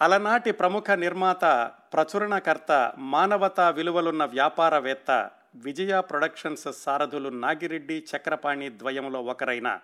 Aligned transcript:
అలనాటి 0.00 0.52
ప్రముఖ 0.52 0.90
నిర్మాత 0.90 1.72
ప్రచురణకర్త 1.92 2.92
మానవతా 2.98 3.70
విలువలున్న 3.70 4.24
వ్యాపారవేత్త 4.24 5.30
విజయ 5.54 6.00
ప్రొడక్షన్స్ 6.00 6.72
సారథులు 6.72 7.28
నాగిరెడ్డి 7.28 8.06
చక్రపాణి 8.16 8.70
ద్వయంలో 8.70 9.22
ఒకరైన 9.22 9.80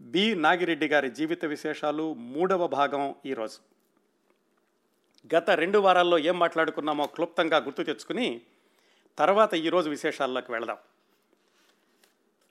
బి. 0.00 0.34
నాగిరెడ్డి 0.34 0.88
గారి 0.88 1.10
జీవిత 1.10 1.44
విశేషాలు 1.44 2.14
మూడవ 2.14 2.66
భాగం 2.66 3.14
ఈరోజు 3.26 3.58
గత 5.34 5.50
రెండు 5.50 5.78
వారాల్లో 5.78 6.18
ఏం 6.18 6.38
మాట్లాడుకున్నామో 6.38 7.06
క్లుప్తంగా 7.06 7.56
గుర్తు 7.56 7.82
తెచ్చుకుని 7.82 8.40
తర్వాత 9.18 9.54
ఈరోజు 9.54 9.90
విశేషాల్లోకి 9.90 10.52
వెళదాం. 10.52 10.76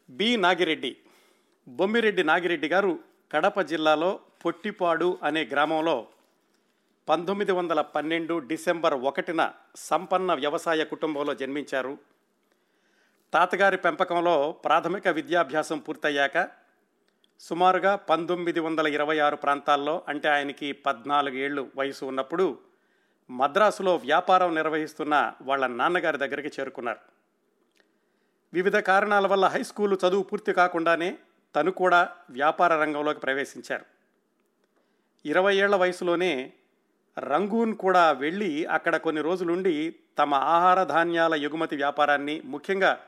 బి. 0.09 0.37
నాగిరెడ్డి 0.37 0.97
బొమ్మిరెడ్డి 1.67 2.23
నాగిరెడ్డి 2.23 2.67
గారు 2.67 2.99
కడప 3.31 3.61
జిల్లాలో 3.61 4.19
పొట్టిపాడు 4.45 5.17
అనే 5.23 5.45
గ్రామంలో 5.45 6.07
పంతొమ్మిది 7.09 7.51
వందల 7.51 7.81
పన్నెండు 7.81 8.39
డిసెంబర్ 8.39 8.93
ఒకటిన 8.93 9.51
సంపన్న 9.75 10.33
వ్యవసాయ 10.33 10.83
కుటుంబంలో 10.83 11.35
జన్మించారు. 11.35 11.97
తాతగారి 13.33 13.77
పెంపకంలో 13.77 14.51
ప్రాథమిక 14.51 15.07
విద్యాభ్యాసం 15.07 15.79
పూర్తయ్యాక 15.79 16.49
సుమారుగా 17.39 17.95
పంతొమ్మిది 17.95 18.59
వందల 18.59 18.87
ఇరవై 18.87 19.19
ఆరు 19.19 19.35
ప్రాంతాల్లో 19.35 20.03
అంటే 20.07 20.29
ఆయనకి 20.29 20.71
పద్నాలుగు 20.71 21.35
ఏళ్ళు 21.35 21.71
వయసు 21.75 22.05
ఉన్నప్పుడు 22.05 22.57
మద్రాసులో 23.29 23.95
వ్యాపారం 23.95 24.55
నిర్వహిస్తున్న 24.55 25.33
వాళ్ళ 25.41 25.67
నాన్నగారి 25.67 26.17
దగ్గరికి 26.17 26.47
చేరుకున్నారు. 26.59 26.99
వివిధ 28.53 28.77
కారణాల 28.77 29.27
వల్ల 29.27 29.45
హై 29.45 29.63
స్కూలు 29.63 29.99
చదువు 30.07 30.23
పూర్తి 30.23 30.53
కాకుండానే 30.53 31.17
తను 31.55 31.71
కూడా 31.71 32.09
వ్యాపార 32.29 32.73
రంగంలోకి 32.73 33.19
ప్రవేశించారు. 33.19 33.85
ఇరవై 35.25 35.55
ఏళ్ళ 35.55 35.75
వయసులోనే 35.75 36.53
రంగూన్ 37.17 37.75
కూడా 37.75 38.11
వెళ్ళి 38.11 38.65
అక్కడ 38.65 38.97
కొన్ని 38.97 39.21
రోజులుండి 39.21 39.95
తమ 40.17 40.33
ఆహార 40.33 40.83
ధాన్యాల 40.83 41.35
ఎగుమతి 41.35 41.75
వ్యాపారాన్ని 41.75 42.41
ముఖ్యంగా 42.45 42.99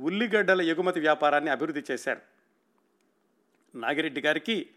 ఉల్లిగడ్డల 0.00 0.60
ఎగుమతి 0.60 1.00
వ్యాపారాన్ని 1.00 1.50
అభివృద్ధి 1.50 1.82
చేశారు. 1.90 2.20
నాగిరెడ్డి 3.74 4.20
గారికి 4.20 4.70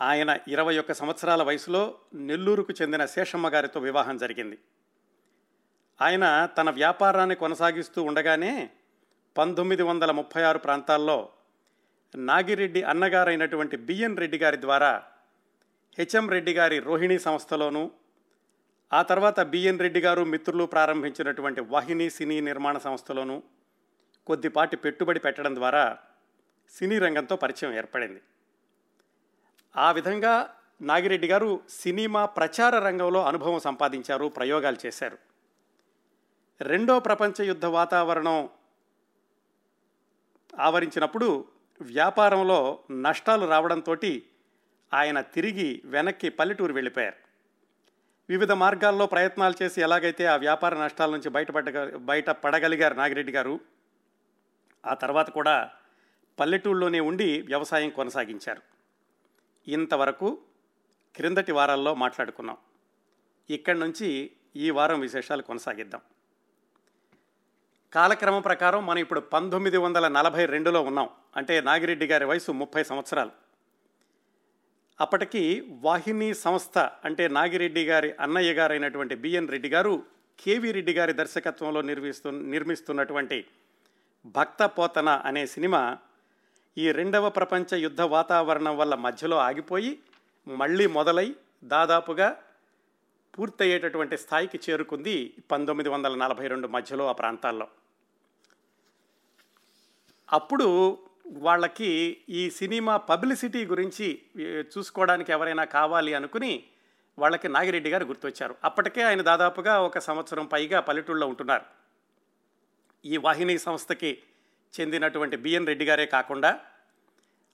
ఆయన 0.00 0.38
ఇరవై 0.48 0.78
ఒక్క 0.78 0.92
సంవత్సరాల 0.92 1.42
వయసులో 1.42 1.98
నెల్లూరుకు 2.14 2.74
చెందిన 2.82 3.06
శేషమ్మ 3.06 3.48
గారితో 3.48 3.80
వివాహం 3.80 4.16
జరిగింది. 4.16 4.58
ఆయన 6.00 6.48
తన 6.58 6.70
వ్యాపారాన్ని 6.70 7.34
కొనసాగిస్తూ 7.34 8.02
ఉండగానే 8.02 8.70
పంతొమ్మిది 9.36 9.82
వందల 9.82 10.10
ముప్పై 10.10 10.42
ఆరు 10.42 10.58
ప్రాంతాల్లో 10.58 11.30
నాగిరెడ్డి 12.16 12.82
అన్నగారైనటువంటి 12.82 13.76
బిఎన్ 13.76 14.16
రెడ్డి 14.16 14.38
గారి 14.38 14.60
ద్వారా 14.60 15.02
హెచ్ఎం 15.98 16.28
రెడ్డి 16.28 16.52
గారి 16.52 16.78
రోహిణి 16.78 17.18
సంస్థలోను 17.18 17.90
ఆ 18.92 19.02
తర్వాత 19.02 19.40
బిఎన్ 19.40 19.78
రెడ్డి 19.78 20.00
గారు 20.00 20.24
మిత్రులు 20.24 20.64
ప్రారంభించినటువంటి 20.66 21.60
వాహిని 21.60 22.10
సినీ 22.10 22.40
నిర్మాణ 22.40 22.78
సంస్థలోను 22.78 23.42
కొద్దిపాటి 24.26 24.76
పెట్టుబడి 24.76 25.20
పెట్టడం 25.20 25.54
ద్వారా 25.54 25.98
సినీ 26.74 26.98
రంగంతో 26.98 27.36
పరిచయం 27.36 27.72
ఏర్పడింది. 27.72 28.22
ఆ 29.76 29.92
విధంగా 29.92 30.50
నాగిరెడ్డి 30.82 31.28
గారు 31.28 31.60
సినిమా 31.70 32.24
ప్రచార 32.24 32.78
రంగంలో 32.78 33.24
అనుభవం 33.24 33.60
సంపాదించారు 33.60 34.28
ప్రయోగాలు 34.28 34.86
చేశారు. 34.86 35.18
రెండో 36.60 36.98
ప్రపంచ 36.98 37.44
యుద్ధ 37.44 37.66
వాతావరణం 37.66 38.48
ఆవరించినప్పుడు 40.58 41.48
వ్యాపారంలో 41.80 42.78
నష్టాలు 42.90 43.46
రావడంతో 43.46 43.94
ఆయన 44.94 45.20
తిరిగి 45.20 45.82
వెనక్కి 45.84 46.28
పల్లెటూరు 46.28 46.72
వెళ్ళిపోయారు. 46.72 47.16
వివిధ 48.28 48.52
మార్గాల్లో 48.52 49.06
ప్రయత్నాలు 49.06 49.54
చేసి 49.62 49.80
ఎలాగైతే 49.80 50.26
ఆ 50.26 50.36
వ్యాపార 50.36 50.84
నష్టాల 50.84 51.10
నుంచి 51.10 51.28
బయటపడ్డ 51.28 51.96
బయట 51.96 52.30
పడగలిగారు 52.30 52.94
నాగిరెడ్డి 52.94 53.32
గారు 53.32 53.60
ఆ 54.86 54.94
తర్వాత 54.94 55.30
కూడా 55.30 55.70
పల్లెటూళ్ళలోనే 56.40 57.00
ఉండి 57.00 57.42
వ్యవసాయం 57.42 57.90
కొనసాగించారు. 57.90 58.62
ఇంతవరకు 59.68 60.38
క్రిందటి 61.16 61.52
వారాల్లో 61.52 61.94
మాట్లాడుకున్నాం. 61.94 62.56
ఇక్కడి 63.50 63.78
నుంచి 63.78 64.30
ఈ 64.56 64.70
వారం 64.70 65.00
విశేషాలు 65.00 65.42
కొనసాగిద్దాం. 65.42 66.00
కాలక్రమం 67.92 68.40
ప్రకారం 68.40 68.86
మనం 68.86 68.98
ఇప్పుడు 68.98 69.20
పంతొమ్మిది 69.20 69.76
వందల 69.76 70.08
నలభై 70.08 70.46
రెండులో 70.46 70.82
ఉన్నాం. 70.82 71.08
అంటే 71.36 71.60
నాగిరెడ్డి 71.60 72.06
గారి 72.06 72.24
వయసు 72.24 72.52
ముప్పై 72.52 72.84
సంవత్సరాలు. 72.84 73.43
అప్పటికి 75.00 75.42
వాహిని 75.82 76.28
సంస్థ 76.34 76.78
అంటే 77.04 77.24
నాగిరెడ్డి 77.28 77.84
గారి 77.84 78.10
అన్నయ్య 78.20 78.50
గారైనటువంటి 78.52 79.14
బిఎన్ 79.14 79.48
రెడ్డి 79.48 79.68
గారు 79.68 79.94
కేవీ 80.38 80.70
రెడ్డి 80.72 80.92
గారి 80.92 81.12
దర్శకత్వంలో 81.12 81.80
నిర్మిస్తు 81.82 82.28
నిర్మిస్తున్నటువంటి 82.54 83.38
భక్త 84.34 84.62
పోతన 84.76 85.08
అనే 85.24 85.46
సినిమా 85.46 85.80
ఈ 86.76 86.86
రెండవ 86.92 87.28
ప్రపంచ 87.28 87.76
యుద్ధ 87.76 88.02
వాతావరణం 88.14 88.76
వల్ల 88.76 88.94
మధ్యలో 89.06 89.36
ఆగిపోయి 89.38 89.92
మళ్ళీ 90.46 90.86
మొదలై 90.86 91.28
దాదాపుగా 91.64 92.28
పూర్తయ్యేటటువంటి 93.34 94.16
స్థాయికి 94.16 94.58
చేరుకుంది 94.64 95.14
పంతొమ్మిది 95.52 95.88
వందల 95.88 96.14
నలభై 96.14 96.46
రెండు 96.46 96.68
మధ్యలో 96.68 97.04
ఆ 97.08 97.12
ప్రాంతాల్లో. 97.12 97.66
అప్పుడు 100.28 100.68
వాళ్ళకి 101.26 102.18
ఈ 102.28 102.50
సినిమా 102.50 102.96
పబ్లిసిటీ 102.96 103.66
గురించి 103.66 104.22
చూసుకోవడానికి 104.76 105.32
ఎవరైనా 105.32 105.64
కావాలి 105.64 106.14
అనుకుని 106.14 106.64
వాళ్ళకి 107.18 107.48
నాగిరెడ్డి 107.48 107.90
గారు 107.90 108.04
గుర్తొచ్చారు. 108.04 108.54
అప్పటికే 108.64 109.02
ఆయన 109.02 109.22
దాదాపుగా 109.22 109.80
ఒక 109.80 109.98
సంవత్సరం 109.98 110.46
పైగా 110.46 110.80
పల్లెటూళ్ళలో 110.80 111.26
ఉంటున్నారు. 111.26 111.64
ఈ 113.04 113.16
వాహిని 113.16 113.58
సంస్థకి 113.58 114.18
చెందినటువంటి 114.80 115.36
బిఎన్ 115.36 115.66
రెడ్డి 115.66 115.84
గారే 115.84 116.06
కాకుండా 116.06 116.60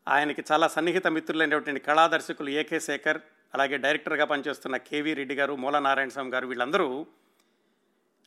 ఆయనకి 0.08 0.44
చాలా 0.52 0.68
సన్నిహిత 0.68 1.06
మిత్రులైనటువంటి 1.06 1.80
కళాదర్శకులు 1.80 2.50
ఏకే 2.50 2.80
శేఖర్ 2.80 3.20
అలాగే 3.54 3.76
డైరెక్టర్గా 3.76 4.24
పనిచేస్తున్న 4.24 4.76
కేవీ 4.76 5.14
రెడ్డి 5.14 5.34
గారు 5.34 5.56
మూలనారాయణ 5.56 6.08
స్వామి 6.08 6.30
గారు 6.30 6.46
వీళ్ళందరూ 6.46 7.06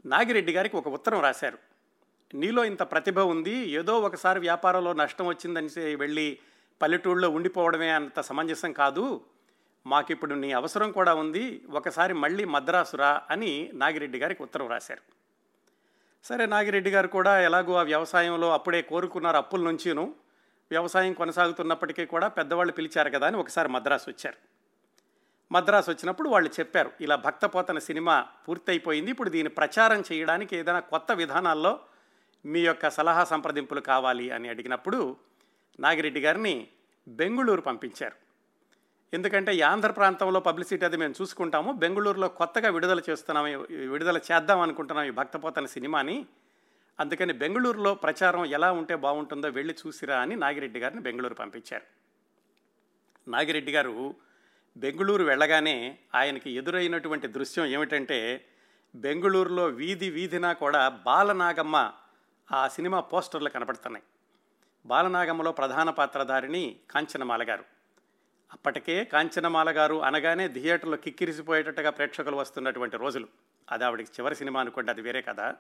నాగిరెడ్డి 0.06 0.54
గారికి 0.54 0.78
ఒక 0.78 0.88
ఉత్తరం 0.88 1.22
రాశారు. 1.22 1.73
నీలో 2.34 2.66
ఇంత 2.66 2.82
ప్రతిభ 2.82 3.20
ఉంది 3.20 3.52
ఏదో 3.52 4.00
ఒకసారి 4.00 4.40
వ్యాపారంలో 4.40 4.94
నష్టం 4.94 5.28
వచ్చిందని 5.28 5.96
వెళ్ళి 5.96 6.40
పల్లెటూళ్ళలో 6.82 7.30
ఉండిపోవడమే 7.30 7.90
అంత 7.90 8.22
సమంజసం 8.22 8.72
కాదు. 8.74 9.22
మాకిప్పుడు 9.86 10.34
నీ 10.34 10.52
అవసరం 10.52 10.92
కూడా 10.92 11.14
ఉంది 11.14 11.64
ఒకసారి 11.70 12.14
మళ్ళీ 12.14 12.46
మద్రాసురా 12.46 13.22
అని 13.32 13.72
నాగిరెడ్డి 13.74 14.18
గారికి 14.18 14.44
ఉత్తరం 14.44 14.70
రాశారు. 14.70 15.02
సరే 16.24 16.46
నాగిరెడ్డి 16.46 16.90
గారు 16.90 17.08
కూడా 17.08 17.42
ఎలాగో 17.42 17.74
ఆ 17.74 17.84
వ్యవసాయంలో 17.84 18.54
అప్పుడే 18.54 18.82
కోరుకున్నారు 18.82 19.38
అప్పుల 19.38 19.64
నుంచిను. 19.64 20.16
వ్యవసాయం 20.72 21.14
కొనసాగుతున్నప్పటికీ 21.14 22.06
కూడా 22.06 22.28
పెద్దవాళ్ళు 22.28 22.74
పిలిచారు 22.74 23.10
కదా 23.10 23.28
అని 23.28 23.38
ఒకసారి 23.38 23.70
మద్రాసు 23.70 24.10
వచ్చారు. 24.10 24.38
మద్రాసు 25.52 25.92
వచ్చినప్పుడు 25.92 26.30
వాళ్ళు 26.30 26.50
చెప్పారు 26.50 26.92
ఇలా 27.02 27.16
భక్తపోతన 27.16 27.80
సినిమా 27.80 28.26
పూర్తయిపోయింది 28.48 29.12
ఇప్పుడు 29.12 29.30
దీన్ని 29.30 29.50
ప్రచారం 29.50 30.04
చేయడానికి 30.12 30.56
ఏదైనా 30.56 30.80
కొత్త 30.80 31.12
విధానాల్లో 31.12 31.80
మీ 32.46 32.62
యొక్క 32.62 32.90
సలహా 32.90 33.24
సంప్రదింపులు 33.24 33.82
కావాలి 33.82 34.32
అని 34.32 34.50
అడిగినప్పుడు 34.50 35.16
నాగిరెడ్డి 35.80 36.22
గారిని 36.22 36.68
బెంగుళూరు 37.08 37.62
పంపించారు. 37.62 38.18
ఎందుకంటే 39.14 39.56
ఈ 39.56 39.62
ఆంధ్ర 39.62 39.92
ప్రాంతంలో 39.92 40.40
పబ్లిసిటీ 40.40 40.86
అది 40.86 40.98
మేము 40.98 41.14
చూసుకుంటాము. 41.22 41.72
బెంగళూరులో 41.72 42.28
కొత్తగా 42.28 42.70
విడుదల 42.70 43.02
చేస్తున్నాము 43.10 43.50
విడుదల 43.70 44.20
చేద్దాం 44.32 44.60
అనుకుంటున్నాం 44.60 45.06
ఈ 45.06 45.12
భక్తపోతన 45.12 45.66
సినిమాని. 45.66 46.26
అందుకని 47.00 47.34
బెంగళూరులో 47.34 47.96
ప్రచారం 47.96 48.46
ఎలా 48.46 48.72
ఉంటే 48.72 48.96
బాగుంటుందో 48.96 49.48
వెళ్ళి 49.50 49.74
చూసిరా 49.74 50.18
అని 50.22 50.36
నాగిరెడ్డి 50.36 50.80
గారిని 50.80 51.02
బెంగళూరు 51.02 51.34
పంపించారు. 51.34 51.86
నాగిరెడ్డి 53.28 53.72
గారు 53.72 54.16
బెంగళూరు 54.78 55.24
వెళ్ళగానే 55.24 55.98
ఆయనకి 56.16 56.52
ఎదురైనటువంటి 56.52 57.28
దృశ్యం 57.28 57.66
ఏమిటంటే 57.66 58.46
బెంగళూరులో 58.96 59.66
వీధి 59.66 60.10
వీధినా 60.10 60.54
కూడా 60.54 60.90
బాలనాగమ్మ 60.90 61.92
ఆ 62.54 62.68
సినిమా 62.68 63.00
పోస్టర్లు 63.00 63.50
కనపడుతున్నాయి. 63.50 64.04
బాలనాగమ్మలో 64.86 65.52
ప్రధాన 65.52 65.90
పాత్రధారిణి 65.90 66.76
కాంచనమాల 66.92 67.44
గారు. 67.44 67.64
అప్పటికే 68.54 69.06
కాంచనమాల 69.06 69.78
గారు 69.78 70.04
అనగానే 70.04 70.48
థియేటర్లో 70.48 70.98
కిక్కిరిసిపోయేటట్టుగా 70.98 71.90
ప్రేక్షకులు 71.90 72.36
వస్తున్నటువంటి 72.36 72.98
రోజులు. 72.98 73.28
అది 73.72 73.86
ఆవిడకి 73.86 74.12
చివరి 74.20 74.36
సినిమా 74.36 74.60
అనుకోండి 74.60 74.92
అది 74.92 75.02
వేరే 75.02 75.22
కదా 75.22 75.56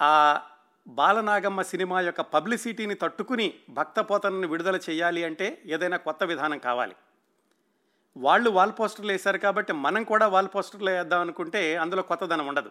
ఆ 0.00 0.40
బాలనాగమ్మ 0.86 1.62
సినిమా 1.62 2.00
యొక్క 2.00 2.20
పబ్లిసిటీని 2.20 2.94
తట్టుకుని 2.94 3.54
భక్తపోతనని 3.70 4.46
విడుదల 4.46 4.76
చేయాలి 4.76 5.24
అంటే 5.24 5.62
ఏదైనా 5.66 5.96
కొత్త 5.96 6.24
విధానం 6.24 6.58
కావాలి. 6.58 6.96
వాళ్ళు 8.16 8.50
వాల్ 8.50 8.72
పోస్టర్లు 8.80 9.12
వేశారు 9.12 9.38
కాబట్టి 9.38 9.72
మనం 9.72 10.04
కూడా 10.04 10.26
వాల్ 10.28 10.48
పోస్టర్లు 10.54 10.90
వేద్దాం 10.90 11.20
అనుకుంటే 11.20 11.76
అందులో 11.76 12.02
కొత్తదనం 12.02 12.46
ఉండదు. 12.46 12.70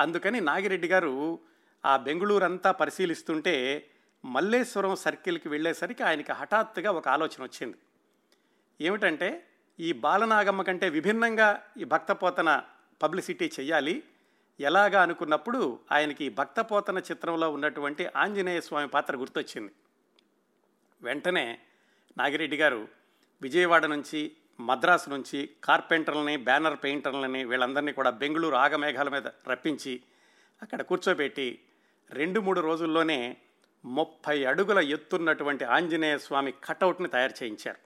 అందుకని 0.00 0.40
నాగిరెడ్డి 0.40 0.88
గారు 0.88 1.38
ఆ 1.84 1.96
బెంగళూరు 1.96 2.44
అంతా 2.44 2.72
పరిశీలిస్తుంటే 2.72 3.86
మల్లేశ్వరం 4.24 4.96
సర్కిల్కి 4.96 5.48
వెళ్ళేసరికి 5.48 6.02
ఆయనకి 6.02 6.32
హఠాత్తుగా 6.32 6.90
ఒక 6.90 7.08
ఆలోచన 7.08 7.42
వచ్చింది. 7.42 7.78
ఏమిటంటే 8.80 9.46
ఈ 9.78 9.92
బాలనాగమ్మ 9.92 10.62
కంటే 10.62 10.88
విభిన్నంగా 10.88 11.62
ఈ 11.76 11.84
భక్తపోతన 11.84 12.62
పబ్లిసిటీ 13.02 13.50
చెయ్యాలి. 13.60 14.02
ఎలాగా 14.60 15.02
అనుకున్నప్పుడు 15.02 15.80
ఆయనకి 15.92 16.28
భక్తపోతన 16.28 16.98
చిత్రంలో 16.98 17.50
ఉన్నటువంటి 17.52 18.06
ఆంజనేయ 18.16 18.60
స్వామి 18.60 18.88
పాత్ర 18.88 19.16
గుర్తొచ్చింది. 19.16 19.72
వెంటనే 21.02 21.58
నాగిరెడ్డి 22.18 22.56
గారు 22.56 22.88
విజయవాడ 23.42 23.86
నుంచి 23.86 24.32
మద్రాసు 24.60 25.10
నుంచి 25.10 25.50
కార్పెంటర్లని 25.64 26.36
బ్యానర్ 26.36 26.76
పెయింటర్లని 26.84 27.44
వీళ్ళందరినీ 27.44 27.92
కూడా 27.92 28.10
బెంగళూరు 28.10 28.54
ఆగమేఘాల 28.54 29.08
మీద 29.08 29.26
రప్పించి 29.48 30.02
అక్కడ 30.62 30.82
కూర్చోబెట్టి 30.82 31.60
రెండు 32.12 32.40
మూడు 32.40 32.60
రోజుల్లోనే 32.60 33.36
ముప్పై 33.84 34.44
అడుగుల 34.44 34.78
ఎత్తున్నటువంటి 34.78 35.64
ఆంజనేయ 35.64 36.18
స్వామి 36.18 36.52
కటౌట్ని 36.64 37.08
తయారు 37.08 37.32
చేయించారు. 37.42 37.78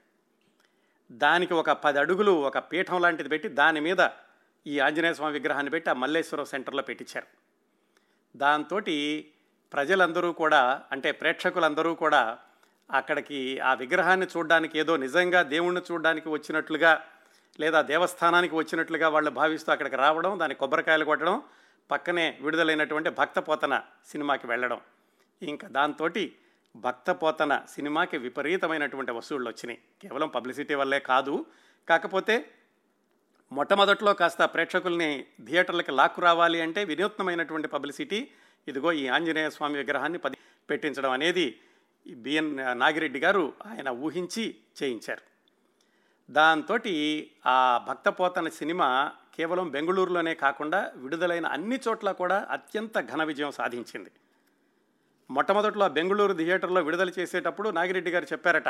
దానికి 1.11 1.53
ఒక 1.53 1.71
పది 1.71 1.99
అడుగులు 1.99 2.31
ఒక 2.31 2.57
పీఠం 2.57 3.01
లాంటిది 3.01 3.29
పెట్టి 3.29 3.47
దాని 3.47 3.79
మీద 3.79 4.09
ఈ 4.67 4.79
ఆంజనేయ 4.79 5.13
స్వామి 5.13 5.33
విగ్రహాన్ని 5.33 5.69
పెట్టి 5.69 5.89
ఆ 5.89 5.93
మల్లేశ్వరం 5.93 6.45
సెంటర్లో 6.45 6.83
పెట్టించారు. 6.83 7.27
దాంతో 8.37 8.79
ప్రజలందరూ 9.73 10.31
కూడా 10.31 10.81
అంటే 10.91 11.11
ప్రేక్షకులందరూ 11.11 11.95
కూడా 11.95 12.37
అక్కడికి 12.91 13.59
ఆ 13.59 13.73
విగ్రహాన్ని 13.73 14.27
చూడడానికి 14.37 14.79
ఏదో 14.79 14.97
నిజంగా 14.97 15.43
దేవుణ్ణి 15.43 15.81
చూడడానికి 15.91 16.29
వచ్చినట్లుగా 16.29 17.05
లేదా 17.59 17.81
దేవస్థానానికి 17.81 18.55
వచ్చినట్లుగా 18.55 19.09
వాళ్ళు 19.09 19.31
భావిస్తూ 19.31 19.71
అక్కడికి 19.71 19.95
రావడం 19.95 20.39
దాని 20.39 20.53
కొబ్బరికాయలు 20.53 21.05
కొట్టడం 21.05 21.41
పక్కనే 21.91 22.37
విడుదలైనటువంటి 22.41 23.09
భక్తపోతన 23.09 23.81
సినిమాకి 24.05 24.47
వెళ్ళడం. 24.47 24.81
ఇంకా 25.41 25.67
దాంతో 25.67 26.09
భక్తపోతన 26.75 27.65
సినిమాకి 27.69 28.17
విపరీతమైనటువంటి 28.17 29.11
వసూళ్ళు 29.11 29.49
వచ్చినాయి. 29.49 29.79
కేవలం 30.01 30.27
పబ్లిసిటీ 30.27 30.73
వల్లే 30.73 30.99
కాదు. 30.99 31.45
కాకపోతే 31.89 32.51
మొట్టమొదట్లో 33.51 34.13
కాస్త 34.13 34.43
ప్రేక్షకుల్ని 34.43 35.25
థియేటర్లకి 35.45 35.91
లాక్కు 35.91 36.21
రావాలి 36.21 36.61
అంటే 36.61 36.83
వినూత్నమైనటువంటి 36.83 37.67
పబ్లిసిటీ 37.67 38.31
ఇదిగో 38.67 38.91
ఈ 38.91 39.07
ఆంజనేయ 39.07 39.49
స్వామి 39.49 39.77
విగ్రహాన్ని 39.77 40.19
పది 40.19 40.37
పెట్టించడం 40.69 41.11
అనేది 41.11 41.59
బిఎన్ 42.07 42.57
నాగిరెడ్డి 42.57 43.19
గారు 43.19 43.53
ఆయన 43.65 43.89
ఊహించి 43.89 44.55
చేయించారు. 44.83 45.21
దాంతో 46.31 46.79
ఆ 47.47 47.85
భక్తపోతన 47.87 48.49
సినిమా 48.49 49.11
కేవలం 49.37 49.69
బెంగళూరులోనే 49.69 50.33
కాకుండా 50.35 50.79
విడుదలైన 50.95 51.45
అన్ని 51.45 51.79
చోట్ల 51.87 52.11
కూడా 52.11 52.37
అత్యంత 52.49 52.99
ఘన 53.11 53.23
విజయం 53.23 53.51
సాధించింది. 53.51 54.11
మొట్టమొదట్లో 55.29 55.87
బెంగళూరు 55.87 56.33
థియేటర్లో 56.33 56.81
విడుదల 56.81 57.11
చేసేటప్పుడు 57.19 57.69
నాగిరెడ్డి 57.69 58.11
గారు 58.11 58.27
చెప్పారట 58.33 58.69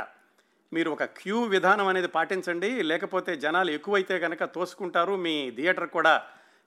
మీరు 0.74 0.90
ఒక 0.90 1.04
క్యూ 1.04 1.40
విధానం 1.46 1.88
అనేది 1.88 2.08
పాటించండి 2.08 2.70
లేకపోతే 2.82 3.36
జనాలు 3.36 3.72
ఎక్కువైతే 3.72 4.20
కనుక 4.20 4.44
తోసుకుంటారు 4.44 5.16
మీ 5.16 5.52
థియేటర్ 5.52 5.90
కూడా 5.90 6.14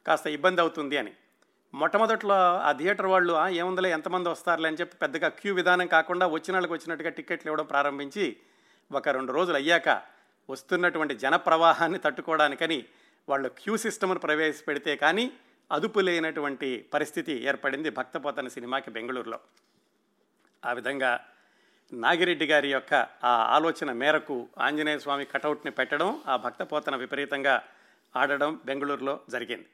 కాస్త 0.07 0.27
ఇబ్బంది 0.27 0.61
అవుతుంది 0.61 0.97
అని. 0.97 1.13
మొట్టమొదట్లో 1.75 2.37
ఆ 2.69 2.73
థియేటర్ 2.73 3.07
వాళ్ళు 3.07 3.33
ఏముందలే 3.33 3.57
ఏముందిలే 3.59 3.91
ఎంతమంది 3.91 4.29
వస్తారులే 4.29 4.69
అని 4.69 4.77
చెప్పి 4.81 4.97
పెద్దగా 4.97 5.29
క్యూ 5.29 5.55
విధానం 5.55 5.87
కాకుండా 5.87 6.27
వచ్చిన 6.27 6.55
వాళ్ళకి 6.57 6.73
వచ్చినట్టుగా 6.73 7.11
టికెట్లు 7.11 7.49
ఇవ్వడం 7.51 7.67
ప్రారంభించి 7.67 8.37
ఒక 8.91 9.09
రెండు 9.09 9.33
రోజులు 9.33 9.57
అయ్యాక 9.57 9.89
వస్తున్నటువంటి 10.49 11.15
జన 11.15 11.37
ప్రవాహాన్ని 11.37 11.99
తట్టుకోవడానికని 11.99 12.85
వాళ్ళు 13.29 13.49
క్యూ 13.49 13.77
సిస్టమ్ను 13.77 14.19
ప్రవేశపెడితే 14.19 14.97
కానీ 14.97 15.33
అదుపు 15.73 16.01
లేనటువంటి 16.01 16.87
పరిస్థితి 16.95 17.33
ఏర్పడింది 17.33 17.91
భక్తపోతన 17.91 18.49
సినిమాకి 18.49 18.91
బెంగళూరులో. 18.91 19.41
ఆ 20.65 20.73
విధంగా 20.73 21.27
నాగిరెడ్డి 21.93 22.47
గారి 22.47 22.71
యొక్క 22.71 22.95
ఆ 23.25 23.29
ఆలోచన 23.29 23.93
మేరకు 23.93 24.49
ఆంజనేయ 24.59 24.99
స్వామి 24.99 25.25
కటౌట్ని 25.25 25.73
పెట్టడం 25.73 26.23
ఆ 26.27 26.37
భక్తపోతన 26.37 26.97
విపరీతంగా 26.97 27.63
ఆడడం 28.17 28.61
బెంగళూరులో 28.65 29.21
జరిగింది. 29.31 29.67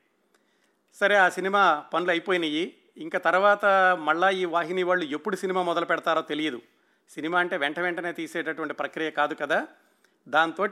సరే 0.94 1.16
ఆ 1.16 1.28
సినిమా 1.28 1.84
పనులు 1.94 2.10
అయిపోయినాయి. 2.10 2.74
ఇంకా 2.96 3.18
తర్వాత 3.18 3.66
మళ్ళా 4.00 4.30
ఈ 4.30 4.44
వాహిని 4.44 4.82
వాళ్ళు 4.82 5.04
ఎప్పుడు 5.04 5.36
సినిమా 5.36 5.62
మొదలు 5.62 5.84
పెడతారో 5.84 6.22
తెలియదు. 6.22 6.62
సినిమా 7.10 7.40
అంటే 7.40 7.56
వెంట 7.56 7.80
వెంటనే 7.80 8.12
తీసేటటువంటి 8.12 8.74
ప్రక్రియ 8.74 9.10
కాదు 9.10 9.34
కదా. 9.34 9.66
దాంతో 10.28 10.66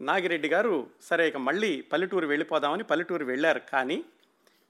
నాగిరెడ్డి 0.00 0.48
గారు 0.48 0.86
సరే 1.02 1.28
ఇక 1.28 1.36
మళ్ళీ 1.36 1.82
పల్లెటూరు 1.92 2.26
వెళ్ళిపోదామని 2.26 2.84
పల్లెటూరు 2.84 3.24
వెళ్ళారు. 3.24 3.60
కానీ 3.72 4.04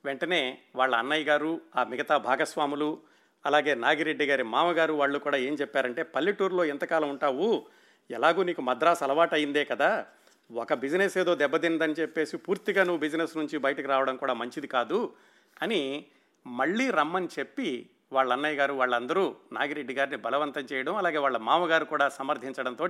వెంటనే 0.05 0.59
వాళ్ళ 0.77 0.95
అన్నయ్య 0.95 1.25
గారు 1.25 1.61
ఆ 1.77 1.85
మిగతా 1.85 2.19
భాగస్వాములు 2.19 2.99
అలాగే 3.47 3.75
నాగిరెడ్డి 3.75 4.27
గారి 4.27 4.43
మామగారు 4.43 4.93
వాళ్ళు 4.93 5.19
కూడా 5.19 5.37
ఏం 5.37 5.55
చెప్పారంటే 5.55 6.03
పల్లెటూరులో 6.03 6.65
ఎంతకాలం 6.65 7.11
ఉంటావు? 7.11 7.67
ఎలాగూ 8.11 8.43
నీకు 8.43 8.63
మద్రాసు 8.63 9.05
అలవాటు 9.05 9.35
అయిందే 9.35 9.65
కదా. 9.65 10.07
ఒక 10.51 10.75
బిజినెస్ 10.75 11.19
ఏదో 11.19 11.35
దెబ్బతిందని 11.35 11.93
చెప్పేసి 11.93 12.37
పూర్తిగా 12.37 12.85
నువ్వు 12.85 13.01
బిజినెస్ 13.01 13.37
నుంచి 13.37 13.59
బయటకు 13.59 13.89
రావడం 13.89 14.17
కూడా 14.17 14.35
మంచిది 14.35 14.67
కాదు 14.67 15.15
అని 15.63 16.07
మళ్ళీ 16.47 16.91
రమ్మని 16.91 17.29
చెప్పి 17.39 17.91
వాళ్ళ 18.13 18.33
అన్నయ్య 18.33 18.57
గారు 18.57 18.75
వాళ్ళందరూ 18.75 19.37
నాగిరెడ్డి 19.53 19.95
గారిని 19.95 20.17
బలవంతం 20.17 20.67
చేయడం 20.73 20.97
అలాగే 20.97 21.19
వాళ్ళ 21.19 21.37
మామగారు 21.37 21.85
కూడా 21.85 22.09
సమర్థించడంతో 22.09 22.89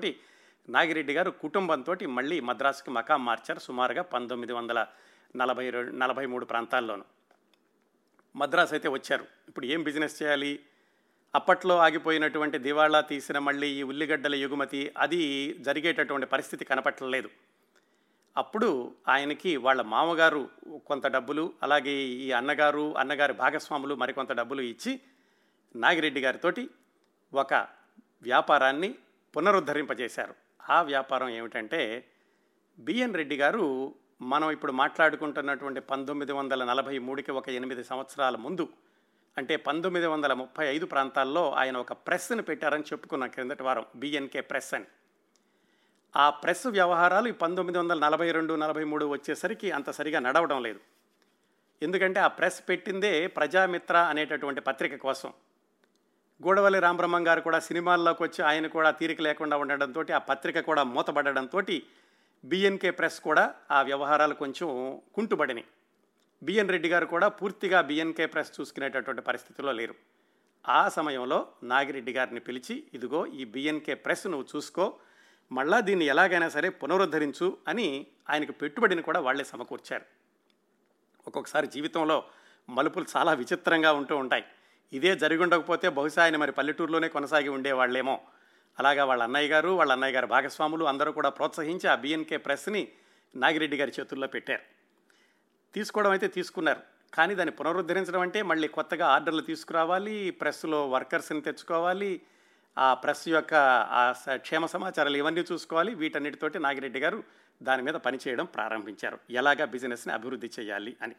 నాగిరెడ్డి 0.69 1.12
గారు 1.12 1.31
కుటుంబంతో 1.31 1.97
మళ్ళీ 2.09 2.41
మద్రాసుకి 2.41 2.91
మకాం 2.91 3.25
మార్చారు 3.25 3.59
సుమారుగా 3.59 4.03
పంతొమ్మిది 4.03 4.53
వందల 4.53 4.87
నలభై 5.37 5.70
రెండు 5.70 5.93
నలభై 5.93 6.26
మూడు 6.26 6.44
ప్రాంతాల్లోనూ. 6.44 7.05
మద్రాసు 8.37 8.75
అయితే 8.75 8.88
వచ్చారు. 8.88 9.26
ఇప్పుడు 9.49 9.67
ఏం 9.67 9.82
బిజినెస్ 9.82 10.23
చేయాలి? 10.23 10.61
అప్పట్లో 11.35 11.79
ఆగిపోయినటువంటి 11.79 12.59
దివాళా 12.59 13.00
తీసిన 13.00 13.38
మళ్ళీ 13.38 13.70
ఈ 13.70 13.82
ఉల్లిగడ్డల 13.82 14.35
ఎగుమతి 14.35 14.93
అది 14.97 15.53
జరిగేటటువంటి 15.53 16.26
పరిస్థితి 16.26 16.65
కనపట్టలేదు. 16.65 17.31
అప్పుడు 18.37 18.94
ఆయనకి 19.09 19.56
వాళ్ళ 19.56 19.82
మామగారు 19.82 20.50
కొంత 20.87 21.06
డబ్బులు 21.06 21.53
అలాగే 21.62 21.93
ఈ 21.93 22.32
అన్నగారు 22.32 22.99
అన్నగారి 22.99 23.32
భాగస్వాములు 23.32 23.94
మరికొంత 23.94 24.32
డబ్బులు 24.32 24.61
ఇచ్చి 24.61 25.00
నాగిరెడ్డి 25.76 26.20
గారితోటి 26.20 26.70
ఒక 27.35 27.55
వ్యాపారాన్ని 28.23 28.94
పునరుద్ధరింపజేశారు. 29.37 30.47
ఆ 30.70 30.82
వ్యాపారం 30.82 31.29
ఏమిటంటే 31.29 32.09
బిఎన్ 32.79 33.15
రెడ్డి 33.15 33.37
గారు 33.37 33.94
మనం 34.23 34.50
ఇప్పుడు 34.50 34.73
మాట్లాడుకుంటున్నటువంటి 34.73 35.81
పంతొమ్మిది 35.81 36.32
వందల 36.32 36.65
నలభై 36.65 36.99
మూడుకి 36.99 37.31
ఒక 37.31 37.49
ఎనిమిది 37.49 37.85
సంవత్సరాల 37.85 38.37
ముందు 38.37 38.69
అంటే 39.38 39.56
పంతొమ్మిది 39.56 40.06
వందల 40.06 40.32
ముప్పై 40.32 40.67
ఐదు 40.67 40.87
ప్రాంతాల్లో 40.87 41.53
ఆయన 41.53 41.76
ఒక 41.76 41.93
ప్రెస్ని 41.93 42.43
పెట్టారని 42.43 42.82
చెప్పుకున్నాం 42.82 43.31
క్రిందటి 43.31 43.62
వారం 43.62 43.85
బిఎన్కే 43.97 44.41
ప్రెస్ 44.41 44.75
అని. 44.75 44.85
ఆ 46.17 46.31
ప్రెస్ 46.31 46.67
వ్యవహారాలు 46.67 47.32
పంతొమ్మిది 47.32 47.79
వందల 47.79 47.99
నలభై 47.99 48.31
రెండు 48.31 48.55
నలభై 48.55 48.85
మూడు 48.85 49.05
వచ్చేసరికి 49.05 49.70
అంత 49.70 49.91
సరిగా 49.91 50.20
నడవడం 50.20 50.63
లేదు. 50.63 50.81
ఎందుకంటే 51.82 52.20
ఆ 52.20 52.27
ప్రెస్ 52.27 52.69
పెట్టిందే 52.69 53.27
ప్రజామిత్ర 53.27 53.96
అనేటటువంటి 53.96 54.60
పత్రిక 54.60 54.96
కోసం. 54.96 55.32
గూడవల్లి 56.40 56.80
రామబ్రహ్మం 56.80 57.26
గారు 57.26 57.40
కూడా 57.40 57.58
సినిమాల్లోకి 57.58 58.22
వచ్చి 58.22 58.40
ఆయన 58.42 58.66
కూడా 58.66 58.90
తీరిక 58.90 59.20
లేకుండా 59.20 59.56
ఉండడంతో 59.56 60.04
ఆ 60.14 60.18
పత్రిక 60.18 60.60
కూడా 60.60 60.82
మూతబడడంతో 60.82 61.60
బిఎన్కే 62.44 62.90
ప్రెస్ 62.90 63.20
కూడా 63.20 63.54
ఆ 63.70 63.82
వ్యవహారాలు 63.82 64.34
కొంచెం 64.34 64.68
కుంటుబడినాయి. 65.14 65.66
బిఎన్ 66.42 66.68
రెడ్డి 66.68 66.88
గారు 66.88 67.06
కూడా 67.06 67.28
పూర్తిగా 67.28 67.78
బిఎన్కే 67.80 68.26
ప్రెస్ 68.26 68.60
చూసుకునేటటువంటి 68.60 69.22
పరిస్థితిలో 69.22 69.72
లేరు. 69.72 69.94
ఆ 70.68 70.88
సమయంలో 70.88 71.38
నాగిరెడ్డి 71.62 72.12
గారిని 72.12 72.40
పిలిచి 72.40 72.74
ఇదిగో 72.94 73.26
ఈ 73.26 73.44
బిఎన్కే 73.44 73.94
ప్రెస్ 73.94 74.26
నువ్వు 74.26 74.46
చూసుకో 74.56 74.86
మళ్ళా 75.52 75.80
దీన్ని 75.80 76.04
ఎలాగైనా 76.04 76.48
సరే 76.48 76.68
పునరుద్ధరించు 76.68 77.58
అని 77.68 78.06
ఆయనకు 78.30 78.52
పెట్టుబడిని 78.52 79.02
కూడా 79.02 79.20
వాళ్ళే 79.20 79.44
సమకూర్చారు. 79.44 80.06
ఒక్కొక్కసారి 81.26 81.66
జీవితంలో 81.66 82.24
మలుపులు 82.68 83.06
చాలా 83.16 83.32
విచిత్రంగా 83.32 83.92
ఉంటూ 83.92 84.16
ఉంటాయి. 84.16 84.44
ఇదే 84.92 85.16
జరిగి 85.16 85.42
ఉండకపోతే 85.42 85.88
బహుశా 85.88 86.22
ఆయన 86.22 86.36
మరి 86.36 86.52
పల్లెటూరులోనే 86.52 87.08
కొనసాగి 87.08 87.48
ఉండేవాళ్ళేమో 87.48 88.20
అలాగా 88.78 89.04
వాళ్ళ 89.04 89.22
అన్నయ్య 89.22 89.48
గారు 89.48 89.68
వాళ్ళ 89.68 89.92
అన్నయ్య 89.92 90.14
గారు 90.14 90.26
భాగస్వాములు 90.26 90.84
అందరూ 90.84 91.12
కూడా 91.12 91.28
ప్రోత్సహించి 91.28 91.88
ఆ 91.88 91.94
బిఎన్కే 91.94 92.36
ప్రెస్ని 92.36 92.88
నాగిరెడ్డి 93.36 93.76
గారి 93.76 93.92
చేతుల్లో 94.00 94.26
పెట్టారు. 94.26 94.62
తీసుకోవడం 95.74 96.10
అయితే 96.10 96.28
తీసుకున్నారు. 96.28 96.80
కానీ 97.14 97.34
దాన్ని 97.34 97.54
పునరుద్ధరించడం 97.54 98.20
అంటే 98.20 98.42
మళ్ళీ 98.42 98.68
కొత్తగా 98.68 99.06
ఆర్డర్లు 99.06 99.40
తీసుకురావాలి 99.40 100.30
ప్రెస్లో 100.30 100.88
వర్కర్స్ని 100.88 101.40
తెచ్చుకోవాలి 101.40 102.20
ఆ 102.78 102.94
ప్రెస్ 102.94 103.28
యొక్క 103.28 103.54
ఆ 103.90 104.14
క్షేమ 104.36 104.66
సమాచారాలు 104.66 105.16
ఇవన్నీ 105.16 105.44
చూసుకోవాలి 105.52 105.94
వీటన్నిటితోటి 105.94 106.58
నాగిరెడ్డి 106.58 107.00
గారు 107.00 107.24
దాని 107.62 107.82
మీద 107.82 107.94
పనిచేయడం 107.94 108.44
ప్రారంభించారు. 108.44 109.18
ఎలాగా 109.30 109.64
బిజినెస్ని 109.64 110.14
అభివృద్ధి 110.14 110.50
చేయాలి 110.60 110.96
అని. 111.02 111.14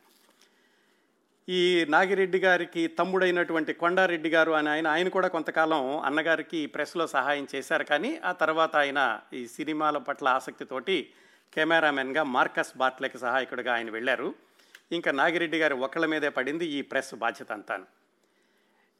ఈ 1.50 1.86
నాగిరెడ్డి 1.90 2.40
గారికి 2.40 2.88
తమ్ముడైనటువంటి 2.88 3.74
కొండారెడ్డి 3.74 4.30
గారు 4.30 4.52
అని 4.52 4.70
ఆయన 4.70 4.88
ఆయన 4.88 5.10
కూడా 5.10 5.28
కొంతకాలం 5.28 6.00
అన్నగారికి 6.00 6.66
ప్రెస్లో 6.66 7.08
సహాయం 7.08 7.48
చేశారు. 7.56 7.84
కానీ 7.84 8.20
ఆ 8.26 8.32
తర్వాత 8.32 8.76
ఆయన 8.76 9.20
ఈ 9.34 9.48
సినిమాల 9.48 9.98
పట్ల 9.98 10.28
ఆసక్తితోటి 10.28 11.14
కెమెరామెన్గా 11.54 12.24
మార్కస్ 12.24 12.78
బాట్లకి 12.78 13.18
సహాయకుడిగా 13.18 13.74
ఆయన 13.74 13.90
వెళ్ళారు. 13.90 14.36
ఇంకా 14.92 15.12
నాగిరెడ్డి 15.12 15.60
గారి 15.60 15.74
ఒకళ్ళ 15.74 16.06
మీదే 16.06 16.30
పడింది 16.30 16.66
ఈ 16.68 16.82
ప్రెస్ 16.82 17.16
బాధ్యత 17.16 17.52
అంతాను. 17.52 17.86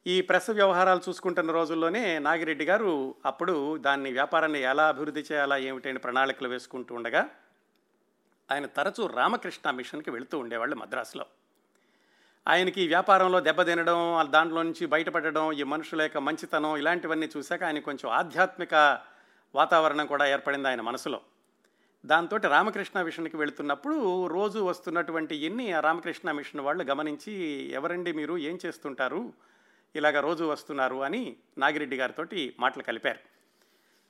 ఈ 0.08 0.22
ప్రెస్ 0.22 0.50
వ్యవహారాలు 0.50 1.02
చూసుకుంటున్న 1.10 1.52
రోజుల్లోనే 1.52 2.20
నాగిరెడ్డి 2.20 2.66
గారు 2.66 3.16
అప్పుడు 3.26 3.78
దాన్ని 3.78 4.12
వ్యాపారాన్ని 4.12 4.62
ఎలా 4.62 4.88
అభివృద్ధి 4.88 5.24
చేయాలా 5.32 5.58
ఏమిటని 5.58 6.00
ప్రణాళికలు 6.00 6.48
వేసుకుంటూ 6.48 6.96
ఉండగా 6.96 7.30
ఆయన 8.52 8.66
తరచూ 8.66 9.08
రామకృష్ణ 9.08 9.72
మిషన్కి 9.72 10.12
వెళుతూ 10.12 10.40
ఉండేవాళ్ళు 10.40 10.76
మద్రాసులో. 10.76 11.26
ఆయనకి 12.48 12.88
వ్యాపారంలో 12.88 13.40
దెబ్బతినడం 13.40 14.26
దాంట్లో 14.30 14.64
నుంచి 14.64 14.86
బయటపడడం 14.86 15.52
ఈ 15.52 15.64
మనుషుల 15.64 16.02
యొక్క 16.02 16.18
మంచితనం 16.18 16.78
ఇలాంటివన్నీ 16.78 17.30
చూశాక 17.38 17.64
ఆయన 17.64 17.80
కొంచెం 17.80 18.12
ఆధ్యాత్మిక 18.12 19.00
వాతావరణం 19.56 20.06
కూడా 20.06 20.26
ఏర్పడింది 20.26 20.68
ఆయన 20.68 20.82
మనసులో. 20.82 21.22
దాంతో 22.06 22.38
రామకృష్ణ 22.38 23.02
మిషన్కి 23.02 23.38
వెళుతున్నప్పుడు 23.38 24.28
రోజు 24.28 24.60
వస్తున్నటువంటి 24.60 25.36
ఎన్ని 25.36 25.72
ఆ 25.72 25.80
రామకృష్ణ 25.80 26.32
మిషన్ 26.32 26.62
వాళ్ళు 26.62 26.84
గమనించి 26.84 27.34
ఎవరండి 27.72 28.14
మీరు? 28.14 28.38
ఏం 28.38 28.60
చేస్తుంటారు? 28.66 29.34
ఇలాగ 29.96 30.20
రోజు 30.20 30.44
వస్తున్నారు 30.44 31.04
అని 31.04 31.36
నాగిరెడ్డి 31.58 31.96
గారితో 31.96 32.26
మాటలు 32.60 32.84
కలిపారు. 32.84 33.20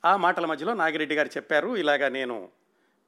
ఆ 0.04 0.16
మాటల 0.16 0.46
మధ్యలో 0.46 0.74
నాగిరెడ్డి 0.74 1.14
గారు 1.14 1.28
చెప్పారు 1.28 1.76
ఇలాగ 1.76 2.08
నేను 2.08 2.48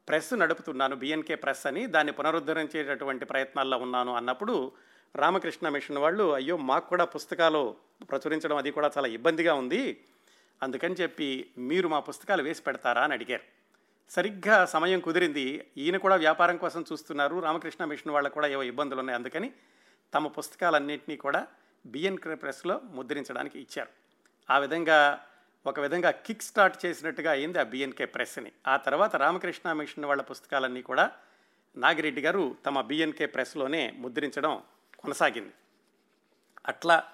ప్రెస్ 0.08 0.34
నడుపుతున్నాను 0.34 0.96
బిఎన్కే 0.96 1.34
ప్రెస్ 1.34 1.66
అని 1.66 1.86
దాన్ని 1.86 2.12
పునరుద్ధరించేటటువంటి 2.12 3.24
ప్రయత్నాల్లో 3.24 3.78
ఉన్నాను 3.78 4.14
అన్నప్పుడు 4.14 4.72
రామకృష్ణ 5.16 5.68
మిషన్ 5.68 5.98
వాళ్ళు 5.98 6.34
అయ్యో 6.34 6.56
మాకు 6.56 6.88
కూడా 6.88 7.04
పుస్తకాలు 7.04 7.76
ప్రచురించడం 8.10 8.56
అది 8.56 8.70
కూడా 8.70 8.90
చాలా 8.98 9.08
ఇబ్బందిగా 9.08 9.54
ఉంది. 9.54 10.04
అందుకని 10.62 10.94
చెప్పి 10.94 11.50
మీరు 11.58 11.88
మా 11.88 12.00
పుస్తకాలు 12.00 12.42
వేసి 12.42 12.62
పెడతారా? 12.62 13.02
అని 13.02 13.12
అడిగారు. 13.12 13.42
సరిగ్గా 14.10 14.66
సమయం 14.66 15.00
కుదిరింది. 15.00 15.68
ఈయన 15.76 15.96
కూడా 15.96 16.16
వ్యాపారం 16.16 16.56
కోసం 16.56 16.84
చూస్తున్నారు. 16.92 17.40
రామకృష్ణ 17.40 17.84
మిషన్ 17.84 18.12
వాళ్ళకు 18.12 18.34
కూడా 18.34 18.46
ఏవో 18.46 18.62
ఇబ్బందులు 18.62 19.00
ఉన్నాయి. 19.00 19.18
అందుకని 19.18 19.52
తమ 20.14 20.26
పుస్తకాలన్నింటినీ 20.26 21.16
కూడా 21.16 21.46
బిఎన్ 21.86 22.18
ప్రెస్లో 22.18 22.80
ముద్రించడానికి 22.84 23.60
ఇచ్చారు. 23.60 23.88
ఆ 24.52 24.58
విధంగా 24.58 25.24
ఒక 25.66 25.80
విధంగా 25.80 26.10
కిక్ 26.10 26.42
స్టార్ట్ 26.42 26.86
చేసినట్టుగా 26.86 27.30
అయింది 27.30 27.60
ఆ 27.60 27.62
బిఎన్కే 27.62 28.04
ప్రెస్ని. 28.04 28.52
ఆ 28.66 28.76
తర్వాత 28.76 29.16
రామకృష్ణ 29.16 29.72
మిషన్ 29.72 30.04
వాళ్ళ 30.04 30.22
పుస్తకాలన్నీ 30.22 30.82
కూడా 30.82 31.10
నాగిరెడ్డి 31.76 32.20
గారు 32.20 32.56
తమ 32.66 32.80
బిఎన్కే 32.80 33.26
ప్రెస్లోనే 33.26 33.92
ముద్రించడం 33.96 34.62
కొనసాగింది. 35.02 35.52
అట్లా 36.66 37.04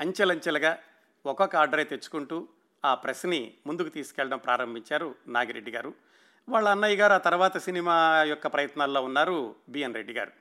అంచెలంచెలుగా 0.00 0.78
ఒక్కొక్క 1.26 1.56
ఆర్డరే 1.56 1.84
తెచ్చుకుంటూ 1.84 2.48
ఆ 2.84 2.94
ప్రెస్ని 2.94 3.54
ముందుకు 3.66 3.88
తీసుకెళ్ళడం 3.88 4.38
ప్రారంభించారు 4.38 5.14
నాగిరెడ్డి 5.28 5.70
గారు. 5.70 5.94
వాళ్ళ 6.48 6.68
అన్నయ్య 6.68 6.96
గారు 6.96 7.12
ఆ 7.12 7.18
తర్వాత 7.18 7.56
సినిమా 7.56 8.24
యొక్క 8.26 8.46
ప్రయత్నాల్లో 8.46 9.02
ఉన్నారు 9.02 9.54
బిఎన్ 9.68 9.94
రెడ్డి 9.94 10.12
గారు. 10.12 10.32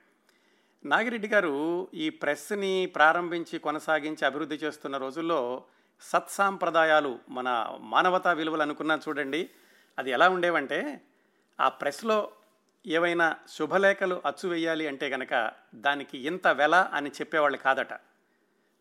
నాగిరెడ్డి 0.85 1.27
గారు 1.27 1.87
ఈ 1.93 2.09
ప్రెస్ని 2.09 2.85
ప్రారంభించి 2.85 3.59
కొనసాగించి 3.59 4.25
అభివృద్ధి 4.25 4.55
చేస్తున్న 4.55 4.97
రోజుల్లో 4.97 5.63
సత్సాంప్రదాయాలు 6.01 7.19
మన 7.29 7.77
మానవతా 7.79 8.33
విలువలు 8.33 8.61
అనుకున్నాను 8.61 9.01
చూడండి. 9.09 9.49
అది 9.99 10.11
ఎలా 10.11 10.29
ఉండేవంటే 10.29 11.01
ఆ 11.59 11.69
ప్రెస్లో 11.69 12.31
ఏవైనా 12.85 13.35
శుభలేఖలు 13.47 14.21
అచ్చు 14.25 14.49
వేయాలి 14.49 14.87
అంటే 14.87 15.09
గనక 15.09 15.51
దానికి 15.75 16.17
ఇంత 16.17 16.47
వెల 16.47 16.75
అని 16.93 17.09
చెప్పేవాళ్ళు 17.09 17.57
కాదట. 17.57 17.93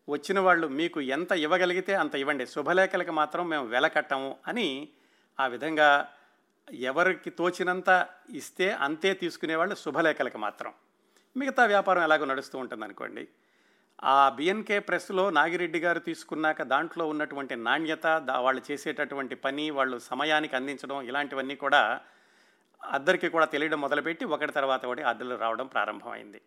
వచ్చిన 0.09 0.39
వాళ్ళు 0.39 0.67
మీకు 0.67 1.01
ఎంత 1.01 1.31
ఇవ్వగలిగితే 1.31 1.93
అంత 1.93 2.15
ఇవ్వండి. 2.15 2.45
శుభలేఖలకు 2.45 3.11
మాత్రం 3.11 3.49
మేము 3.49 3.65
వెల 3.67 3.87
కట్టము 3.87 4.35
అని 4.47 4.89
ఆ 5.39 5.47
విధంగా 5.47 6.07
ఎవరికి 6.67 7.29
తోచినంత 7.29 8.07
ఇస్తే 8.29 8.69
అంతే 8.69 9.13
తీసుకునేవాళ్ళు 9.13 9.75
శుభలేఖలకు 9.75 10.37
మాత్రం. 10.37 10.73
మిగతా 11.35 11.65
వ్యాపారం 11.65 12.03
ఎలాగో 12.03 12.25
నడుస్తూ 12.25 12.59
ఉంటుంది 12.59 12.85
అనుకోండి 12.85 13.27
ఆ 14.03 14.29
బిఎన్కే 14.29 14.79
ప్రెస్లో 14.79 15.29
నాగిరెడ్డి 15.29 15.79
గారు 15.79 15.99
తీసుకున్నాక 15.99 16.61
దాంట్లో 16.63 17.07
ఉన్నటువంటి 17.07 17.55
నాణ్యత 17.55 18.07
వాళ్ళు 18.29 18.61
చేసేటటువంటి 18.71 19.35
పని 19.35 19.69
వాళ్ళు 19.69 19.99
సమయానికి 19.99 20.55
అందించడం 20.55 21.01
ఇలాంటివన్నీ 21.01 21.55
కూడా 21.55 22.01
అద్దరికి 22.83 23.29
కూడా 23.29 23.45
తెలియడం 23.45 23.81
మొదలుపెట్టి 23.81 24.25
ఒకటి 24.25 24.51
తర్వాత 24.51 24.85
ఒకటి 24.85 25.01
అద్దెలు 25.01 25.35
రావడం 25.35 25.67
ప్రారంభమైంది. 25.67 26.41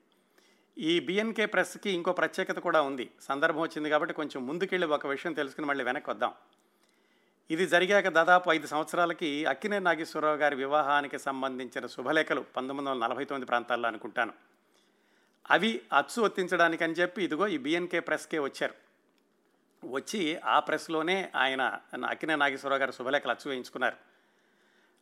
ఈ 0.78 1.00
బిఎన్కే 1.00 1.46
ప్రెస్కి 1.46 1.90
ఇంకో 1.90 2.12
ప్రత్యేకత 2.12 2.58
కూడా 2.58 2.82
ఉంది. 2.82 3.10
సందర్భం 3.20 3.60
వచ్చింది 3.60 3.90
కాబట్టి 3.90 4.14
కొంచెం 4.14 4.46
ముందుకెళ్ళి 4.46 4.86
ఒక 4.86 5.06
విషయం 5.06 5.32
తెలుసుకుని 5.32 5.66
మళ్ళీ 5.66 5.84
వెనక్కి 5.84 6.10
వద్దాం. 6.10 6.32
ఇది 7.50 7.66
జరిగాక 7.66 8.08
దాదాపు 8.08 8.50
ఐదు 8.50 8.66
సంవత్సరాలకి 8.66 9.44
అక్కినే 9.44 9.78
నాగేశ్వరరావు 9.78 10.36
గారి 10.36 10.56
వివాహానికి 10.56 11.18
సంబంధించిన 11.18 11.86
శుభలేఖలు 11.86 12.40
పంతొమ్మిది 12.40 12.90
వందల 12.90 13.06
నలభై 13.06 13.24
తొమ్మిది 13.24 13.46
ప్రాంతాల్లో 13.46 13.88
అనుకుంటాను. 13.88 14.32
అవి 15.50 15.80
అచ్చు 15.92 16.22
ఒత్తించడానికని 16.22 16.92
చెప్పి 16.92 17.24
ఇదిగో 17.24 17.46
ఈ 17.46 17.58
బిఎన్కే 17.58 18.00
ప్రెస్కే 18.00 18.38
వచ్చారు. 18.38 18.74
వచ్చి 19.84 20.36
ఆ 20.36 20.60
ప్రెస్లోనే 20.60 21.32
ఆయన 21.34 21.80
అక్కినే 22.10 22.36
నాగేశ్వరరావు 22.36 22.80
గారు 22.80 22.92
శుభలేఖలు 22.92 23.30
అచ్చు 23.30 23.50
వేయించుకున్నారు. 23.50 24.13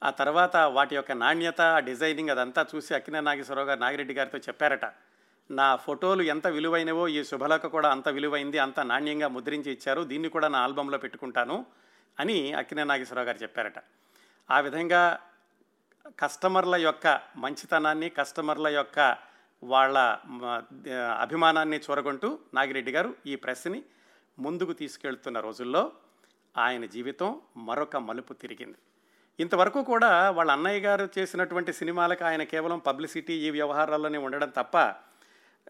ఆ 0.03 0.11
తర్వాత 0.11 0.57
వాటి 0.77 0.95
యొక్క 0.97 1.13
నాణ్యత 1.23 1.63
డిజైనింగ్ 1.89 2.31
అదంతా 2.31 2.63
చూసి 2.75 2.95
అక్కినే 2.95 3.21
నాగేశ్వరరావు 3.21 3.69
గారు 3.69 3.81
నాగిరెడ్డి 3.81 4.15
గారితో 4.15 4.39
చెప్పారట 4.39 4.87
నా 5.51 5.77
ఫోటోలు 5.77 6.23
ఎంత 6.23 6.47
విలువైనవో 6.47 7.05
ఈ 7.09 7.25
శుభలక 7.25 7.67
కూడా 7.67 7.89
అంత 7.91 8.09
విలువైంది 8.09 8.59
అంత 8.59 8.81
నాణ్యంగా 8.81 9.29
ముద్రించి 9.29 9.71
ఇచ్చారు 9.73 10.05
దీన్ని 10.05 10.29
కూడా 10.29 10.49
నా 10.49 10.59
ఆల్బంలో 10.67 10.99
పెట్టుకుంటాను 10.99 11.67
అని 12.19 12.53
అక్కినే 12.53 12.85
నాగేశ్వరరావు 12.85 13.27
గారు 13.27 13.39
చెప్పారట. 13.43 13.79
ఆ 14.51 14.61
విధంగా 14.61 15.03
కస్టమర్ల 16.23 16.77
యొక్క 16.77 17.07
మంచితనాన్ని 17.37 18.09
కస్టమర్ల 18.11 18.69
యొక్క 18.69 19.17
వాళ్ళ 19.63 19.99
అభిమానాన్ని 21.25 21.79
చూరగొంటూ 21.79 22.39
నాగిరెడ్డి 22.55 22.93
గారు 22.93 23.11
ఈ 23.27 23.37
ప్రెస్ని 23.37 23.83
ముందుకు 24.39 24.73
తీసుకెళ్తున్న 24.73 25.41
రోజుల్లో 25.41 25.93
ఆయన 26.55 26.85
జీవితం 26.87 27.41
మరొక 27.57 27.97
మలుపు 27.97 28.33
తిరిగింది. 28.33 28.79
ఇంతవరకు 29.39 29.83
కూడా 29.83 30.31
వాళ్ళ 30.31 30.51
అన్నయ్య 30.51 30.81
గారు 30.81 31.09
చేసినటువంటి 31.19 31.73
సినిమాలకు 31.73 32.25
ఆయన 32.25 32.43
కేవలం 32.43 32.79
పబ్లిసిటీ 32.79 33.35
ఈ 33.35 33.51
వ్యవహారాల్లోనే 33.51 34.19
ఉండడం 34.19 34.49
తప్ప 34.49 34.77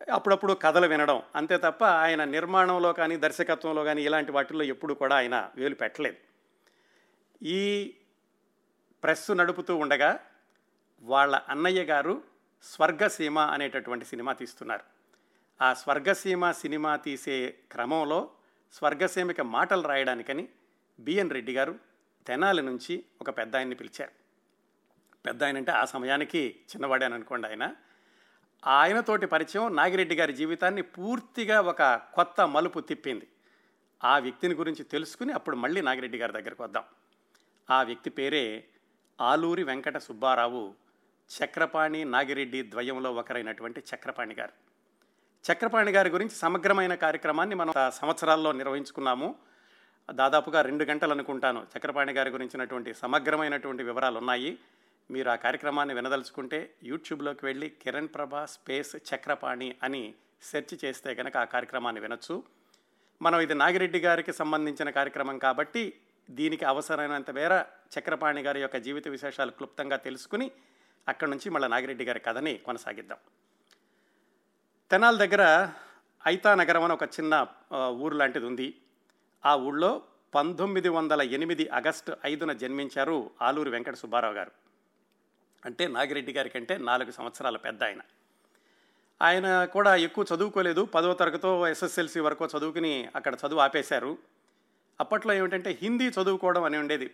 అప్పుడప్పుడు 0.09 0.53
కథలు 0.53 0.87
వినడం 0.87 1.23
అంతే 1.37 1.57
తప్ప 1.57 1.85
ఆయన 1.85 2.25
నిర్మాణంలో 2.25 2.93
కానీ 2.93 3.17
దర్శకత్వంలో 3.17 3.85
కానీ 3.85 4.03
ఇలాంటి 4.03 4.33
వాటిల్లో 4.33 4.65
ఎప్పుడు 4.65 4.95
కూడా 4.95 5.17
ఆయన 5.17 5.51
వేలు 5.57 5.75
పెట్టలేదు. 5.75 6.17
ఈ 7.43 7.95
ప్రెస్ 9.03 9.31
నడుపుతూ 9.31 9.77
ఉండగా 9.77 10.21
వాళ్ళ 11.03 11.41
అన్నయ్య 11.49 11.83
గారు 11.83 12.23
స్వర్గసీమ 12.63 13.39
అనేటటువంటి 13.39 14.05
సినిమా 14.05 14.33
తీస్తున్నారు. 14.33 14.85
ఆ 15.61 15.75
స్వర్గసీమ 15.75 16.53
సినిమా 16.53 16.97
తీసే 16.97 17.55
క్రమంలో 17.73 18.31
స్వర్గసీమకి 18.73 19.43
మాటలు 19.43 19.89
రాయడానికని 19.89 20.49
బిఎన్ 21.01 21.31
రెడ్డి 21.31 21.53
గారు 21.53 21.75
తెనాలి 22.27 22.63
నుంచి 22.63 23.05
ఒక 23.21 23.31
పెద్ద 23.31 23.57
ఆయన్ని 23.57 23.75
పిలిచారు. 23.75 24.11
పెద్ద 25.27 25.45
ఆయన 25.45 25.57
అంటే 25.57 25.73
ఆ 25.73 25.85
సమయానికి 25.85 26.61
చిన్నవాడే 26.61 27.07
అనుకోండి 27.07 27.49
ఆయన. 27.49 27.75
ఆయనతోటి 28.67 29.27
పరిచయం 29.27 29.77
నాగిరెడ్డి 29.77 30.15
గారి 30.15 30.33
జీవితాన్ని 30.33 30.83
పూర్తిగా 30.83 31.61
ఒక 31.61 31.83
కొత్త 32.15 32.49
మలుపు 32.49 32.81
తిప్పింది. 32.81 33.29
ఆ 34.05 34.19
వ్యక్తిని 34.19 34.55
గురించి 34.55 34.85
తెలుసుకుని 34.85 35.33
అప్పుడు 35.33 35.57
మళ్ళీ 35.57 35.81
నాగిరెడ్డి 35.81 36.19
గారి 36.19 36.33
దగ్గరకు 36.33 36.65
వద్దాం. 36.65 36.85
ఆ 37.71 37.83
వ్యక్తి 37.83 38.11
పేరే 38.11 38.65
ఆలూరి 39.21 39.65
వెంకట 39.65 39.99
సుబ్బారావు 39.99 40.75
చక్రపాణి 41.45 42.05
నాగిరెడ్డి 42.05 42.63
ద్వయంలో 42.63 43.15
ఒకరైనటువంటి 43.15 43.83
చక్రపాణి 43.95 44.35
గారు. 44.35 44.53
చక్రపాణి 45.53 45.93
గారి 45.93 46.11
గురించి 46.11 46.31
సమగ్రమైన 46.31 46.95
కార్యక్రమాన్ని 46.95 47.55
మనం 47.55 47.73
సంవత్సరాల్లో 47.91 48.53
నిర్వహించుకున్నాము. 48.53 49.37
దాదాపుగా 50.09 50.63
రెండు 50.63 50.85
గంటలు 50.85 51.13
అనుకుంటాను 51.13 51.67
చక్రపాణి 51.77 52.13
గారి 52.13 52.31
గురించినటువంటి 52.31 52.95
సమగ్రమైనటువంటి 52.95 53.83
వివరాలు 53.83 54.19
ఉన్నాయి 54.19 54.59
మీరు 55.11 55.31
ఆ 55.31 55.35
కార్యక్రమాన్ని 55.35 55.95
వినదలుచుకుంటే 55.95 56.75
యూట్యూబ్లోకి 56.83 57.47
వెళ్ళి 57.47 57.69
కిరణ్ 57.69 58.09
ప్రభా 58.09 58.47
స్పేస్ 58.47 58.97
చక్రపాణి 58.97 59.77
అని 59.83 60.15
సెర్చ్ 60.43 60.85
చేస్తే 60.85 61.15
కనుక 61.15 61.37
ఆ 61.37 61.45
కార్యక్రమాన్ని 61.45 62.01
వినొచ్చు. 62.01 62.43
మనం 63.23 63.41
ఇది 63.41 63.55
నాగిరెడ్డి 63.55 63.99
గారికి 63.99 64.33
సంబంధించిన 64.33 64.91
కార్యక్రమం 64.91 65.39
కాబట్టి 65.39 65.95
దీనికి 66.31 66.65
అవసరమైనంత 66.65 67.31
మేర 67.31 67.65
చక్రపాణి 67.99 68.43
గారి 68.43 68.61
యొక్క 68.61 68.77
జీవిత 68.77 69.09
విశేషాలు 69.09 69.51
క్లుప్తంగా 69.51 69.97
తెలుసుకుని 69.97 70.51
అక్కడి 71.09 71.31
నుంచి 71.31 71.51
మళ్ళీ 71.51 71.69
నాగిరెడ్డి 71.69 72.05
గారి 72.05 72.21
కథని 72.21 72.59
కొనసాగిద్దాం. 72.59 73.19
తెనాల 74.91 75.17
దగ్గర 75.17 75.69
ఐతా 76.27 76.55
నగరం 76.55 76.83
అని 76.83 76.93
ఒక 76.93 77.03
చిన్న 77.03 77.47
ఊరు 77.75 78.17
లాంటిది 78.17 78.47
ఉంది. 78.47 78.75
ఆ 79.45 79.57
ఊళ్ళో 79.57 80.03
పంతొమ్మిది 80.35 80.89
వందల 80.89 81.23
ఎనిమిది 81.23 81.69
ఆగస్టు 81.69 82.17
ఐదున 82.27 82.53
జన్మించారు 82.53 83.31
ఆలూరి 83.43 83.71
వెంకట 83.71 83.95
సుబ్బారావు 83.95 84.35
గారు. 84.35 84.51
అంటే 85.65 85.89
నాగిరెడ్డి 85.89 86.33
గారి 86.33 86.49
కంటే 86.49 86.77
నాలుగు 86.79 87.11
సంవత్సరాల 87.11 87.57
పెద్ద 87.57 87.85
ఆయన. 87.85 88.01
ఆయన 89.23 89.65
కూడా 89.65 89.97
ఎక్కువ 89.97 90.25
చదువుకోలేదు. 90.35 90.85
పదో 90.85 91.15
తరగతో 91.15 91.69
ఎస్ఎస్ఎల్సి 91.69 92.21
వరకు 92.21 92.49
చదువుకుని 92.59 93.09
అక్కడ 93.17 93.37
చదువు 93.47 93.61
ఆపేశారు. 93.61 94.19
అప్పట్లో 95.01 95.35
ఏమిటంటే 95.35 95.79
హిందీ 95.83 96.09
చదువుకోవడం 96.09 96.65
అని 96.65 96.77
ఉండేది 96.77 97.07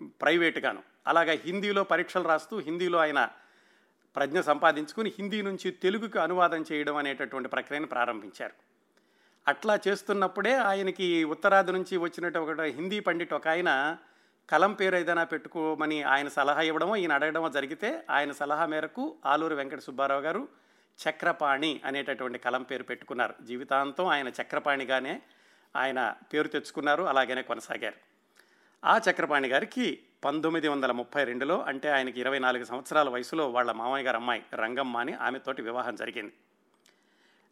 ప్రైవేట్గాను 0.00 0.82
అలాగే 1.06 1.34
హిందీలో 1.34 1.84
పరీక్షలు 1.84 2.28
రాస్తూ 2.28 2.58
హిందీలో 2.58 2.98
ఆయన 2.98 3.28
ప్రజ్ఞ 4.16 4.40
సంపాదించుకుని 4.40 5.12
హిందీ 5.18 5.42
నుంచి 5.42 5.70
తెలుగుకు 5.70 6.18
అనువాదం 6.18 6.64
చేయడం 6.72 6.96
అనేటటువంటి 6.96 7.48
ప్రక్రియను 7.48 7.86
ప్రారంభించారు. 7.86 8.75
అట్లా 9.48 9.78
చేస్తున్నప్పుడే 9.88 10.54
ఆయనకి 10.54 11.24
ఉత్తరాది 11.24 11.72
నుంచి 11.72 11.96
వచ్చినట్టు 11.96 12.38
ఒక 12.38 12.60
హిందీ 12.60 13.00
పండిట్ 13.00 13.32
ఒక 13.32 13.48
ఆయన 13.48 13.96
కలం 14.50 14.72
పేరు 14.72 14.96
ఏదైనా 14.96 15.24
పెట్టుకోమని 15.24 16.02
ఆయన 16.02 16.28
సలహా 16.28 16.60
ఇవ్వడమో 16.60 16.96
ఈయన 16.96 17.12
అడగడమో 17.12 17.48
జరిగితే 17.48 18.04
ఆయన 18.10 18.32
సలహా 18.32 18.66
మేరకు 18.66 19.16
ఆలూరు 19.26 19.54
వెంకట 19.54 19.78
సుబ్బారావు 19.78 20.20
గారు 20.20 20.48
చక్రపాణి 21.08 21.80
అనేటటువంటి 21.84 22.38
కలం 22.38 22.62
పేరు 22.62 22.82
పెట్టుకున్నారు. 22.82 23.34
జీవితాంతం 23.44 24.06
ఆయన 24.06 24.28
చక్రపాణిగానే 24.28 25.22
ఆయన 25.76 26.14
పేరు 26.34 26.48
తెచ్చుకున్నారు 26.48 27.02
అలాగనే 27.02 27.42
కొనసాగారు. 27.42 27.96
ఆ 28.84 29.00
చక్రపాణి 29.10 29.48
గారికి 29.48 29.98
పంతొమ్మిది 30.24 30.68
వందల 30.68 30.92
ముప్పై 30.92 31.24
రెండులో 31.24 31.62
అంటే 31.62 31.88
ఆయనకి 31.88 32.20
ఇరవై 32.20 32.38
నాలుగు 32.38 32.64
సంవత్సరాల 32.64 33.08
వయసులో 33.08 33.50
వాళ్ళ 33.50 33.72
మామయ్య 33.72 34.04
గారు 34.04 34.16
అమ్మాయి 34.16 34.42
రంగమ్మ 34.54 34.96
అని 34.96 35.12
ఆమెతోటి 35.12 35.62
వివాహం 35.62 35.94
జరిగింది. 35.94 36.32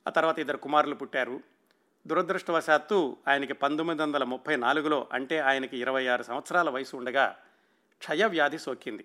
ఆ 0.07 0.11
తర్వాత 0.11 0.39
ఇద్దరు 0.39 0.57
కుమారులు 0.57 0.95
పుట్టారు. 0.95 1.41
దురదృష్టవశాత్తు 2.07 3.17
ఆయనకి 3.29 3.53
పంతొమ్మిది 3.53 4.03
వందల 4.03 4.25
ముప్పై 4.25 4.57
నాలుగులో 4.57 5.09
అంటే 5.13 5.39
ఆయనకి 5.39 5.79
ఇరవై 5.79 6.07
ఆరు 6.07 6.23
సంవత్సరాల 6.23 6.71
వయసు 6.71 6.97
ఉండగా 6.97 7.37
క్షయవ్యాధి 8.01 8.59
సోకింది. 8.59 9.05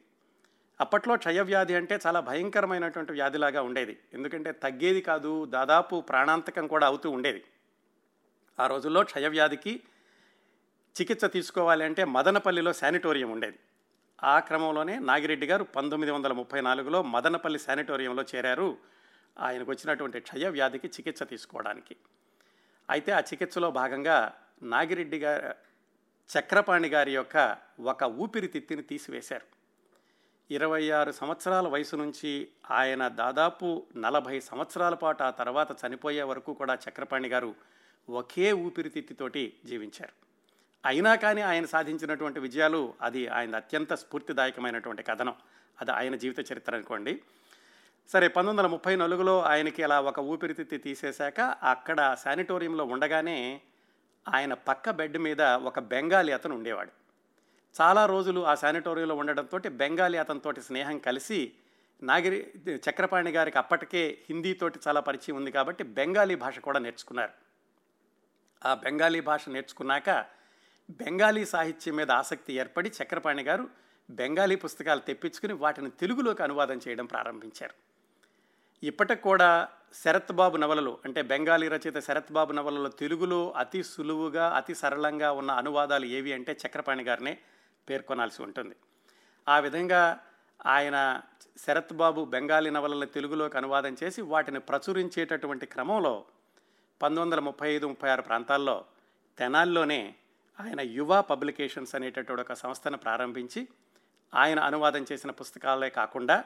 అప్పట్లో 0.81 1.15
క్షయవ్యాధి 1.15 1.75
అంటే 1.75 1.99
చాలా 2.07 2.19
భయంకరమైనటువంటి 2.19 3.11
వ్యాధిలాగా 3.11 3.61
ఉండేది. 3.61 3.99
ఎందుకంటే 4.13 4.51
తగ్గేది 4.51 5.01
కాదు 5.01 5.45
దాదాపు 5.45 6.01
ప్రాణాంతకం 6.01 6.67
కూడా 6.67 6.87
అవుతూ 6.87 7.11
ఉండేది. 7.11 7.43
ఆ 8.59 8.67
రోజుల్లో 8.67 9.03
క్షయవ్యాధికి 9.03 9.81
చికిత్స 11.01 11.25
తీసుకోవాలి 11.25 11.85
అంటే 11.85 12.05
మదనపల్లిలో 12.05 12.73
శానిటోరియం 12.73 13.31
ఉండేది. 13.31 13.59
ఆ 14.23 14.39
క్రమంలోనే 14.39 14.99
నాగిరెడ్డి 14.99 15.47
గారు 15.47 15.63
పంతొమ్మిది 15.63 16.11
వందల 16.11 16.33
ముప్పై 16.33 16.61
నాలుగులో 16.61 17.03
మదనపల్లి 17.03 17.59
శానిటోరియంలో 17.59 18.23
చేరారు. 18.35 18.77
ఆయనకు 19.39 19.71
వచ్చినటువంటి 19.71 20.19
క్షయవ్యాధికి 20.19 20.87
చికిత్స 20.87 21.23
తీసుకోవడానికి. 21.23 21.95
అయితే 22.89 23.11
ఆ 23.11 23.19
చికిత్సలో 23.19 23.71
భాగంగా 23.71 24.33
నాగిరెడ్డి 24.63 25.19
గారి 25.19 25.55
చక్రపాణి 26.39 26.87
గారి 26.87 27.13
యొక్క 27.13 27.57
ఒక 27.79 28.03
ఊపిరితిత్తిని 28.03 28.81
తీసివేశారు. 28.81 29.59
ఇరవై 30.53 30.89
ఆరు 30.89 31.11
సంవత్సరాల 31.11 31.67
వయసు 31.67 31.95
నుంచి 31.95 32.47
ఆయన 32.71 33.07
దాదాపు 33.07 33.85
నలభై 33.95 34.39
సంవత్సరాల 34.39 34.93
పాటు 34.93 35.23
ఆ 35.23 35.29
తర్వాత 35.29 35.71
చనిపోయే 35.71 36.21
వరకు 36.21 36.53
కూడా 36.53 36.73
చక్రపాణి 36.73 37.27
గారు 37.27 37.55
ఒకే 38.09 38.51
ఊపిరితిత్తితోటి 38.51 39.53
జీవించారు. 39.65 40.13
అయినా 40.85 41.15
కానీ 41.15 41.41
ఆయన 41.41 41.65
సాధించినటువంటి 41.65 42.39
విజయాలు 42.39 42.93
అది 43.01 43.27
ఆయన 43.27 43.55
అత్యంత 43.55 43.93
స్ఫూర్తిదాయకమైనటువంటి 43.93 45.03
కథనం. 45.03 45.35
అది 45.81 45.91
ఆయన 45.91 46.15
జీవిత 46.15 46.51
చరిత్ర 46.51 46.75
అనుకోండి. 46.75 47.21
సరే 48.11 48.27
పంతొమ్మిది 48.27 48.49
వందల 48.49 48.67
ముప్పై 48.71 48.95
నాలుగులో 48.95 49.41
ఆయనకి 49.41 49.83
అలా 49.83 50.01
ఒక 50.01 50.19
ఊపిరితిత్తి 50.19 50.77
తీసేశాక 50.77 51.41
అక్కడ 51.41 52.15
శానిటోరియంలో 52.23 52.85
ఉండగానే 52.85 53.61
ఆయన 54.27 54.53
పక్క 54.53 54.89
బెడ్ 54.89 55.17
మీద 55.17 55.41
ఒక 55.41 55.79
బెంగాలీ 55.79 56.31
అతను 56.31 56.55
ఉండేవాడు. 56.55 56.91
చాలా 57.81 58.05
రోజులు 58.05 58.45
ఆ 58.45 58.55
శానిటోరియంలో 58.55 59.15
ఉండడంతో 59.15 59.57
బెంగాలీ 59.69 60.17
అతనితోటి 60.17 60.61
స్నేహం 60.61 60.99
కలిసి 60.99 61.53
నాగిరి 62.03 62.51
చక్రపాణి 62.89 63.31
గారికి 63.31 63.57
అప్పటికే 63.57 64.17
హిందీతోటి 64.29 64.79
చాలా 64.87 64.99
పరిచయం 64.99 65.35
ఉంది 65.35 65.51
కాబట్టి 65.51 65.83
బెంగాలీ 65.83 66.35
భాష 66.35 66.59
కూడా 66.59 66.79
నేర్చుకున్నారు. 66.79 67.31
ఆ 68.65 68.73
బెంగాలీ 68.73 69.21
భాష 69.21 69.49
నేర్చుకున్నాక 69.49 70.25
బెంగాలీ 70.89 71.45
సాహిత్యం 71.45 71.95
మీద 71.95 72.11
ఆసక్తి 72.11 72.53
ఏర్పడి 72.53 72.91
చక్రపాణి 73.03 73.43
గారు 73.43 73.69
బెంగాలీ 74.09 74.55
పుస్తకాలు 74.55 74.99
తెప్పించుకుని 74.99 75.53
వాటిని 75.53 75.89
తెలుగులోకి 75.89 76.43
అనువాదం 76.43 76.79
చేయడం 76.87 77.05
ప్రారంభించారు. 77.05 77.89
ఇప్పటికి 78.83 79.21
కూడా 79.21 79.49
శరత్ 80.03 80.31
బాబు 80.31 80.57
నవలలు 80.57 80.91
అంటే 81.05 81.21
బెంగాలీ 81.21 81.67
రచయిత 81.67 81.99
శరత్ 81.99 82.31
బాబు 82.31 82.51
నవలలో 82.53 82.89
తెలుగులో 83.01 83.39
అతి 83.55 83.83
సులువుగా 83.83 84.45
అతి 84.49 84.73
సరళంగా 84.73 85.29
ఉన్న 85.31 85.51
అనువాదాలు 85.51 86.05
ఏవి 86.17 86.31
అంటే 86.33 86.51
చక్రపాణి 86.63 87.03
గారినే 87.03 87.33
పేర్కొనాల్సి 87.87 88.39
ఉంటుంది. 88.43 88.75
ఆ 89.47 89.55
విధంగా 89.59 90.01
ఆయన 90.65 90.97
శరత్ 91.65 91.93
బాబు 91.93 92.21
బెంగాలీ 92.25 92.69
నవలను 92.69 93.07
తెలుగులోకి 93.07 93.57
అనువాదం 93.57 93.93
చేసి 94.03 94.21
వాటిని 94.33 94.59
ప్రచురించేటటువంటి 94.59 95.65
క్రమంలో 95.65 96.13
పంతొమ్మిది 97.01 97.23
వందల 97.23 97.39
ముప్పై 97.39 97.67
ఐదు 97.69 97.85
ముప్పై 97.87 98.09
ఆరు 98.09 98.21
ప్రాంతాల్లో 98.21 98.77
తెనాల్లోనే 99.37 99.99
ఆయన 100.59 100.81
యువ 100.91 101.21
పబ్లికేషన్స్ 101.21 101.93
అనేటటువంటి 101.95 102.43
ఒక 102.43 102.53
సంస్థను 102.53 102.97
ప్రారంభించి 102.97 103.61
ఆయన 104.33 104.59
అనువాదం 104.59 105.03
చేసిన 105.11 105.31
పుస్తకాలే 105.31 105.89
కాకుండా 105.89 106.37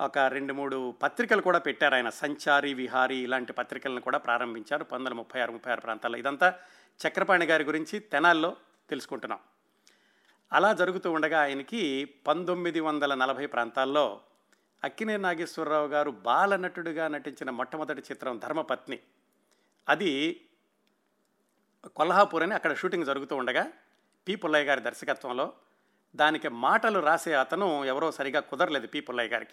ఒక 0.00 0.18
రెండు 0.18 0.52
మూడు 0.52 0.94
పత్రికలు 1.02 1.42
కూడా 1.42 1.58
పెట్టారు 1.58 1.94
ఆయన. 1.94 2.08
సంచారి 2.08 2.74
విహారీ 2.74 3.16
ఇలాంటి 3.16 3.52
పత్రికలను 3.52 4.00
కూడా 4.00 4.18
ప్రారంభించారు 4.18 4.84
పంతొమ్మిది 4.84 5.14
ముప్పై 5.14 5.40
ఆరు 5.40 5.52
ముప్పై 5.52 5.72
ఆరు 5.72 5.80
ప్రాంతాల్లో. 5.80 6.18
ఇదంతా 6.18 6.54
చక్రపాణి 7.06 7.46
గారి 7.46 7.64
గురించి 7.64 7.98
తెనాల్లో 7.98 8.56
తెలుసుకుంటున్నాం. 8.90 9.38
అలా 10.52 10.72
జరుగుతూ 10.72 11.12
ఉండగా 11.12 11.40
ఆయనకి 11.40 12.04
పంతొమ్మిది 12.04 12.80
వందల 12.80 13.14
నలభై 13.14 13.46
ప్రాంతాల్లో 13.46 14.20
అక్కినే 14.84 15.16
నాగేశ్వరరావు 15.16 15.86
గారు 15.86 16.10
బాలనటుడిగా 16.10 17.08
నటించిన 17.08 17.50
మొట్టమొదటి 17.50 18.00
చిత్రం 18.00 18.38
ధర్మపత్ని. 18.38 18.98
అది 19.88 20.40
కొల్హాపూర్ 21.96 22.42
అని 22.42 22.54
అక్కడ 22.54 22.76
షూటింగ్ 22.76 23.04
జరుగుతూ 23.04 23.36
ఉండగా 23.36 23.70
పి. 24.28 24.36
పుల్లయ్య 24.36 24.64
గారి 24.64 24.80
దర్శకత్వంలో 24.80 25.52
దానికి 26.16 26.48
మాటలు 26.48 27.00
రాసే 27.00 27.34
అతను 27.34 27.84
ఎవరో 27.84 28.12
సరిగా 28.12 28.40
కుదరలేదు 28.40 28.86
పి. 28.86 29.00
పుల్లయ్య 29.00 29.28
గారికి. 29.28 29.52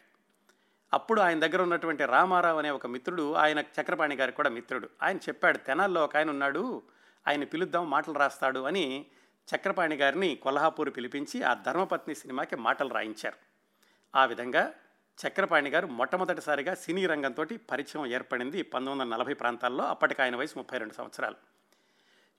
అప్పుడు 0.94 1.22
ఆయన 1.22 1.40
దగ్గర 1.40 1.62
ఉన్నటువంటి 1.62 2.06
రామారావు 2.06 2.60
అనే 2.60 2.70
ఒక 2.70 2.88
మిత్రుడు 2.88 3.34
ఆయన 3.34 3.60
చక్రపాణి 3.60 4.16
గారికి 4.16 4.36
కూడా 4.36 4.50
మిత్రుడు. 4.50 4.90
ఆయన 5.04 5.18
చెప్పాడు 5.18 5.58
తెనాల్లో 5.58 6.04
ఒక 6.04 6.18
ఆయన 6.18 6.30
ఉన్నాడు 6.30 6.82
ఆయన 7.28 7.44
పిలుద్దాం 7.44 7.90
మాటలు 7.90 8.14
రాస్తాడు 8.14 8.60
అని 8.60 9.06
చక్రపాణి 9.56 9.96
గారిని 9.96 10.36
కొల్హాపూర్ 10.36 10.90
పిలిపించి 10.98 11.44
ఆ 11.44 11.54
ధర్మపత్ని 11.54 12.16
సినిమాకి 12.16 12.56
మాటలు 12.56 12.94
రాయించారు. 12.94 13.36
ఆ 14.16 14.26
విధంగా 14.26 14.74
చక్రపాణి 15.28 15.70
గారు 15.70 15.88
మొట్టమొదటిసారిగా 15.88 16.76
సినీ 16.76 17.06
రంగంతో 17.06 17.46
పరిచయం 17.72 18.06
ఏర్పడింది 18.06 18.62
పంతొమ్మిది 18.62 19.00
వందల 19.00 19.16
నలభై 19.16 19.34
ప్రాంతాల్లో 19.34 19.84
అప్పటికి 19.84 20.22
ఆయన 20.22 20.36
వయసు 20.36 20.54
ముప్పై 20.58 20.78
రెండు 20.78 20.94
సంవత్సరాలు. 20.94 21.36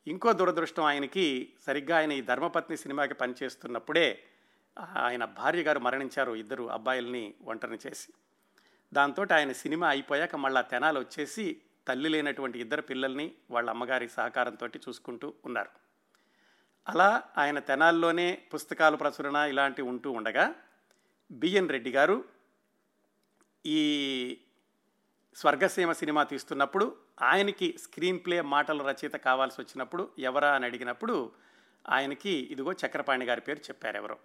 ఇంకో 0.06 0.32
దురదృష్టం 0.32 0.82
ఆయనకి 0.82 1.52
సరిగ్గా 1.66 1.96
ఆయన 1.96 2.12
ఈ 2.12 2.20
ధర్మపత్ని 2.20 2.76
సినిమాకి 2.76 3.14
పనిచేస్తున్నప్పుడే 3.14 4.22
ఆయన 4.96 5.24
భార్య 5.24 5.62
గారు 5.62 5.78
మరణించారు 5.78 6.32
ఇద్దరు 6.32 6.70
అబ్బాయిల్ని 6.70 7.34
ఒంటరిని 7.44 7.78
చేసి. 7.86 8.12
దాంతో 8.92 9.26
ఆయన 9.32 9.52
సినిమా 9.52 9.88
అయిపోయాక 9.88 10.36
మళ్ళా 10.36 10.60
తెనాలు 10.62 10.98
వచ్చేసి 10.98 11.60
తల్లి 11.88 12.08
లేనటువంటి 12.08 12.60
ఇద్దరు 12.60 12.82
పిల్లల్ని 12.82 13.34
వాళ్ళ 13.50 13.70
అమ్మగారి 13.70 14.08
సహకారంతో 14.08 14.66
చూసుకుంటూ 14.66 15.34
ఉన్నారు. 15.44 15.70
అలా 16.88 17.22
ఆయన 17.38 17.58
తెనాల్లోనే 17.58 18.42
పుస్తకాలు 18.54 18.96
ప్రచురణ 18.96 19.36
ఇలాంటివి 19.36 19.88
ఉంటూ 19.88 20.10
ఉండగా 20.10 20.54
బిఎన్ 21.30 21.68
రెడ్డి 21.68 21.90
గారు 21.90 22.24
ఈ 23.66 23.80
స్వర్గసీమ 25.36 25.92
సినిమా 25.92 26.22
తీస్తున్నప్పుడు 26.22 26.96
ఆయనకి 27.22 27.78
స్క్రీన్ 27.78 28.20
ప్లే 28.20 28.40
మాటల 28.40 28.82
రచయిత 28.82 29.16
కావాల్సి 29.16 29.60
వచ్చినప్పుడు 29.60 30.10
ఎవరా 30.18 30.54
అని 30.54 30.66
అడిగినప్పుడు 30.66 31.32
ఆయనకి 31.88 32.30
ఇదిగో 32.30 32.72
చక్రపాణి 32.72 33.24
గారి 33.24 33.40
పేరు 33.40 33.58
చెప్పారు 33.58 33.96
ఎవరో 33.96 34.18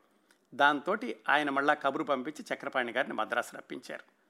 దాంతో 0.54 0.98
ఆయన 1.30 1.50
మళ్ళా 1.50 1.74
కబురు 1.74 2.04
పంపించి 2.04 2.46
చక్రపాణి 2.54 2.92
గారిని 2.92 3.14
మద్రాసు 3.14 3.56
రప్పించారు. 3.56 4.21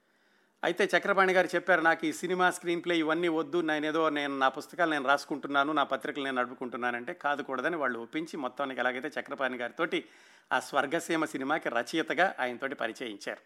అయితే 0.63 0.89
చక్రపాణి 0.97 1.33
గారు 1.33 1.47
చెప్పారు 1.55 1.81
నాకు 1.81 2.05
ఈ 2.05 2.11
సినిమా 2.13 2.51
స్క్రీన్ 2.51 2.83
ప్లే 2.83 2.97
ఇవన్నీ 2.97 3.27
వద్దు 3.27 3.61
నేను 3.61 3.85
ఏదో 3.85 4.09
నేను 4.09 4.39
నా 4.39 4.49
పుస్తకాలు 4.49 4.91
నేను 4.91 5.07
రాసుకుంటున్నాను 5.07 5.73
నా 5.73 5.83
పత్రికలు 5.83 6.23
నేను 6.23 6.37
నడుపుకుంటున్నానంటే 6.37 7.13
కాదు 7.13 7.41
కూడదని 7.41 7.75
వాళ్ళు 7.75 7.99
ఒప్పించి 7.99 8.37
మొత్తానికి 8.37 8.79
ఎలాగైతే 8.79 9.11
చక్రపాణి 9.19 9.57
గారితోటి 9.57 10.05
ఆ 10.53 10.59
స్వర్గసీమ 10.59 11.25
సినిమాకి 11.25 11.69
రచయితగా 11.69 12.35
ఆయనతోటి 12.39 12.75
పరిచయించారు. 12.75 13.41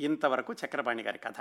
ఇంతవరకు 0.00 0.52
చక్రపాణి 0.52 1.02
గారి 1.02 1.18
కథ. 1.18 1.34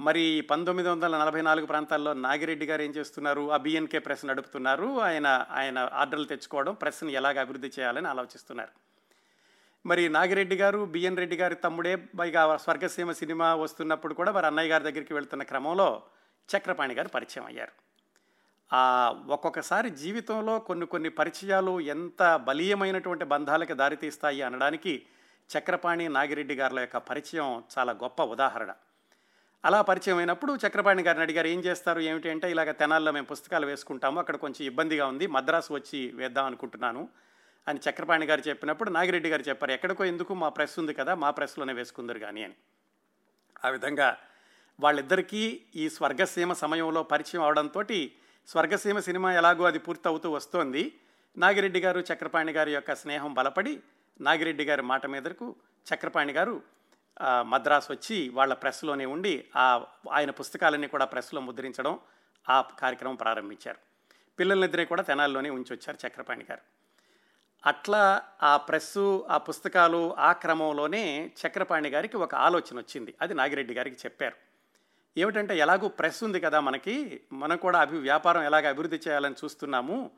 మరి 0.00 0.40
పంతొమ్మిది 0.40 0.88
వందల 0.88 1.18
నలభై 1.18 1.42
నాలుగు 1.42 1.66
ప్రాంతాల్లో 1.66 2.12
నాగిరెడ్డి 2.12 2.66
గారు 2.66 2.82
ఏం 2.82 2.90
చేస్తున్నారు? 2.90 3.52
ఆ 3.52 3.56
బిఎన్కే 3.56 3.98
ప్రెస్ 3.98 4.26
నడుపుతున్నారు 4.26 5.00
ఆయన 5.00 5.46
ఆయన 5.50 5.90
ఆర్డర్లు 5.92 6.24
తెచ్చుకోవడం 6.24 6.74
ప్రెస్ని 6.74 7.12
ఎలాగ 7.12 7.40
అభివృద్ధి 7.40 7.72
చేయాలని 7.78 8.08
ఆలోచిస్తున్నారు. 8.08 8.85
మరి 9.86 10.08
నాగిరెడ్డి 10.08 10.56
గారు 10.56 10.84
బిఎన్ 10.84 11.16
రెడ్డి 11.16 11.36
గారి 11.36 11.54
తమ్ముడే 11.54 11.96
పైగా 11.96 12.56
స్వర్గసీమ 12.56 13.12
సినిమా 13.12 13.54
వస్తున్నప్పుడు 13.54 14.14
కూడా 14.14 14.32
వారి 14.32 14.46
అన్నయ్య 14.46 14.70
గారి 14.70 14.84
దగ్గరికి 14.84 15.14
వెళ్తున్న 15.14 15.42
క్రమంలో 15.42 16.02
చక్రపాణి 16.48 16.94
గారు 16.94 17.08
పరిచయం 17.08 17.46
అయ్యారు. 17.46 17.72
ఒక్కొక్కసారి 19.28 19.90
జీవితంలో 19.90 20.58
కొన్ని 20.58 20.86
కొన్ని 20.86 21.08
పరిచయాలు 21.08 21.80
ఎంత 21.80 22.36
బలీయమైనటువంటి 22.36 23.24
బంధాలకు 23.24 23.72
దారితీస్తాయి 23.72 24.42
అనడానికి 24.42 25.06
చక్రపాణి 25.50 26.08
నాగిరెడ్డి 26.08 26.54
గారుల 26.54 26.80
యొక్క 26.80 26.96
పరిచయం 26.96 27.62
చాలా 27.78 27.92
గొప్ప 27.92 28.22
ఉదాహరణ. 28.22 28.72
అలా 29.64 29.82
పరిచయం 29.82 30.16
అయినప్పుడు 30.16 30.58
చక్రపాణి 30.66 31.02
గారిని 31.02 31.22
అడిగారు 31.22 31.46
ఏం 31.46 31.60
చేస్తారు? 31.60 32.00
ఏమిటి? 32.00 32.30
అంటే 32.30 32.50
ఇలాగ 32.50 32.70
తెనాల్లో 32.70 33.12
మేము 33.12 33.26
పుస్తకాలు 33.26 33.66
వేసుకుంటాము 33.66 34.18
అక్కడ 34.18 34.36
కొంచెం 34.36 34.66
ఇబ్బందిగా 34.66 35.06
ఉంది 35.06 35.26
మద్రాసు 35.26 35.74
వచ్చి 35.74 36.12
వేద్దాం 36.14 36.44
అనుకుంటున్నాను. 36.44 37.08
అని 37.68 37.80
చక్రపాణి 37.90 38.26
గారు 38.26 38.42
చెప్పినప్పుడు 38.48 38.90
నాగిరెడ్డి 38.90 39.30
గారు 39.30 39.42
చెప్పారు 39.42 39.72
ఎక్కడికో 39.72 40.04
ఎందుకు 40.04 40.34
మా 40.34 40.48
ప్రెస్ 40.48 40.78
ఉంది 40.78 40.94
కదా 40.94 41.14
మా 41.14 41.30
ప్రెస్లోనే 41.30 41.72
వేసుకుందరు 41.72 42.18
కానీ 42.18 42.42
అని. 42.42 42.54
ఆ 43.64 43.68
విధంగా 43.68 44.18
వాళ్ళిద్దరికీ 44.80 45.62
ఈ 45.76 45.88
స్వర్గసీమ 45.88 46.52
సమయంలో 46.52 47.02
పరిచయం 47.02 47.42
అవడంతో 47.42 47.82
స్వర్గసీమ 48.46 48.98
సినిమా 48.98 49.34
ఎలాగో 49.34 49.64
అది 49.64 49.78
పూర్తి 49.78 50.08
అవుతూ 50.08 50.30
వస్తోంది. 50.30 50.98
నాగిరెడ్డి 51.36 51.80
గారు 51.80 52.00
చక్రపాణి 52.00 52.52
గారి 52.52 52.72
యొక్క 52.72 52.94
స్నేహం 52.94 53.34
బలపడి 53.34 53.82
నాగిరెడ్డి 54.20 54.64
గారి 54.64 54.82
మాట 54.82 55.06
మీదకు 55.06 55.56
చక్రపాణి 55.94 56.32
గారు 56.32 56.62
మద్రాసు 57.42 57.92
వచ్చి 57.92 58.28
వాళ్ళ 58.28 58.54
ప్రెస్లోనే 58.54 59.06
ఉండి 59.06 59.44
ఆ 59.56 59.84
ఆయన 60.12 60.30
పుస్తకాలన్నీ 60.30 60.88
కూడా 60.88 61.04
ప్రెస్లో 61.04 61.40
ముద్రించడం 61.40 61.98
ఆ 62.48 62.60
కార్యక్రమం 62.80 63.14
ప్రారంభించారు. 63.14 63.78
పిల్లలిద్దరే 64.38 64.84
కూడా 64.84 65.02
తెనాల్లోనే 65.02 65.50
ఉంచి 65.50 65.72
వచ్చారు 65.72 66.06
చక్రపాణి 66.06 66.44
గారు. 66.50 66.75
అట్లా 67.66 68.22
ఆ 68.42 68.56
ప్రెస్సు 68.56 69.26
ఆ 69.30 69.38
పుస్తకాలు 69.38 70.16
ఆ 70.16 70.32
క్రమంలోనే 70.32 71.30
చక్రపాణి 71.46 71.88
గారికి 71.88 72.16
ఒక 72.16 72.34
ఆలోచన 72.34 72.78
వచ్చింది. 72.78 73.14
అది 73.20 73.34
నాగిరెడ్డి 73.34 73.74
గారికి 73.74 73.96
చెప్పారు. 73.96 74.34
ఏమిటంటే 75.18 75.58
ఎలాగూ 75.58 75.88
ప్రెస్ 75.88 76.24
ఉంది 76.24 76.40
కదా 76.40 76.60
మనకి 76.60 77.20
మనం 77.32 77.56
కూడా 77.56 77.78
అభి 77.78 77.96
వ్యాపారం 77.96 78.42
ఎలాగ 78.42 78.68
అభివృద్ధి 78.68 79.00
చేయాలని 79.08 79.34
చూస్తున్నాము 79.44 80.10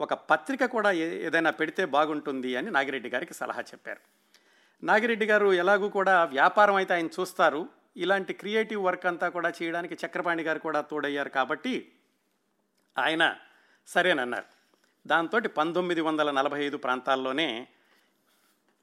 ఒక 0.00 0.14
పత్రిక 0.14 0.64
కూడా 0.64 0.90
ఏదైనా 0.90 1.50
పెడితే 1.50 1.84
బాగుంటుంది 1.84 2.56
అని 2.56 2.70
నాగిరెడ్డి 2.70 3.08
గారికి 3.08 3.34
సలహా 3.34 3.60
చెప్పారు. 3.60 4.00
నాగిరెడ్డి 4.86 5.26
గారు 5.26 5.52
ఎలాగూ 5.52 5.88
కూడా 5.88 6.24
వ్యాపారం 6.24 6.74
అయితే 6.74 6.94
ఆయన 6.94 7.06
చూస్తారు. 7.06 7.68
ఇలాంటి 7.96 8.32
క్రియేటివ్ 8.32 8.84
వర్క్ 8.84 9.06
అంతా 9.06 9.28
కూడా 9.28 9.52
చేయడానికి 9.62 10.06
చక్రపాణి 10.06 10.42
గారు 10.42 10.58
కూడా 10.58 10.80
తోడయ్యారు 10.80 11.28
కాబట్టి 11.28 11.92
ఆయన 12.98 13.36
సరేనన్నారు. 13.86 14.63
దాంతో 15.06 15.40
పంతొమ్మిది 15.56 16.00
వందల 16.00 16.30
నలభై 16.30 16.64
ఐదు 16.64 16.76
ప్రాంతాల్లోనే 16.76 17.68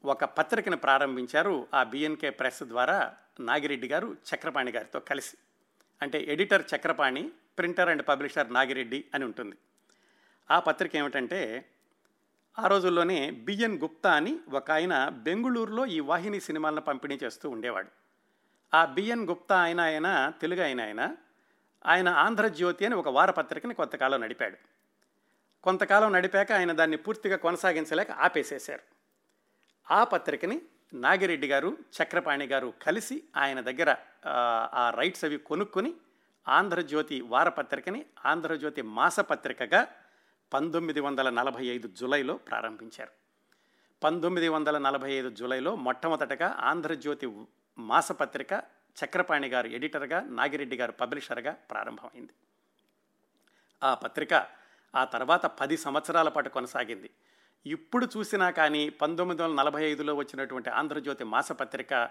ఒక 0.05 0.23
పత్రికను 0.23 0.77
ప్రారంభించారు 0.77 1.67
ఆ 1.73 1.84
బిఎన్కే 1.84 2.29
ప్రెస్ 2.29 2.63
ద్వారా 2.63 3.13
నాగిరెడ్డి 3.39 3.88
గారు 3.88 4.17
చక్రపాణి 4.34 4.71
గారితో 4.71 4.99
కలిసి. 4.99 5.38
అంటే 6.01 6.25
editor 6.27 6.63
Chakrapani 6.75 7.31
printer 7.57 7.89
and 7.89 8.07
publisher 8.07 8.53
Nagireddy 8.53 9.05
అని 9.13 9.25
ఉంటుంది. 9.25 9.55
ఆ 10.51 10.60
పత్రిక 10.60 10.95
ఏమిటంటే 10.95 11.69
ఆ 12.60 12.67
రోజుల్లోనే 12.67 13.31
బిఎన్ 13.31 13.79
గుప్తా 13.79 14.13
అని 14.13 14.39
ఒక 14.49 14.71
ఆయన 14.71 15.10
బెంగుళూరులో 15.10 15.86
ఈ 15.86 15.99
వాహిని 15.99 16.39
సినిమాలను 16.39 16.81
పంపిణీ 16.81 17.19
చేస్తూ 17.23 17.49
ఉండేవాడు. 17.49 17.89
ఆ 18.73 18.86
బిఎన్ 18.86 19.27
గుప్తా 19.27 19.55
ఆయన 19.55 19.81
ఆయన 19.81 20.34
తెలుగు 20.41 20.62
ఆయన 20.62 20.81
ఆయన 20.81 21.15
ఆయన 21.86 22.10
ఆంధ్రజ్యోతి 22.10 22.86
అని 22.86 22.95
ఒక 22.95 23.07
వారపత్రికని 23.07 23.73
కొంతకాలం 23.73 24.21
నడిపాడు. 24.21 24.81
కొంతకాలం 25.63 26.13
నడిపాక 26.13 26.52
ఆయన 26.52 26.71
దాన్ని 26.71 26.97
పూర్తిగా 26.97 27.38
కొనసాగించలేక 27.38 28.12
ఆపేసేశారు. 28.12 28.84
ఆ 29.88 30.04
పత్రికని 30.04 30.62
నాగిరెడ్డి 30.93 31.47
గారు 31.47 31.78
చక్రపాణి 31.93 32.47
గారు 32.47 32.74
కలిసి 32.82 33.24
ఆయన 33.36 33.62
దగ్గర 33.62 33.89
ఆ, 34.26 34.91
రైట్స్ 34.97 35.26
అవి 35.26 35.38
కొనుక్కొని 35.38 35.91
ఆంధ్రజ్యోతి 36.47 37.21
వారపత్రికని 37.21 38.06
ఆంధ్రజ్యోతి 38.26 38.82
మాసపత్రికగా 38.82 39.82
పంతొమ్మిది 40.52 41.00
వందల 41.00 41.30
నలభై 41.30 41.65
ఐదు 41.65 41.88
జులైలో 41.88 42.38
ప్రారంభించారు. 42.38 43.12
పంతొమ్మిది 44.02 44.47
వందల 44.50 44.78
నలభై 44.78 45.12
ఐదు 45.12 45.30
జూలైలో 45.30 45.76
మొట్టమొదటగా 45.76 46.56
ఆంధ్రజ్యోతి 46.62 47.28
మాసపత్రిక 47.78 48.54
చక్రపాణి 48.97 49.47
గారు 49.47 49.67
ఎడిటర్గా 49.67 50.21
నాగిరెడ్డి 50.30 50.76
గారు 50.76 50.91
పబ్లిషర్గా 50.91 51.52
ప్రారంభమైంది. 51.71 52.34
ఆ 53.82 53.93
పత్రిక 53.93 54.34
ఆ 54.95 55.04
తర్వాత 55.06 55.45
పది 55.45 55.77
సంవత్సరాల 55.77 56.30
పాటు 56.30 56.49
కొనసాగింది. 56.49 57.10
ఇప్పుడు 57.65 58.08
చూసినా 58.17 58.51
కానీ 58.51 58.89
పంతొమ్మిది 58.89 59.41
వందల 59.41 59.56
నలభై 59.56 59.84
ఐదులో 59.84 60.15
వచ్చినటువంటి 60.15 60.69
ఆంధ్రజ్యోతి 60.69 61.23
మాసపత్రిక 61.23 62.10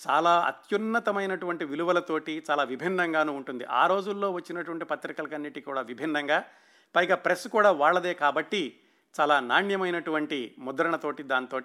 చాలా 0.00 0.40
అత్యున్నతమైనటువంటి 0.40 1.64
విలువలతోటి 1.64 2.44
చాలా 2.50 2.64
విభిన్నంగానూ 2.64 3.32
ఉంటుంది. 3.32 3.64
ఆ 3.64 3.86
రోజుల్లో 3.86 4.30
వచ్చినటువంటి 4.30 4.84
పత్రికలకన్నిటి 4.84 5.60
కూడా 5.60 5.80
విభిన్నంగా 5.80 6.44
పైగా 6.94 7.14
ప్రెస్ 7.14 7.48
కూడా 7.48 7.70
వాళ్ళదే 7.70 8.14
కాబట్టి 8.14 8.78
చాలా 9.20 9.40
నాణ్యమైనటువంటి 9.40 10.54
ముద్రణతోటి 10.58 11.22
దాంతో 11.22 11.60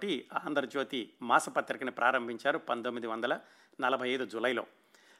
ఆంధ్రజ్యోతి 0.45 1.13
మాసపత్రికని 1.21 1.91
ప్రారంభించారు 1.91 2.58
పంతొమ్మిది 2.58 3.08
వందల 3.08 3.39
నలభై 3.82 4.10
ఐదు 4.10 4.25
జూలైలో. 4.25 4.65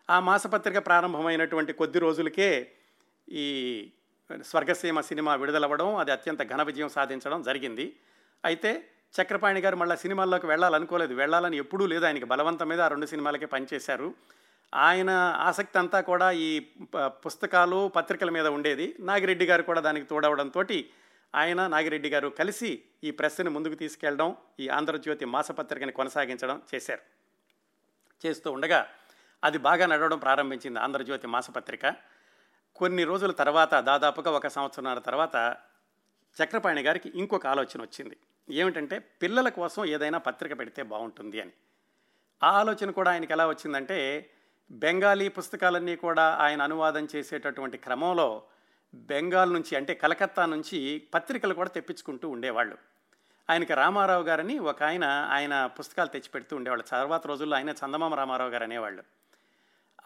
ఆ 0.10 0.20
మాసపత్రిక 0.20 0.86
ప్రారంభమైనటువంటి 0.86 1.74
కొద్ది 1.74 2.00
రోజులకే 2.00 2.72
ఈ 3.32 3.46
స్వర్గసీమ 4.42 5.02
సినిమా 5.02 5.36
విడుదలవ్వడం 5.36 5.96
అది 5.96 6.12
అత్యంత 6.12 6.44
ఘన 6.44 6.64
విజయం 6.64 6.90
సాధించడం 6.90 7.42
జరిగింది. 7.42 8.00
అయితే 8.46 8.90
చక్రపాణి 9.22 9.62
గారు 9.62 9.76
మళ్ళీ 9.76 9.98
సినిమాల్లోకి 9.98 10.46
వెళ్ళాలనుకోలేదు. 10.46 11.14
వెళ్ళాలని 11.14 11.58
ఎప్పుడూ 11.58 11.86
లేదు 11.86 12.06
ఆయనకి. 12.06 12.26
బలవంతం 12.26 12.68
మీద 12.68 12.82
ఆ 12.82 12.88
రెండు 12.88 13.06
సినిమాలకే 13.06 13.46
పనిచేశారు. 13.46 14.14
ఆయన 14.76 15.10
ఆసక్తి 15.38 15.80
అంతా 15.80 16.02
కూడా 16.02 16.32
ఈ 16.32 16.60
ప- 16.96 16.98
పుస్తకాలు 16.98 17.88
పత్రికల 17.88 18.30
మీద 18.30 18.48
ఉండేది. 18.48 18.96
నాగిరెడ్డి 19.00 19.46
గారు 19.46 19.62
కూడా 19.62 19.82
దానికి 19.82 20.06
తోడవడంతో 20.06 20.64
ఆయన 21.36 21.68
నాగిరెడ్డి 21.68 22.10
గారు 22.10 22.28
కలిసి 22.28 22.82
ఈ 23.04 23.12
ప్రెస్ని 23.12 23.50
ముందుకు 23.50 23.74
తీసుకెళ్ళడం 23.74 24.36
ఈ 24.60 24.70
ఆంధ్రజ్యోతి 24.70 25.26
మాసపత్రికని 25.26 25.92
కొనసాగించడం 25.92 26.62
చేశారు. 26.76 27.02
చేస్తూ 28.28 28.52
ఉండగా 28.52 28.88
అది 29.44 29.58
బాగా 29.58 29.86
నడవడం 29.86 30.18
ప్రారంభించింది 30.18 30.80
ఆంధ్రజ్యోతి 30.80 31.28
మాసపత్రిక. 31.28 31.96
కొన్ని 32.76 33.04
రోజుల 33.04 33.32
తర్వాత 33.32 33.76
దాదాపుగా 33.76 34.32
ఒక 34.32 34.48
సంవత్సరాల 34.48 35.00
తర్వాత 35.00 35.58
చక్రపాణి 36.44 36.82
గారికి 36.82 37.12
ఇంకొక 37.16 37.48
ఆలోచన 37.48 37.82
వచ్చింది. 37.82 38.18
ఏమిటంటే 38.50 39.00
పిల్లల 39.00 39.50
కోసం 39.50 39.86
ఏదైనా 39.86 40.18
పత్రిక 40.18 40.60
పెడితే 40.60 40.84
బాగుంటుంది 40.84 41.42
అని. 41.42 41.52
ఆ 42.44 42.50
ఆలోచన 42.52 42.92
కూడా 42.92 43.12
ఆయనకి 43.12 43.34
ఎలా 43.34 43.48
వచ్చిందంటే 43.48 44.30
బెంగాలీ 44.72 45.28
పుస్తకాలన్నీ 45.30 45.96
కూడా 45.96 46.38
ఆయన 46.42 46.62
అనువాదం 46.62 47.08
చేసేటటువంటి 47.16 47.78
క్రమంలో 47.78 48.44
బెంగాల్ 48.94 49.54
నుంచి 49.54 49.76
అంటే 49.76 49.94
కలకత్తా 49.94 50.46
నుంచి 50.46 51.08
పత్రికలు 51.14 51.54
కూడా 51.54 51.70
తెప్పించుకుంటూ 51.70 52.30
ఉండేవాళ్ళు. 52.30 52.78
ఆయనకి 53.50 53.74
రామారావు 53.74 54.24
గారని 54.24 54.60
ఒక 54.60 54.84
ఆయన 54.84 55.04
ఆయన 55.04 55.66
పుస్తకాలు 55.66 56.10
తెచ్చిపెడుతూ 56.10 56.56
ఉండేవాళ్ళు. 56.56 56.84
తర్వాత 56.84 57.28
రోజుల్లో 57.28 57.58
ఆయన 57.58 57.70
చందమామ 57.70 58.14
రామారావు 58.14 58.50
గారు 58.50 58.64
అనేవాళ్ళు. 58.64 59.04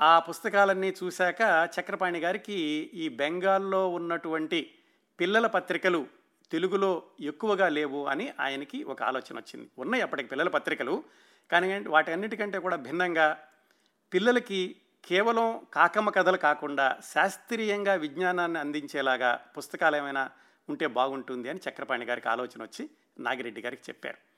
ఆ 0.02 0.20
పుస్తకాలన్నీ 0.20 0.94
చూశాక 1.04 1.70
చక్రపాణి 1.80 2.20
గారికి 2.20 2.58
ఈ 2.94 3.10
బెంగాల్లో 3.10 3.88
ఉన్నటువంటి 3.88 4.72
పిల్లల 5.20 5.48
పత్రికలు 5.48 6.08
తెలుగులో 6.52 7.04
ఎక్కువగా 7.20 7.70
లేవు 7.70 8.06
అని 8.06 8.34
ఆయనకి 8.40 8.84
ఒక 8.84 9.04
ఆలోచన 9.04 9.38
వచ్చింది. 9.38 9.70
ఉన్నాయి 9.78 10.04
అప్పటికి 10.04 10.30
పిల్లల 10.30 10.50
పత్రికలు 10.50 11.04
కానీ 11.52 11.84
వాటి 11.88 12.12
అన్నిటికంటే 12.12 12.60
కూడా 12.60 12.76
భిన్నంగా 12.76 13.38
పిల్లలకి 14.14 14.76
కేవలం 15.08 15.66
కాకమ్మ 15.74 16.10
కథలు 16.10 16.38
కాకుండా 16.38 16.98
శాస్త్రీయంగా 17.14 17.94
విజ్ఞానాన్ని 17.96 18.60
అందించేలాగా 18.60 19.40
పుస్తకాలు 19.58 19.96
ఏమైనా 19.96 20.30
ఉంటే 20.70 20.88
బాగుంటుంది 20.88 21.50
అని 21.50 21.60
చక్రపాణి 21.70 22.06
గారికి 22.06 22.28
ఆలోచన 22.28 22.62
వచ్చి 22.64 22.90
నాగిరెడ్డి 23.20 23.62
గారికి 23.62 23.82
చెప్పారు. 23.90 24.29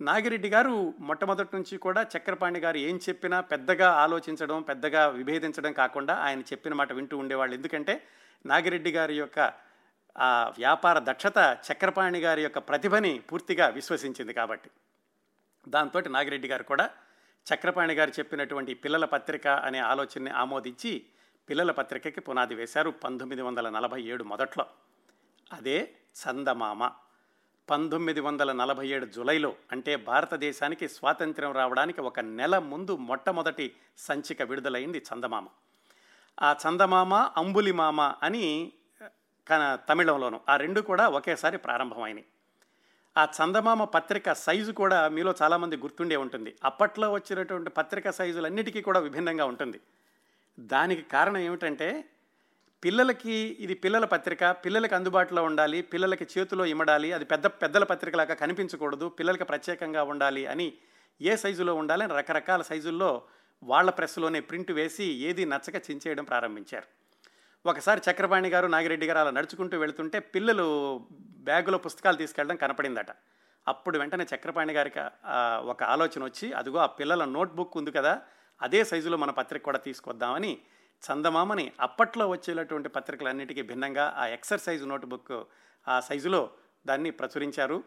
నాగిరెడ్డి 0.00 0.48
గారు 0.48 0.94
మొట్టమొదటి 1.00 1.56
నుంచి 1.56 1.78
కూడా 1.78 2.02
చక్రపాణి 2.02 2.60
గారు 2.60 2.76
ఏం 2.76 3.00
చెప్పినా 3.08 3.40
పెద్దగా 3.40 3.90
ఆలోచించడం 3.90 4.62
పెద్దగా 4.62 5.08
విభేదించడం 5.08 5.72
కాకుండా 5.72 6.14
ఆయన 6.14 6.40
చెప్పిన 6.40 6.74
మాట 6.74 6.92
వింటూ 6.92 7.18
ఉండేవాళ్ళు. 7.18 7.54
ఎందుకంటే 7.54 8.06
నాగిరెడ్డి 8.46 8.92
గారి 8.92 9.14
యొక్క 9.14 9.52
ఆ 10.18 10.52
వ్యాపార 10.58 10.98
దక్షత 10.98 11.58
చక్రపాణి 11.72 12.20
గారి 12.20 12.42
యొక్క 12.42 12.58
ప్రతిభని 12.58 13.18
పూర్తిగా 13.18 13.68
విశ్వసించింది 13.68 14.32
కాబట్టి. 14.32 14.70
దాంతో 15.68 16.00
నాగిరెడ్డి 16.00 16.48
గారు 16.48 16.62
కూడా 16.62 16.90
చక్రపాణి 17.54 17.94
గారు 17.94 18.10
చెప్పినటువంటి 18.10 18.74
పిల్లల 18.74 19.04
పత్రిక 19.04 19.46
అనే 19.46 19.78
ఆలోచనని 19.78 20.30
ఆమోదించి 20.30 21.06
పిల్లల 21.50 21.70
పత్రికకి 21.70 22.20
పునాది 22.20 22.54
వేశారు 22.54 22.90
పంతొమ్మిది 22.90 23.42
వందల 23.42 23.68
నలభై 23.68 24.02
ఏడు 24.02 24.24
మొదట్లో. 24.24 24.66
అదే 25.52 25.94
చందమామ. 26.20 26.90
పంతొమ్మిది 27.70 28.20
వందల 28.20 28.52
నలభై 28.52 28.88
ఏడు 28.88 29.06
జులైలో 29.06 29.54
అంటే 29.72 29.96
భారతదేశానికి 29.96 30.88
స్వాతంత్ర్యం 30.88 31.52
రావడానికి 31.52 32.00
ఒక 32.00 32.20
నెల 32.20 32.58
ముందు 32.58 32.96
మొట్టమొదటి 32.96 33.72
సంచిక 33.98 34.42
విడుదలైంది 34.42 34.98
చందమామ. 34.98 35.48
ఆ 36.42 36.56
చందమామ 36.66 37.14
అంబులిమామ 37.14 38.00
అని 38.00 38.72
కన 39.48 39.78
తమిళంలోను 39.88 40.40
ఆ 40.48 40.56
రెండు 40.56 40.80
కూడా 40.80 41.08
ఒకేసారి 41.08 41.58
ప్రారంభమైనవి 41.58 42.24
ఆ 43.18 43.28
చందమామ 43.40 43.84
పత్రిక 43.84 44.32
సైజు 44.32 44.72
కూడా 44.72 45.08
మీలో 45.08 45.34
చాలామంది 45.42 45.76
గుర్తుండే 45.76 46.16
ఉంటుంది. 46.16 46.56
అప్పట్లో 46.64 47.12
వచ్చినటువంటి 47.12 47.70
పత్రిక 47.70 48.10
సైజులన్నిటికీ 48.10 48.82
కూడా 48.82 49.00
విభిన్నంగా 49.00 49.44
ఉంటుంది. 49.44 49.80
దానికి 50.60 51.02
కారణం 51.02 51.36
ఏమిటంటే 51.36 52.04
పిల్లలకి 52.84 53.34
ఇది 53.34 53.74
పిల్లల 53.74 54.04
పత్రిక 54.04 54.50
పిల్లలకి 54.50 54.94
అందుబాటులో 54.94 55.42
ఉండాలి 55.44 55.82
పిల్లలకి 55.82 56.26
చేతిలో 56.38 56.64
ఇమ్మడాలి 56.66 57.12
అది 57.12 57.24
పెద్ద 57.24 57.46
పెద్దల 57.46 57.84
పత్రికలాగా 57.84 58.34
కనిపించకూడదు 58.34 59.08
పిల్లలకి 59.08 59.44
ప్రత్యేకంగా 59.44 60.02
ఉండాలి 60.02 60.46
అని 60.46 60.72
ఏ 61.20 61.36
సైజులో 61.36 61.74
ఉండాలి 61.74 62.04
అని 62.04 62.14
రకరకాల 62.14 62.62
సైజుల్లో 62.62 63.22
వాళ్ళ 63.62 63.90
ప్రెస్లోనే 63.90 64.40
ప్రింట్ 64.40 64.72
వేసి 64.72 65.04
ఏది 65.04 65.44
నచ్చక 65.44 65.90
చించేయడం 65.90 66.24
ప్రారంభించారు. 66.24 66.86
ఒకసారి 67.66 68.00
చక్రపాణి 68.10 68.48
గారు 68.48 68.66
నాగిరెడ్డి 68.66 69.06
గారు 69.06 69.18
అలా 69.18 69.30
నడుచుకుంటూ 69.30 69.78
వెళుతుంటే 69.78 70.18
పిల్లలు 70.18 70.66
బ్యాగులో 71.18 71.78
పుస్తకాలు 71.78 72.16
తీసుకెళ్ళడం 72.16 72.56
కనపడిందట. 72.56 73.10
అప్పుడు 73.68 73.98
వెంటనే 73.98 74.26
చక్రపాణి 74.34 74.72
గారికి 74.72 75.00
ఒక 75.70 75.82
ఆలోచన 75.82 76.24
వచ్చి 76.24 76.52
అదిగో 76.52 76.78
ఆ 76.78 76.86
పిల్లల 76.86 77.24
నోట్బుక్ 77.24 77.76
ఉంది 77.76 77.90
కదా 77.90 78.22
అదే 78.62 78.84
సైజులో 78.84 79.16
మన 79.16 79.30
పత్రిక 79.30 79.62
కూడా 79.62 79.78
తీసుకొద్దామని 79.78 80.58
చందమామని 81.10 81.72
అప్పట్లో 81.80 82.28
వచ్చేటటువంటి 82.28 82.88
పత్రికలన్నిటికీ 82.88 83.62
భిన్నంగా 83.62 84.14
ఆ 84.18 84.26
ఎక్సర్సైజ్ 84.26 84.88
నోట్బుక్ 84.88 85.46
ఆ 85.88 86.00
సైజులో 86.00 86.50
దాన్ని 86.86 87.10
ప్రచురించారు. 87.10 87.84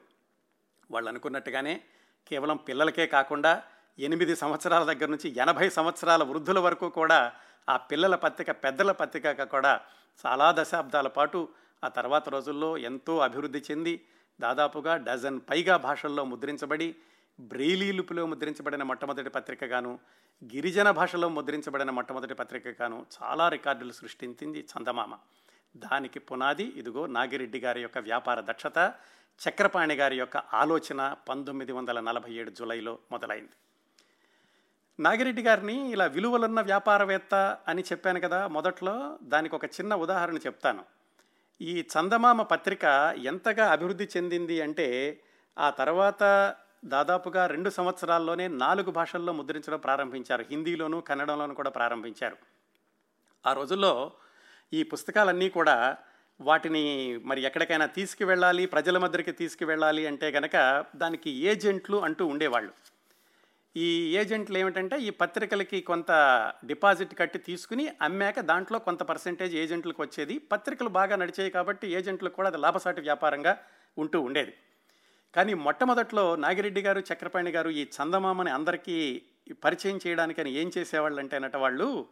వాళ్ళు 0.91 1.09
అనుకున్నట్టుగానే 1.09 1.81
కేవలం 2.27 2.57
పిల్లలకే 2.57 3.07
కాకుండా 3.07 3.63
ఎనిమిది 3.99 4.35
సంవత్సరాల 4.35 4.93
దగ్గర 4.93 5.09
నుంచి 5.09 5.29
ఎనభై 5.29 5.69
సంవత్సరాల 5.69 6.23
వృద్ధుల 6.23 6.59
వరకు 6.59 6.89
కూడా 6.89 7.33
ఆ 7.69 7.77
పిల్లల 7.77 8.15
పత్రిక 8.15 8.51
పెద్దల 8.51 8.91
పత్రిక 8.91 9.43
కూడా 9.43 9.81
చాలా 10.25 10.51
దశాబ్దాల 10.51 11.07
పాటు 11.07 11.49
ఆ 11.83 11.87
తర్వాత 11.87 12.29
రోజుల్లో 12.29 12.77
ఎంతో 12.77 13.17
అభివృద్ధి 13.17 13.63
చెంది 13.71 14.05
దాదాపుగా 14.39 14.97
డజన్ 14.97 15.41
పైగా 15.49 15.77
భాషల్లో 15.77 16.23
ముద్రించబడి 16.25 16.95
బ్రెయిలీ 17.39 17.91
లిపిలో 17.91 18.25
ముద్రించబడిన 18.25 18.83
మొట్టమొదటి 18.83 19.29
పత్రికగాను 19.29 19.99
గిరిజన 20.43 20.91
భాషలో 20.91 21.29
ముద్రించబడిన 21.29 21.89
మొట్టమొదటి 21.89 22.33
పత్రికగాను 22.33 23.05
చాలా 23.23 23.49
రికార్డులు 23.49 23.91
సృష్టించింది 23.91 24.59
చందమామ. 24.59 25.17
దానికి 25.77 26.19
పునాది 26.19 26.63
ఇదిగో 26.63 27.05
నాగిరెడ్డి 27.05 27.59
గారి 27.59 27.81
యొక్క 27.81 27.97
వ్యాపార 27.97 28.41
దక్షత 28.41 28.93
చక్రపాణి 29.49 29.95
గారి 29.95 30.17
యొక్క 30.17 30.37
ఆలోచన 30.37 31.15
పంతొమ్మిది 31.29 31.71
వందల 31.71 31.99
నలభై 31.99 32.33
ఏడు 32.33 32.49
జూలైలో 32.49 32.97
మొదలైంది. 33.11 33.55
నాగిరెడ్డి 34.99 35.41
గారిని 35.41 35.91
ఇలా 35.91 36.05
విలువలున్న 36.05 36.61
వ్యాపారవేత్త 36.61 37.57
అని 37.67 37.81
చెప్పాను 37.81 38.19
కదా 38.19 38.47
మొదట్లో 38.47 39.19
దానికి 39.23 39.55
ఒక 39.55 39.65
చిన్న 39.65 39.95
ఉదాహరణ 39.95 40.37
చెప్తాను. 40.37 40.85
ఈ 41.61 41.81
చందమామ 41.81 42.41
పత్రిక 42.41 43.15
ఎంతగా 43.17 43.71
అభివృద్ధి 43.71 44.07
చెందింది 44.17 44.61
అంటే 44.61 45.19
ఆ 45.59 45.69
తర్వాత 45.69 46.23
దాదాపుగా 46.85 47.47
రెండు 47.47 47.69
సంవత్సరాల్లోనే 47.69 48.47
నాలుగు 48.47 48.91
భాషల్లో 48.91 49.33
ముద్రించడం 49.33 49.79
ప్రారంభించారు. 49.79 50.45
హిందీలోను 50.49 51.01
కన్నడంలోనూ 51.01 51.53
కూడా 51.53 51.69
ప్రారంభించారు. 51.69 52.37
ఆ 53.47 53.53
రోజుల్లో 53.53 54.11
ఈ 54.73 54.83
పుస్తకాలన్నీ 54.83 55.49
కూడా 55.49 55.97
వాటిని 56.41 57.17
మరి 57.23 57.41
ఎక్కడికైనా 57.41 57.85
తీసుకువెళ్ళాలి 57.85 58.65
ప్రజల 58.65 58.97
మధ్యకి 58.97 59.31
తీసుకువెళ్ళాలి 59.31 60.07
అంటే 60.07 60.31
కనుక 60.31 60.85
దానికి 60.95 61.29
ఏజెంట్లు 61.29 61.97
అంటూ 61.97 62.25
ఉండేవాళ్ళు. 62.25 62.71
ఈ 63.77 64.17
ఏజెంట్లు 64.17 64.57
ఏమిటంటే 64.57 64.99
ఈ 64.99 65.09
పత్రికలకి 65.09 65.81
కొంత 65.81 66.11
డిపాజిట్ 66.65 67.17
కట్టి 67.19 67.39
తీసుకుని 67.39 67.89
అమ్మాక 68.01 68.39
దాంట్లో 68.39 68.79
కొంత 68.79 69.03
పర్సెంటేజ్ 69.03 69.55
ఏజెంట్లకు 69.55 70.01
వచ్చేది. 70.01 70.37
పత్రికలు 70.37 70.89
బాగా 70.89 71.15
నడిచాయి 71.15 71.51
కాబట్టి 71.51 71.87
ఏజెంట్లకు 71.87 72.35
కూడా 72.35 72.47
అది 72.47 72.57
లాభసాటి 72.57 73.01
వ్యాపారంగా 73.01 73.57
ఉంటూ 73.97 74.21
ఉండేది. 74.21 74.53
కానీ 75.35 75.53
మొట్టమొదట్లో 75.53 76.35
నాగిరెడ్డి 76.35 76.81
గారు 76.81 76.99
చక్రపాణి 76.99 77.51
గారు 77.51 77.69
ఈ 77.69 77.83
చందమామని 77.83 78.49
అందరికీ 78.49 79.21
పరిచయం 79.63 79.99
చేయడానికని 80.07 80.51
ఏం 80.51 80.71
చేసేవాళ్ళు 80.77 81.19
అంటే 81.19 81.57
వాళ్ళు 81.57 82.05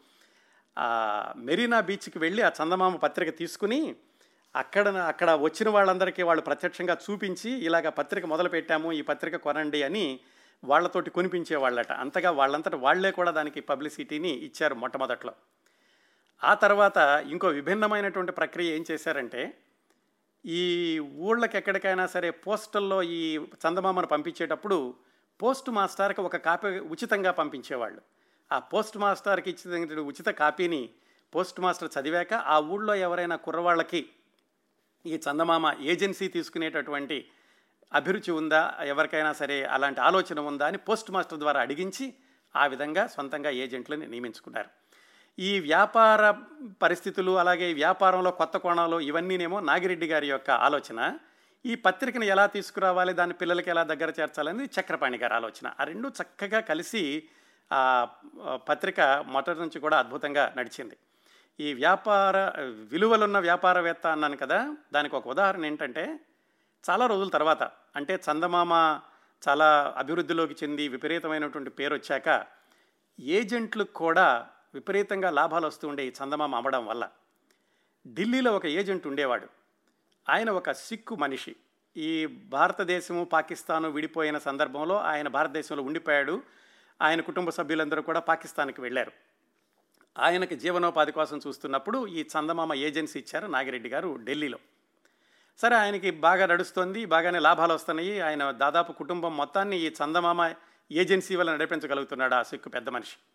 మెరీనా 1.37 1.79
బీచ్కి 1.79 2.19
వెళ్ళి 2.19 2.41
ఆ 2.41 2.51
చందమామ 2.63 2.95
పత్రిక 2.95 3.37
తీసుకుని 3.37 3.95
అక్కడ 4.55 4.87
అక్కడ 4.87 5.31
వచ్చిన 5.31 5.69
వాళ్ళందరికీ 5.69 6.23
వాళ్ళు 6.23 6.43
ప్రత్యక్షంగా 6.43 6.97
చూపించి 7.11 7.51
ఇలాగ 7.51 7.89
పత్రిక 7.89 8.25
మొదలు 8.25 8.49
పెట్టాము 8.49 8.91
ఈ 8.91 9.01
పత్రిక 9.01 9.35
కొనండి 9.35 9.83
అని 9.83 10.19
వాళ్ళతోటి 10.63 11.09
కొనిపించేవాళ్ళట. 11.09 11.91
అంతగా 11.91 12.31
వాళ్ళంతట 12.31 12.75
వాళ్ళే 12.75 13.11
కూడా 13.11 13.31
దానికి 13.31 13.61
పబ్లిసిటీని 13.61 14.29
ఇచ్చారు 14.29 14.75
మొట్టమొదట్లో. 14.75 15.33
ఆ 16.43 16.53
తర్వాత 16.53 17.25
ఇంకో 17.29 17.47
విభిన్నమైనటువంటి 17.47 18.31
ప్రక్రియ 18.31 18.75
ఏం 18.75 18.85
చేశారంటే 18.91 19.53
ఈ 20.45 20.99
ఊళ్ళకి 20.99 21.57
ఎక్కడికైనా 21.57 22.07
సరే 22.07 22.29
పోస్టల్లో 22.29 23.03
ఈ 23.03 23.37
చందమామను 23.37 24.07
పంపించేటప్పుడు 24.07 24.93
పోస్ట్ 25.41 25.69
మాస్టర్కి 25.69 26.21
ఒక 26.21 26.35
కాపీ 26.35 26.67
ఉచితంగా 26.67 27.31
పంపించేవాళ్ళు. 27.31 28.01
ఆ 28.51 28.59
పోస్ట్ 28.59 28.97
మాస్టర్కి 28.97 29.49
ఇచ్చిన 29.49 29.99
ఉచిత 29.99 30.27
కాపీని 30.27 30.89
పోస్ట్ 31.35 31.59
మాస్టర్ 31.59 31.89
చదివాక 31.99 32.33
ఆ 32.33 32.59
ఊళ్ళో 32.59 32.95
ఎవరైనా 32.95 33.35
కుర్రవాళ్ళకి 33.35 34.09
ఈ 35.05 35.15
చందమామ 35.15 35.75
ఏజెన్సీ 35.81 36.27
తీసుకునేటటువంటి 36.27 37.27
అభిరుచి 37.93 38.31
ఉందా? 38.31 38.77
ఎవరికైనా 38.83 39.33
సరే 39.33 39.63
అలాంటి 39.63 40.01
ఆలోచన 40.01 40.39
ఉందా? 40.39 40.67
అని 40.67 40.77
పోస్ట్ 40.77 41.11
మాస్టర్ 41.11 41.39
ద్వారా 41.39 41.61
అడిగించి 41.61 42.13
ఆ 42.55 42.67
విధంగా 42.67 43.07
సొంతంగా 43.07 43.49
ఏజెంట్లని 43.49 44.07
నియమించుకున్నారు. 44.07 44.82
ఈ 45.37 45.59
వ్యాపార 45.59 46.31
పరిస్థితులు 46.81 47.31
అలాగే 47.31 47.73
వ్యాపారంలో 47.73 48.31
కొత్త 48.31 48.57
కోణాలు 48.57 48.99
ఇవన్నీనేమో 48.99 49.59
నాగిరెడ్డి 49.59 50.07
గారి 50.07 50.27
యొక్క 50.27 50.49
ఆలోచన. 50.51 50.99
ఈ 51.65 51.75
పత్రికను 51.75 52.23
ఎలా 52.23 52.45
తీసుకురావాలి 52.45 53.13
దాని 53.13 53.33
పిల్లలకి 53.33 53.69
ఎలా 53.69 53.83
దగ్గర 53.83 54.13
చేర్చాలనేది 54.19 54.69
చక్రపాణి 54.79 55.17
గారి 55.17 55.33
ఆలోచన. 55.33 55.73
ఆ 55.79 55.83
రెండు 55.83 56.07
చక్కగా 56.09 56.59
కలిసి 56.59 57.23
ఆ 57.71 58.07
పత్రిక 58.69 58.99
మొదటి 59.27 59.59
నుంచి 59.59 59.79
కూడా 59.79 59.97
అద్భుతంగా 59.97 60.53
నడిచింది. 60.57 60.97
ఈ 61.59 61.73
వ్యాపార 61.73 62.37
విలువలున్న 62.91 63.39
వ్యాపారవేత్త 63.39 64.07
అన్నాను 64.07 64.37
కదా 64.37 64.75
దానికి 64.93 65.15
ఒక 65.15 65.27
ఉదాహరణ 65.27 65.65
ఏంటంటే 65.65 66.19
చాలా 66.89 67.05
రోజుల 67.05 67.29
తర్వాత 67.29 67.63
అంటే 67.95 68.13
చందమామ 68.15 68.73
చాలా 69.47 69.93
అభివృద్ధిలోకి 69.97 70.55
చెంది 70.63 70.87
విపరీతమైనటువంటి 70.87 71.69
పేరు 71.69 71.93
వచ్చాక 71.93 72.45
ఏజెంట్లకు 73.19 73.93
కూడా 73.93 74.47
విపరీతంగా 74.73 75.29
లాభాలు 75.29 75.67
వస్తూ 75.67 75.87
ఉండే 75.87 76.05
ఈ 76.05 76.09
చందమామ 76.09 76.55
అమ్మడం 76.55 76.85
వల్ల 76.85 77.09
ఢిల్లీలో 78.07 78.55
ఒక 78.55 78.65
ఏజెంట్ 78.65 79.07
ఉండేవాడు. 79.07 79.47
ఆయన 80.29 80.49
ఒక 80.49 80.71
సిక్కు 80.71 81.15
మనిషి. 81.15 81.55
ఈ 81.97 82.25
భారతదేశము 82.25 83.23
పాకిస్తాను 83.23 83.89
విడిపోయిన 83.89 84.37
సందర్భంలో 84.37 84.99
ఆయన 84.99 85.27
భారతదేశంలో 85.27 85.83
ఉండిపోయాడు. 85.83 86.43
ఆయన 87.01 87.21
కుటుంబ 87.21 87.49
సభ్యులందరూ 87.49 88.01
కూడా 88.01 88.19
పాకిస్తాన్కి 88.19 88.81
వెళ్ళారు. 88.81 89.11
ఆయనకి 90.19 90.55
జీవనోపాధి 90.55 91.11
కోసం 91.11 91.39
చూస్తున్నప్పుడు 91.47 92.07
ఈ 92.07 92.21
చందమామ 92.21 92.73
ఏజెన్సీ 92.73 93.19
ఇచ్చారు 93.19 93.47
నాగిరెడ్డి 93.47 93.89
గారు 93.89 94.19
ఢిల్లీలో. 94.23 94.57
సరే 95.57 95.75
ఆయనకి 95.75 96.11
బాగా 96.11 96.45
నడుస్తుంది 96.45 97.05
బాగానే 97.05 97.39
లాభాలు 97.39 97.73
వస్తున్నాయి. 97.73 98.21
ఆయన 98.21 98.51
దాదాపు 98.51 98.91
కుటుంబం 98.91 99.37
మొత్తాన్ని 99.37 99.77
ఈ 99.77 99.89
చందమామ 99.89 100.53
ఏజెన్సీ 100.91 101.35
వల్ల 101.35 101.53
నడిపించగలుగుతున్నాడు 101.53 102.33
ఆ 102.33 102.43
సిక్కు 102.43 102.69
పెద్ద 102.69 102.89
మనిషి. 102.89 103.32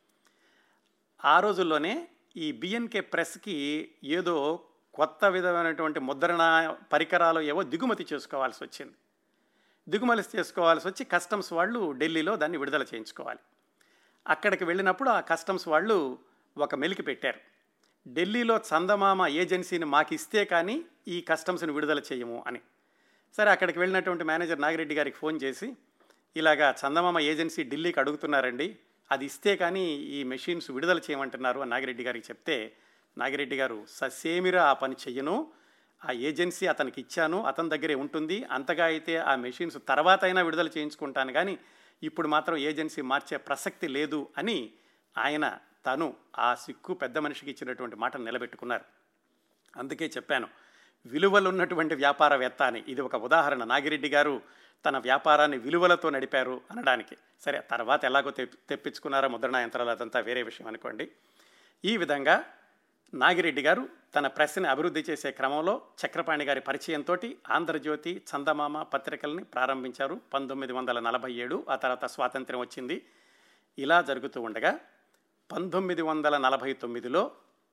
ఆ 1.24 1.40
రోజుల్లోనే 1.40 2.08
ఈ 2.36 2.52
బిఎన్కే 2.52 3.00
ప్రెస్కి 3.00 3.88
ఏదో 4.04 4.60
కొత్త 4.94 5.24
విధమైనటువంటి 5.24 6.00
ముద్రణ 6.00 6.74
పరికరాలు 6.92 7.40
ఏవో 7.40 7.62
దిగుమతి 7.62 8.06
చేసుకోవాల్సి 8.12 8.64
వచ్చింది. 8.64 8.94
దిగుమతి 9.88 10.38
చేసుకోవాల్సి 10.38 10.88
వచ్చి 10.88 11.04
కస్టమ్స్ 11.04 11.52
వాళ్ళు 11.52 11.92
ఢిల్లీలో 11.92 12.36
దాన్ని 12.36 12.58
విడుదల 12.58 12.82
చేయించుకోవాలి. 12.82 13.38
అక్కడికి 14.28 14.64
వెళ్ళినప్పుడు 14.64 15.10
ఆ 15.10 15.20
కస్టమ్స్ 15.20 15.68
వాళ్ళు 15.68 16.18
ఒక 16.58 16.74
మెలికి 16.74 17.02
పెట్టారు. 17.02 17.40
ఢిల్లీలో 18.08 18.56
చందమామ 18.56 19.26
ఏజెన్సీని 19.26 19.84
మాకు 19.84 20.14
ఇస్తే 20.14 20.44
కానీ 20.44 20.84
ఈ 21.08 21.20
కస్టమ్స్ని 21.20 21.72
విడుదల 21.72 22.02
చేయము 22.12 22.44
అని. 22.46 22.60
సరే 23.36 23.50
అక్కడికి 23.50 23.78
వెళ్ళినటువంటి 23.78 24.24
మేనేజర్ 24.24 24.60
నాగిరెడ్డి 24.60 24.94
గారికి 24.94 25.16
ఫోన్ 25.16 25.40
చేసి 25.42 25.76
ఇలాగా 26.36 26.74
చందమామ 26.86 27.18
ఏజెన్సీ 27.18 27.64
ఢిల్లీకి 27.64 28.00
అడుగుతున్నారండి. 28.00 28.78
అది 29.10 29.24
ఇస్తే 29.24 29.56
కానీ 29.56 29.84
ఈ 29.94 30.24
మెషిన్స్ 30.24 30.70
విడుదల 30.70 30.98
చేయమంటున్నారు 30.98 31.60
అని 31.60 31.70
నాగిరెడ్డి 31.70 32.02
గారికి 32.02 32.26
చెప్తే 32.30 32.76
నాగిరెడ్డి 33.18 33.56
గారు 33.56 33.86
ససేమిరా 33.90 34.64
ఆ 34.64 34.72
పని 34.72 34.96
చెయ్యను. 35.08 35.52
ఆ 36.04 36.12
ఏజెన్సీ 36.12 36.66
అతనికి 36.66 37.00
ఇచ్చాను 37.00 37.42
అతని 37.42 37.68
దగ్గరే 37.68 37.94
ఉంటుంది. 37.94 38.44
అంతగా 38.44 38.84
అయితే 38.84 39.16
ఆ 39.16 39.34
మెషిన్స్ 39.34 39.76
తర్వాత 39.88 40.24
అయినా 40.24 40.42
విడుదల 40.42 40.68
చేయించుకుంటాను 40.68 41.32
కానీ 41.32 41.58
ఇప్పుడు 42.02 42.28
మాత్రం 42.28 42.56
ఏజెన్సీ 42.56 43.02
మార్చే 43.02 43.36
ప్రసక్తి 43.36 43.88
లేదు 43.88 44.28
అని 44.38 44.70
ఆయన 45.18 45.58
తను 45.86 46.14
ఆ 46.38 46.54
సిక్కు 46.54 46.94
పెద్ద 46.94 47.18
మనిషికి 47.18 47.50
ఇచ్చినటువంటి 47.50 47.96
మాటను 47.96 48.24
నిలబెట్టుకున్నారు. 48.24 48.84
అందుకే 49.76 50.06
చెప్పాను 50.06 50.48
విలువలు 51.06 51.48
ఉన్నటువంటి 51.48 51.94
వ్యాపారవేత్త 51.94 52.62
అని. 52.62 52.84
ఇది 52.88 53.00
ఒక 53.00 53.14
ఉదాహరణ. 53.14 53.64
నాగిరెడ్డి 53.64 54.08
గారు 54.08 54.42
తన 54.84 54.98
వ్యాపారాన్ని 54.98 55.58
విలువలతో 55.58 56.10
నడిపారు 56.10 56.60
అనడానికి. 56.70 57.16
సరే 57.40 57.60
తర్వాత 57.70 58.04
ఎలాగో 58.04 58.30
తెప్పించుకున్నారో 58.30 59.28
ముద్రణ 59.28 59.56
యంత్రాలు 59.56 59.90
అదంతా 59.90 60.20
వేరే 60.20 60.42
విషయం 60.42 60.68
అనుకోండి. 60.68 61.10
ఈ 61.84 61.96
విధంగా 61.96 62.44
నాగిరెడ్డి 63.14 63.62
గారు 63.62 63.88
తన 64.16 64.26
ప్రెస్ని 64.26 64.68
అభివృద్ధి 64.68 65.04
చేసే 65.10 65.30
క్రమంలో 65.30 65.82
చక్రపాణి 66.06 66.44
గారి 66.44 66.60
పరిచయంతో 66.60 67.16
ఆంధ్రజ్యోతి 67.50 68.22
చందమామ 68.30 68.82
పత్రికల్ని 68.82 69.44
ప్రారంభించారు. 69.44 70.20
పంతొమ్మిది 70.34 70.72
వందల 70.72 71.00
నలభై 71.00 71.32
ఏడు 71.32 71.66
ఆ 71.68 71.76
తర్వాత 71.76 72.04
స్వాతంత్ర్యం 72.04 72.60
వచ్చింది. 72.60 73.04
ఇలా 73.78 74.02
జరుగుతూ 74.02 74.40
ఉండగా 74.40 74.80
పంతొమ్మిది 75.52 76.02
వందల 76.02 76.36
నలభై 76.36 76.72
తొమ్మిదిలో 76.72 77.30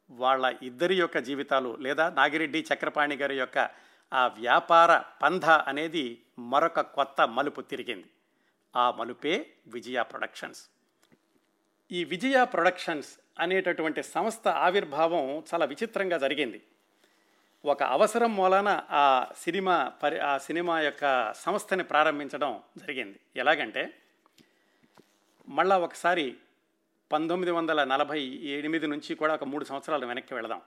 వాళ్ళ 0.10 0.56
ఇద్దరి 0.63 0.96
యొక్క 0.96 1.18
జీవితాలు 1.18 1.76
లేదా 1.76 2.10
నాగిరెడ్డి 2.10 2.65
చక్రపాణి 2.74 3.15
గారి 3.15 3.38
యొక్క 3.38 3.70
ఆ 4.13 4.28
వ్యాపార 4.28 5.04
పంధ 5.22 5.46
అనేది 5.46 6.22
మరొక 6.39 6.82
కొత్త 6.82 7.28
మలుపు 7.28 7.62
తిరిగింది. 7.62 8.06
ఆ 8.76 8.91
మలుపే 8.91 9.52
విజయ 9.68 10.04
ప్రొడక్షన్స్. 10.04 10.70
ఈ 11.91 12.04
విజయ 12.04 12.46
ప్రొడక్షన్స్ 12.46 13.20
అనేటటువంటి 13.39 14.04
సంస్థ 14.04 14.48
ఆవిర్భావం 14.48 15.44
చాలా 15.54 15.65
విచిత్రంగా 15.65 16.18
జరిగింది. 16.18 16.62
ఒక 17.65 17.84
అవసరం 17.84 18.36
మూలాన 18.36 18.84
ఆ 18.89 19.28
సినిమా 19.38 19.94
పరి 20.04 20.20
ఆ 20.20 20.38
సినిమా 20.38 20.80
యొక్క 20.80 21.34
సంస్థని 21.34 21.84
ప్రారంభించడం 21.84 22.62
జరిగింది. 22.78 23.20
ఎలాగంటే 23.36 24.02
మళ్ళా 25.50 25.78
ఒకసారి 25.78 26.36
పంతొమ్మిది 27.12 27.52
వందల 27.52 27.84
నలభై 27.84 28.22
ఎనిమిది 28.44 28.88
నుంచి 28.88 29.15
కూడా 29.15 29.34
ఒక 29.34 29.44
మూడు 29.44 29.65
సంవత్సరాలు 29.65 30.06
వెనక్కి 30.06 30.34
వెళదాం. 30.34 30.62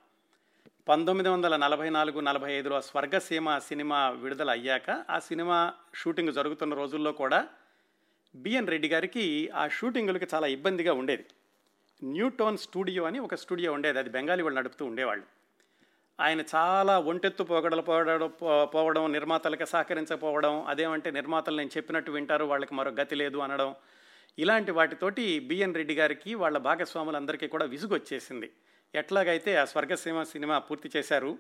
పంతొమ్మిది 0.89 1.29
వందల 1.29 1.55
నలభై 1.57 1.89
నాలుగు 1.91 2.19
నలభై 2.21 2.51
ఐదులో 2.59 2.77
స్వర్గసీమ 2.81 3.57
సినిమా 3.59 3.97
విడుదల 4.21 4.51
అయ్యాక 4.51 4.91
ఆ 5.11 5.17
సినిమా 5.19 5.57
షూటింగ్ 5.95 6.33
జరుగుతున్న 6.33 6.75
రోజుల్లో 6.75 7.13
కూడా 7.13 7.41
బిఎన్ 8.35 8.71
రెడ్డి 8.73 8.89
గారికి 8.89 9.25
ఆ 9.55 9.65
షూటింగులకి 9.69 10.27
చాలా 10.35 10.47
ఇబ్బందిగా 10.47 10.93
ఉండేది. 10.93 11.25
న్యూటోన్ 12.03 12.59
స్టూడియో 12.59 13.03
అని 13.05 13.19
ఒక 13.19 13.35
స్టూడియో 13.35 13.73
ఉండేది. 13.73 13.99
అది 13.99 14.11
బెంగాలీ 14.11 14.43
వాళ్ళు 14.43 14.59
నడుపుతూ 14.61 14.87
ఉండేవాళ్ళు. 14.87 15.27
ఆయన 16.19 16.41
చాలా 16.55 16.95
ఒంటెత్తు 17.11 17.47
పోగడలు 17.51 17.83
పోవడం 17.83 18.33
పోవడం 18.75 19.05
నిర్మాతలకు 19.17 19.65
సహకరించకపోవడం 19.65 20.57
అదేమంటే 20.67 21.11
నిర్మాతలు 21.11 21.57
నేను 21.57 21.75
చెప్పినట్టు 21.77 22.11
వింటారు 22.11 22.45
వాళ్ళకి 22.45 22.75
మరో 22.75 22.93
గతి 23.01 23.19
లేదు 23.25 23.39
అనడం 23.39 23.75
ఇలాంటి 24.39 24.71
వాటితోటి 24.71 25.27
బిఎన్ 25.51 25.75
రెడ్డి 25.75 25.95
గారికి 25.95 26.33
వాళ్ళ 26.35 26.57
భాగస్వాములందరికీ 26.69 27.49
కూడా 27.49 27.65
విసుగు 27.67 27.95
వచ్చేసింది 27.95 28.51
ఎట్లాగైతే 28.95 29.57
ఆ 29.57 29.65
స్వర్గసీమ 29.65 30.23
సినిమా 30.23 30.59
పూర్తి 30.59 30.91
చేశారు 30.97 31.39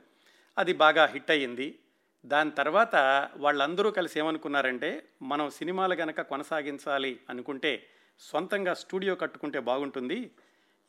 అది 0.58 0.72
బాగా 0.72 1.04
హిట్ 1.06 1.30
అయ్యింది. 1.30 1.78
దాని 2.26 2.50
తర్వాత 2.50 2.96
వాళ్ళందరూ 3.36 3.90
కలిసి 3.90 4.18
ఏమనుకున్నారంటే 4.18 5.08
మనం 5.22 5.50
సినిమాలు 5.50 5.94
గనక 5.94 6.20
కొనసాగించాలి 6.20 7.20
అనుకుంటే 7.30 7.86
సొంతంగా 8.18 8.74
స్టూడియో 8.74 9.14
కట్టుకుంటే 9.14 9.58
బాగుంటుంది. 9.58 10.30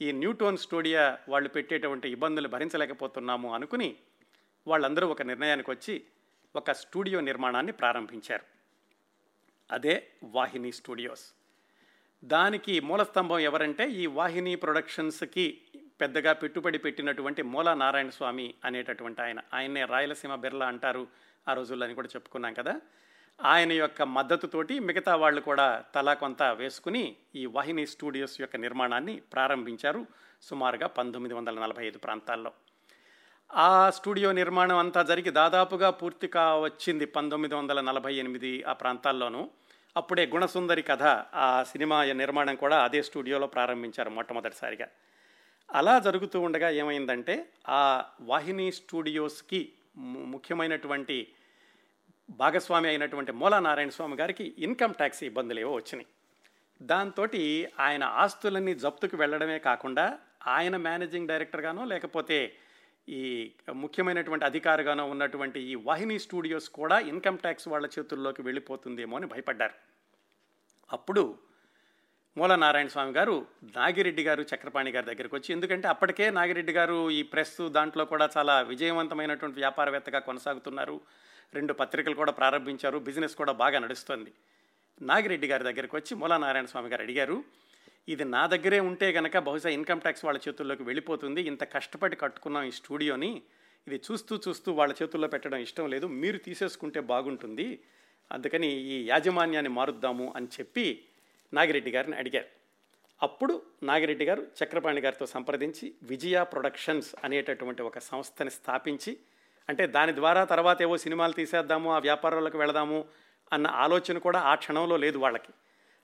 ఈ 0.02 0.12
న్యూటోన్ 0.12 0.58
స్టూడియో 0.58 1.18
వాళ్ళు 1.32 1.50
పెట్టేటువంటి 1.50 2.10
ఇబ్బందులు 2.10 2.48
భరించలేకపోతున్నాము 2.48 3.54
అనుకుని 3.54 3.96
వాళ్ళందరూ 4.68 5.08
ఒక 5.08 5.22
నిర్ణయానికి 5.22 5.72
వచ్చి 5.72 6.04
ఒక 6.56 6.72
స్టూడియో 6.72 7.20
నిర్మాణాన్ని 7.20 7.72
ప్రారంభించారు. 7.72 8.44
అదే 9.72 10.08
వాహిని 10.24 10.72
స్టూడియోస్. 10.72 11.26
దానికి 12.24 12.80
మూలస్తంభం 12.80 13.40
ఎవరంటే 13.40 13.90
ఈ 13.90 14.06
వాహిని 14.06 14.56
ప్రొడక్షన్స్కి 14.56 15.62
పెద్దగా 16.02 16.34
పెట్టుబడి 16.34 16.78
పెట్టినటువంటి 16.78 17.42
మూల 17.42 17.74
నారాయణ 17.74 18.10
స్వామి 18.10 18.54
అనేటటువంటి 18.66 19.22
ఆయన. 19.22 19.40
ఆయన్నే 19.54 19.86
రాయలసీమ 19.86 20.36
బిర్లా 20.36 20.66
అంటారు 20.66 21.08
ఆ 21.50 21.54
రోజుల్లో 21.54 21.86
అని 21.86 21.96
కూడా 21.96 22.08
చెప్పుకున్నాం 22.08 22.54
కదా. 22.54 22.82
ఆయన 23.42 23.72
యొక్క 23.72 24.02
మద్దతుతోటి 24.02 24.80
మిగతా 24.80 25.16
వాళ్ళు 25.16 25.42
కూడా 25.42 25.84
తలా 25.96 26.14
కొంత 26.14 26.44
వేసుకుని 26.44 27.16
ఈ 27.36 27.46
వాహిని 27.46 27.88
స్టూడియోస్ 27.88 28.42
యొక్క 28.42 28.56
నిర్మాణాన్ని 28.56 29.16
ప్రారంభించారు 29.16 30.06
సుమారుగా 30.42 30.88
పంతొమ్మిది 30.88 31.36
వందల 31.36 31.60
నలభై 31.60 31.88
ఐదు 31.88 31.98
ప్రాంతాల్లో. 31.98 32.52
ఆ 33.56 33.90
స్టూడియో 33.90 34.32
నిర్మాణం 34.32 34.78
అంతా 34.78 35.04
జరిగి 35.04 35.30
దాదాపుగా 35.30 35.90
పూర్తి 35.90 36.28
కావచ్చింది 36.28 37.06
పంతొమ్మిది 37.06 37.56
వందల 37.56 37.82
నలభై 37.82 38.16
ఎనిమిది 38.16 38.64
ఆ 38.64 38.74
ప్రాంతాల్లోనూ. 38.74 39.50
అప్పుడే 39.98 40.26
గుణసుందరి 40.26 40.82
కథ 40.82 41.04
ఆ 41.36 41.64
సినిమా 41.64 42.04
నిర్మాణం 42.04 42.56
కూడా 42.56 42.84
అదే 42.84 43.04
స్టూడియోలో 43.04 43.48
ప్రారంభించారు 43.48 44.10
మొట్టమొదటిసారిగా. 44.10 44.88
అలా 45.76 46.00
జరుగుతూ 46.00 46.42
ఉండగా 46.42 46.70
ఏమైందంటే 46.70 47.50
ఆ 47.68 48.06
వాహిని 48.22 48.72
స్టూడియోస్కి 48.72 49.72
ముఖ్యమైనటువంటి 49.98 51.28
భాగస్వామి 52.30 52.88
అయినటువంటి 52.88 53.32
మూలా 53.32 53.60
నారాయణ 53.60 53.90
స్వామి 53.90 54.16
గారికి 54.16 54.56
ఇన్కమ్ 54.58 54.94
ట్యాక్స్ 54.94 55.24
ఇబ్బందులు 55.24 55.60
ఏవో 55.60 55.76
వచ్చినాయి. 55.76 56.08
దాంతో 56.82 57.28
ఆయన 57.80 58.04
ఆస్తులన్నీ 58.04 58.76
జప్తుకు 58.76 59.18
వెళ్ళడమే 59.18 59.60
కాకుండా 59.60 60.20
ఆయన 60.48 60.78
మేనేజింగ్ 60.78 61.28
డైరెక్టర్గానో 61.28 61.86
లేకపోతే 61.86 62.56
ఈ 63.10 63.52
ముఖ్యమైనటువంటి 63.74 64.46
అధికారిగానో 64.46 65.06
ఉన్నటువంటి 65.06 65.60
ఈ 65.60 65.76
వాహిని 65.76 66.20
స్టూడియోస్ 66.20 66.70
కూడా 66.70 67.00
ఇన్కమ్ 67.00 67.38
ట్యాక్స్ 67.38 67.68
వాళ్ళ 67.68 67.90
చేతుల్లోకి 68.00 68.42
వెళ్ళిపోతుందేమో 68.42 69.18
అని 69.18 69.28
భయపడ్డారు. 69.28 69.74
అప్పుడు 70.94 71.38
మూల 72.40 72.56
నారాయణ 72.56 72.88
స్వామి 72.88 73.12
గారు 73.12 73.48
నాగిరెడ్డి 73.64 74.24
గారు 74.24 74.42
చక్రపాణి 74.42 74.92
గారి 74.92 75.06
దగ్గరికి 75.06 75.36
వచ్చి 75.36 75.54
ఎందుకంటే 75.54 75.88
అప్పటికే 75.88 76.32
నాగిరెడ్డి 76.32 76.72
గారు 76.74 77.10
ఈ 77.10 77.24
ప్రెస్ 77.24 77.70
దాంట్లో 77.70 78.06
కూడా 78.06 78.30
చాలా 78.38 78.62
విజయవంతమైనటువంటి 78.62 79.60
వ్యాపారవేత్తగా 79.60 80.20
కొనసాగుతున్నారు. 80.20 81.02
రెండు 81.54 81.74
పత్రికలు 81.74 82.16
కూడా 82.16 82.32
ప్రారంభించారు. 82.32 83.00
బిజినెస్ 83.00 83.36
కూడా 83.36 83.52
బాగా 83.52 83.80
నడుస్తుంది. 83.80 84.32
నాగిరెడ్డి 85.02 85.48
గారి 85.48 85.64
దగ్గరికి 85.64 85.96
వచ్చి 85.96 86.16
మూల 86.16 86.38
నారాయణ 86.38 86.66
స్వామి 86.66 86.90
గారు 86.90 87.02
అడిగారు 87.02 87.44
ఇది 88.10 88.24
నా 88.24 88.48
దగ్గరే 88.48 88.80
ఉంటే 88.80 89.12
గనక 89.12 89.38
బహుశా 89.38 89.70
ఇన్కమ్ 89.70 90.02
ట్యాక్స్ 90.02 90.26
వాళ్ళ 90.26 90.40
చేతుల్లోకి 90.48 90.84
వెళ్ళిపోతుంది. 90.84 91.42
ఇంత 91.42 91.64
కష్టపడి 91.64 92.16
కట్టుకున్నాం 92.16 92.64
ఈ 92.64 92.72
స్టూడియోని. 92.72 93.42
ఇది 93.88 94.02
చూస్తూ 94.12 94.40
చూస్తూ 94.48 94.74
వాళ్ళ 94.74 94.96
చేతుల్లో 95.02 95.28
పెట్టడం 95.28 95.58
ఇష్టం 95.58 95.90
లేదు. 95.90 96.08
మీరు 96.08 96.38
తీసేసుకుంటే 96.38 97.00
బాగుంటుంది. 97.00 97.84
అందుకని 98.32 98.68
ఈ 98.68 99.08
యాజమాన్యాన్ని 99.08 99.70
మారుద్దాము 99.70 100.34
అని 100.36 100.46
చెప్పి 100.46 101.06
నాగిరెడ్డి 101.54 101.92
గారిని 101.92 102.18
అడిగారు. 102.18 102.46
అప్పుడు 103.24 103.62
నాగిరెడ్డి 103.84 104.26
గారు 104.26 104.48
చక్రపాణి 104.64 105.02
గారితో 105.02 105.26
సంప్రదించి 105.26 105.94
విజయ 106.04 106.44
ప్రొడక్షన్స్ 106.44 107.16
అనేటటువంటి 107.24 107.82
ఒక 107.82 108.00
సంస్థని 108.00 108.52
స్థాపించి 108.52 109.18
అంటే 109.70 109.88
దాని 109.88 110.16
ద్వారా 110.16 110.44
తర్వాత 110.44 110.82
ఏవో 110.82 110.98
సినిమాలు 110.98 111.34
తీసేద్దాము 111.34 111.92
ఆ 111.92 112.00
వ్యాపారాలకు 112.00 112.58
వెళదాము 112.58 113.06
అన్న 113.54 113.68
ఆలోచన 113.68 114.18
కూడా 114.18 114.40
ఆ 114.40 114.56
క్షణంలో 114.56 114.98
లేదు 114.98 115.18
వాళ్ళకి. 115.18 115.54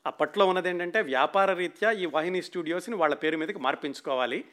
అప్పట్లో 0.06 0.48
ఉన్నది 0.48 0.70
ఏంటంటే 0.70 1.02
వ్యాపార 1.02 1.54
రీత్యా 1.54 1.92
ఈ 1.92 2.06
వాహిని 2.06 2.42
స్టూడియోస్ని 2.42 2.96
వాళ్ళ 2.96 3.16
పేరు 3.16 3.38
మీదకి 3.38 3.60
మార్పించుకోవాలి. 3.60 4.46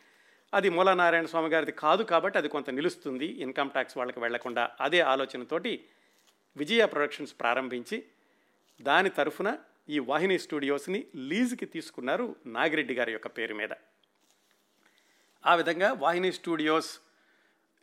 అది 0.54 0.68
మూలనారాయణ 0.70 1.26
స్వామి 1.26 1.48
గారిది 1.48 1.72
కాదు 1.72 2.02
కాబట్టి 2.02 2.38
అది 2.38 2.48
కొంత 2.48 2.70
నిలుస్తుంది 2.70 3.26
ఇన్కమ్ 3.26 3.70
ట్యాక్స్ 3.70 3.96
వాళ్ళకి 3.96 4.20
వెళ్ళకుండా. 4.20 4.70
అదే 4.80 5.00
ఆలోచనతోటి 5.00 5.84
విజయ 6.56 6.86
ప్రొడక్షన్స్ 6.86 7.34
ప్రారంభించి 7.40 8.04
దాని 8.82 9.10
తరఫున 9.10 9.58
ఈ 9.88 9.98
వాహిని 9.98 10.38
స్టూడియోస్ని 10.38 11.06
లీజుకి 11.16 11.66
తీసుకున్నారు 11.66 12.36
నాగిరెడ్డి 12.46 12.94
గారి 12.94 13.12
యొక్క 13.12 13.26
పేరు 13.26 13.54
మీద. 13.54 13.68
ఆ 15.46 15.54
విధంగా 15.54 15.92
వాహిని 15.92 16.32
స్టూడియోస్ 16.32 16.98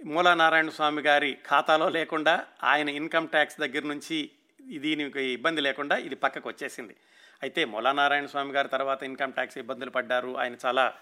మూలానారాయణ 0.06 0.70
స్వామి 0.70 1.02
గారి 1.02 1.38
ఖాతాలో 1.50 1.90
లేకుండా 1.90 2.46
ఆయన 2.64 2.90
ఇన్కమ్ 2.90 3.28
ట్యాక్స్ 3.28 3.60
దగ్గర 3.60 3.84
నుంచి 3.84 4.32
దీనికి 4.78 5.22
ఇబ్బంది 5.22 5.62
లేకుండా 5.62 5.98
ఇది 5.98 6.16
పక్కకు 6.16 6.50
వచ్చేసింది. 6.50 6.96
అయితే 7.44 7.66
మూలానారాయణ 7.66 8.26
స్వామి 8.26 8.54
గారి 8.54 8.68
తర్వాత 8.68 9.04
ఇన్కమ్ 9.04 9.34
ట్యాక్స్ 9.34 9.58
ఇబ్బందులు 9.58 9.90
పడ్డారు. 9.90 10.38
ఆయన 10.38 10.56
చాలా 10.66 10.94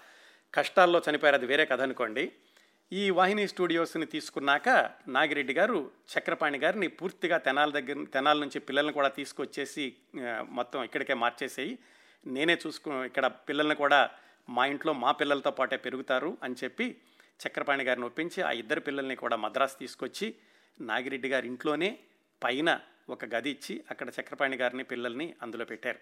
కష్టాల్లో 0.54 1.02
చనిపోయారు. 1.10 1.36
అది 1.36 1.46
వేరే 1.46 1.64
కథ 1.64 1.80
అనుకోండి. 1.80 2.32
ఈ 2.92 3.10
వాహిని 3.10 3.42
స్టూడియోస్ని 3.48 4.06
తీసుకున్నాక 4.12 4.68
నాగిరెడ్డి 5.16 5.54
గారు 5.58 5.78
చక్రపాణి 6.12 6.58
గారిని 6.58 6.88
పూర్తిగా 6.88 7.36
తెనాల 7.38 7.70
దగ్గర 7.70 8.04
తెనాల 8.14 8.38
నుంచి 8.44 8.58
పిల్లల్ని 8.58 8.92
కూడా 8.92 9.08
తీసుకొచ్చేసి 9.08 9.84
మొత్తం 10.58 10.78
ఇక్కడికే 10.84 11.14
మార్చేసేయి. 11.14 11.74
నేనే 12.26 12.54
చూసుకు 12.66 13.04
ఇక్కడ 13.04 13.26
పిల్లల్ని 13.48 13.74
కూడా 13.74 14.00
మా 14.48 14.66
ఇంట్లో 14.66 14.92
మా 14.92 15.12
పిల్లలతో 15.12 15.50
పాటే 15.50 15.76
పెరుగుతారు 15.76 16.38
అని 16.42 16.56
చెప్పి 16.64 16.86
చక్రపాణి 17.40 17.84
గారిని 17.84 18.06
ఒప్పించి 18.06 18.40
ఆ 18.42 18.50
ఇద్దరు 18.62 18.80
పిల్లల్ని 18.80 19.16
కూడా 19.16 19.36
మద్రాసు 19.36 19.76
తీసుకొచ్చి 19.78 20.34
నాగిరెడ్డి 20.80 21.28
గారి 21.28 21.46
ఇంట్లోనే 21.46 21.90
పైన 22.42 22.70
ఒక 23.10 23.24
గది 23.34 23.50
ఇచ్చి 23.50 23.84
అక్కడ 23.90 24.08
చక్రపాణి 24.08 24.56
గారిని 24.56 24.84
పిల్లల్ని 24.84 25.34
అందులో 25.42 25.64
పెట్టారు. 25.64 26.00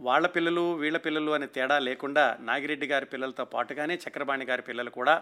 వాళ్ళ 0.00 0.26
పిల్లలు 0.26 0.64
వీళ్ళ 0.74 0.98
పిల్లలు 1.06 1.30
అనే 1.30 1.46
తేడా 1.46 1.78
లేకుండా 1.78 2.24
నాగిరెడ్డి 2.40 2.86
గారి 2.86 3.06
పిల్లలతో 3.06 3.44
పాటుగానే 3.44 3.94
చక్రపాణి 4.04 4.44
గారి 4.44 4.62
పిల్లలు 4.62 4.90
కూడా 4.90 5.14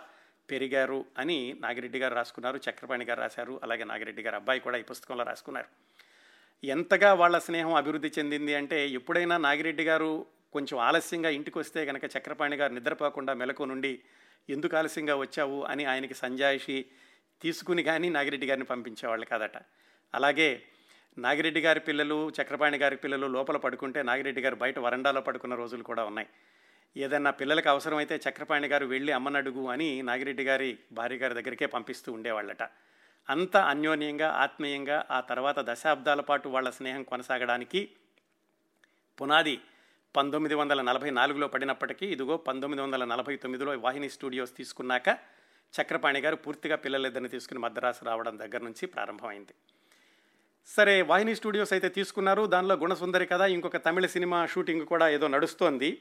పెరిగారు 0.50 1.04
అని 1.18 1.56
నాగిరెడ్డి 1.60 1.98
గారు 1.98 2.14
రాసుకున్నారు 2.14 2.56
చక్రపాణి 2.56 3.04
గారు 3.04 3.20
రాశారు 3.20 3.60
అలాగే 3.62 3.84
నాగిరెడ్డి 3.84 4.22
గారు 4.22 4.34
అబ్బాయి 4.34 4.60
కూడా 4.60 4.78
ఈ 4.78 4.82
పుస్తకంలో 4.82 5.24
రాసుకున్నారు. 5.24 5.66
ఎంతగా 6.66 7.14
వాళ్ళ 7.14 7.38
స్నేహం 7.38 7.74
అభివృద్ధి 7.74 8.12
చెందింది 8.18 8.54
అంటే 8.54 8.88
ఎప్పుడైనా 8.88 9.36
నాగిరెడ్డి 9.36 9.84
గారు 9.84 10.26
కొంచెం 10.52 10.78
ఆలస్యంగా 10.80 11.28
ఇంటికి 11.28 11.58
వస్తే 11.58 11.86
కనుక 11.86 12.04
చక్రపాణి 12.04 12.56
గారు 12.56 12.72
నిద్రపోకుండా 12.72 13.32
మెలకు 13.32 13.64
నుండి 13.64 14.00
ఎందుకు 14.50 14.76
ఆలస్యంగా 14.76 15.16
వచ్చావు? 15.16 15.64
అని 15.64 15.84
ఆయనకి 15.84 16.14
సంజాయిషి 16.14 16.84
తీసుకుని 17.42 17.82
కానీ 17.82 18.08
నాగిరెడ్డి 18.08 18.46
గారిని 18.46 18.64
పంపించేవాళ్ళు 18.64 19.26
కాదట. 19.26 19.56
అలాగే 20.14 20.62
నాగిరెడ్డి 21.18 21.60
గారి 21.60 21.80
పిల్లలు 21.80 22.32
చక్రపాణి 22.42 22.78
గారి 22.78 22.96
పిల్లలు 22.96 23.26
లోపల 23.26 23.56
పడుకుంటే 23.56 24.02
నాగిరెడ్డి 24.02 24.42
గారు 24.42 24.54
బయట 24.54 24.78
వరండాలో 24.78 25.20
పడుకున్న 25.20 25.54
రోజులు 25.54 25.82
కూడా 25.82 26.04
ఉన్నాయి. 26.04 26.28
ఏదన్నా 26.96 27.30
పిల్లలకు 27.30 27.68
అవసరమైతే 27.68 28.20
చక్రపాణి 28.28 28.68
గారు 28.68 28.86
వెళ్ళి 28.86 29.12
అమ్మనడుగు 29.12 29.68
అని 29.68 30.02
నాగిరెడ్డి 30.02 30.44
గారి 30.44 30.78
భార్య 30.92 31.16
గారి 31.16 31.34
దగ్గరికే 31.34 31.66
పంపిస్తూ 31.66 32.12
ఉండేవాళ్ళట. 32.12 32.62
అంత 33.28 33.56
అన్యోన్యంగా 33.56 34.28
ఆత్మీయంగా 34.44 35.06
ఆ 35.10 35.20
తర్వాత 35.20 35.58
దశాబ్దాల 35.60 36.20
పాటు 36.20 36.48
వాళ్ళ 36.48 36.70
స్నేహం 36.70 37.02
కొనసాగడానికి 37.02 37.88
పునాది 39.20 39.60
పంతొమ్మిది 40.14 40.54
వందల 40.54 40.82
నలభై 40.82 41.10
నాలుగులో 41.10 41.46
పడినప్పటికీ 41.48 42.06
ఇదిగో 42.06 42.36
పంతొమ్మిది 42.36 42.82
వందల 42.82 43.04
నలభై 43.04 43.36
తొమ్మిదిలో 43.36 43.72
వాహిని 43.78 44.08
స్టూడియోస్ 44.08 44.56
తీసుకున్నాక 44.56 45.08
చక్రపాణి 45.74 46.20
గారు 46.20 46.36
పూర్తిగా 46.36 46.76
పిల్లలిద్దరిని 46.76 47.28
తీసుకుని 47.28 47.60
మద్రాసు 47.60 48.04
రావడం 48.04 48.38
దగ్గర 48.38 48.62
నుంచి 48.62 48.86
ప్రారంభమైంది. 48.86 49.54
సరే 50.66 51.02
వాహిని 51.02 51.34
స్టూడియోస్ 51.34 51.72
అయితే 51.72 51.88
తీసుకున్నారు. 51.88 52.46
దానిలో 52.46 52.74
గుణసుందరి 52.74 53.26
కదా 53.26 53.46
ఇంకొక 53.46 53.76
తమిళ 53.76 54.06
సినిమా 54.06 54.46
షూటింగ్ 54.46 54.86
కూడా 54.86 55.08
ఏదో 55.08 55.28
నడుస్తోంది. 55.28 56.00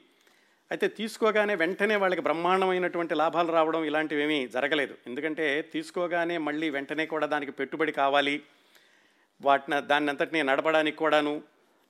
అయితే 0.70 0.86
తీసుకోగానే 0.88 1.54
వెంటనే 1.54 1.96
వాళ్ళకి 1.96 2.22
బ్రహ్మాండమైనటువంటి 2.22 3.14
లాభాలు 3.14 3.50
రావడం 3.52 3.82
ఇలాంటివి 3.84 4.22
ఏమీ 4.22 4.38
జరగలేదు. 4.48 4.94
ఎందుకంటే 5.06 5.44
తీసుకోగానే 5.72 6.38
మళ్ళీ 6.38 6.70
వెంటనే 6.70 7.06
కూడా 7.06 7.26
దానికి 7.26 7.52
పెట్టుబడి 7.52 7.92
కావాలి. 7.92 8.42
వాటిని 9.40 9.80
దాన్ని 9.80 10.10
అంతటినీ 10.10 10.42
నడపడానికి 10.42 10.96
కూడాను 10.96 11.34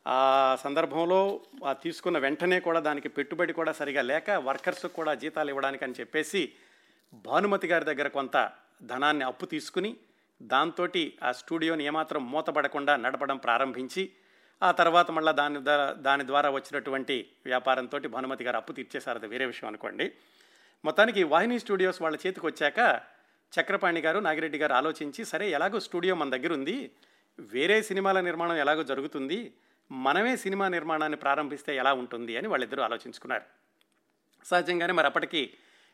ఆ 0.06 0.20
సందర్భంలో 0.64 1.20
ఆ 1.64 1.72
తీసుకున్న 1.72 2.18
వెంటనే 2.18 2.60
కూడా 2.60 2.80
దానికి 2.80 3.08
పెట్టుబడి 3.08 3.52
కూడా 3.52 3.72
సరిగా 3.72 4.02
లేక 4.02 4.30
వర్కర్స్కి 4.30 4.94
కూడా 4.94 5.14
జీతాలు 5.14 5.50
ఇవ్వడానికి 5.50 5.84
అని 5.84 5.98
చెప్పేసి 6.00 6.42
భానుమతి 7.24 7.66
గారి 7.66 7.84
దగ్గర 7.84 8.08
కొంత 8.08 8.36
ధనాన్ని 8.82 9.24
అప్పు 9.24 9.46
తీసుకుని 9.46 9.96
దాంతో 10.42 10.86
ఆ 11.22 11.32
స్టూడియోని 11.32 11.84
ఏమాత్రం 11.84 12.22
మూతపడకుండా 12.30 12.96
నడపడం 12.96 13.36
ప్రారంభించి 13.36 14.04
ఆ 14.62 14.70
తర్వాత 14.70 15.10
మళ్ళీ 15.10 15.32
దాని 15.32 15.64
ద్వారా 15.64 15.92
దాని 15.92 16.26
ద్వారా 16.26 16.50
వచ్చినటువంటి 16.50 17.28
వ్యాపారంతో 17.46 17.98
భానుమతి 17.98 18.44
గారు 18.44 18.56
అప్పు 18.56 18.72
తీర్చేశారు. 18.72 19.18
అది 19.18 19.26
వేరే 19.26 19.46
విషయం 19.46 19.68
అనుకోండి. 19.68 20.12
మొత్తానికి 20.84 21.22
వాహిని 21.22 21.60
స్టూడియోస్ 21.60 22.02
వాళ్ళ 22.02 22.18
చేతికి 22.26 22.46
వచ్చాక 22.46 23.00
చక్రపాణి 23.60 24.00
గారు 24.00 24.18
నాగిరెడ్డి 24.18 24.58
గారు 24.58 24.72
ఆలోచించి 24.72 25.24
సరే 25.24 25.50
ఎలాగో 25.50 25.80
స్టూడియో 25.80 26.14
మన 26.14 26.30
దగ్గర 26.30 26.52
ఉంది. 26.52 26.90
వేరే 27.40 27.82
సినిమాల 27.82 28.20
నిర్మాణం 28.20 28.56
ఎలాగో 28.56 28.82
జరుగుతుంది. 28.82 29.54
మనమే 29.92 30.36
సినిమా 30.36 30.68
నిర్మాణాన్ని 30.68 31.16
ప్రారంభిస్తే 31.16 31.76
ఎలా 31.76 31.92
ఉంటుంది 31.92 32.36
అని 32.36 32.48
వాళ్ళిద్దరూ 32.48 32.82
ఆలోచించుకున్నారు. 32.82 33.42
సహజంగానే 34.44 34.92
మరి 34.92 35.06
అప్పటికి 35.06 35.52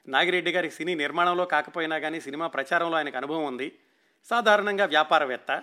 నాగిరెడ్డి 0.08 0.52
గారి 0.52 0.70
సినీ 0.70 0.94
నిర్మాణంలో 0.94 1.44
కాకపోయినా 1.44 1.98
కానీ 1.98 2.20
సినిమా 2.20 2.46
ప్రచారంలో 2.46 2.96
ఆయనకు 2.96 3.16
అనుభవం 3.16 3.44
ఉంది. 3.44 3.78
సాధారణంగా 4.24 4.84
వ్యాపారవేత్త. 4.84 5.62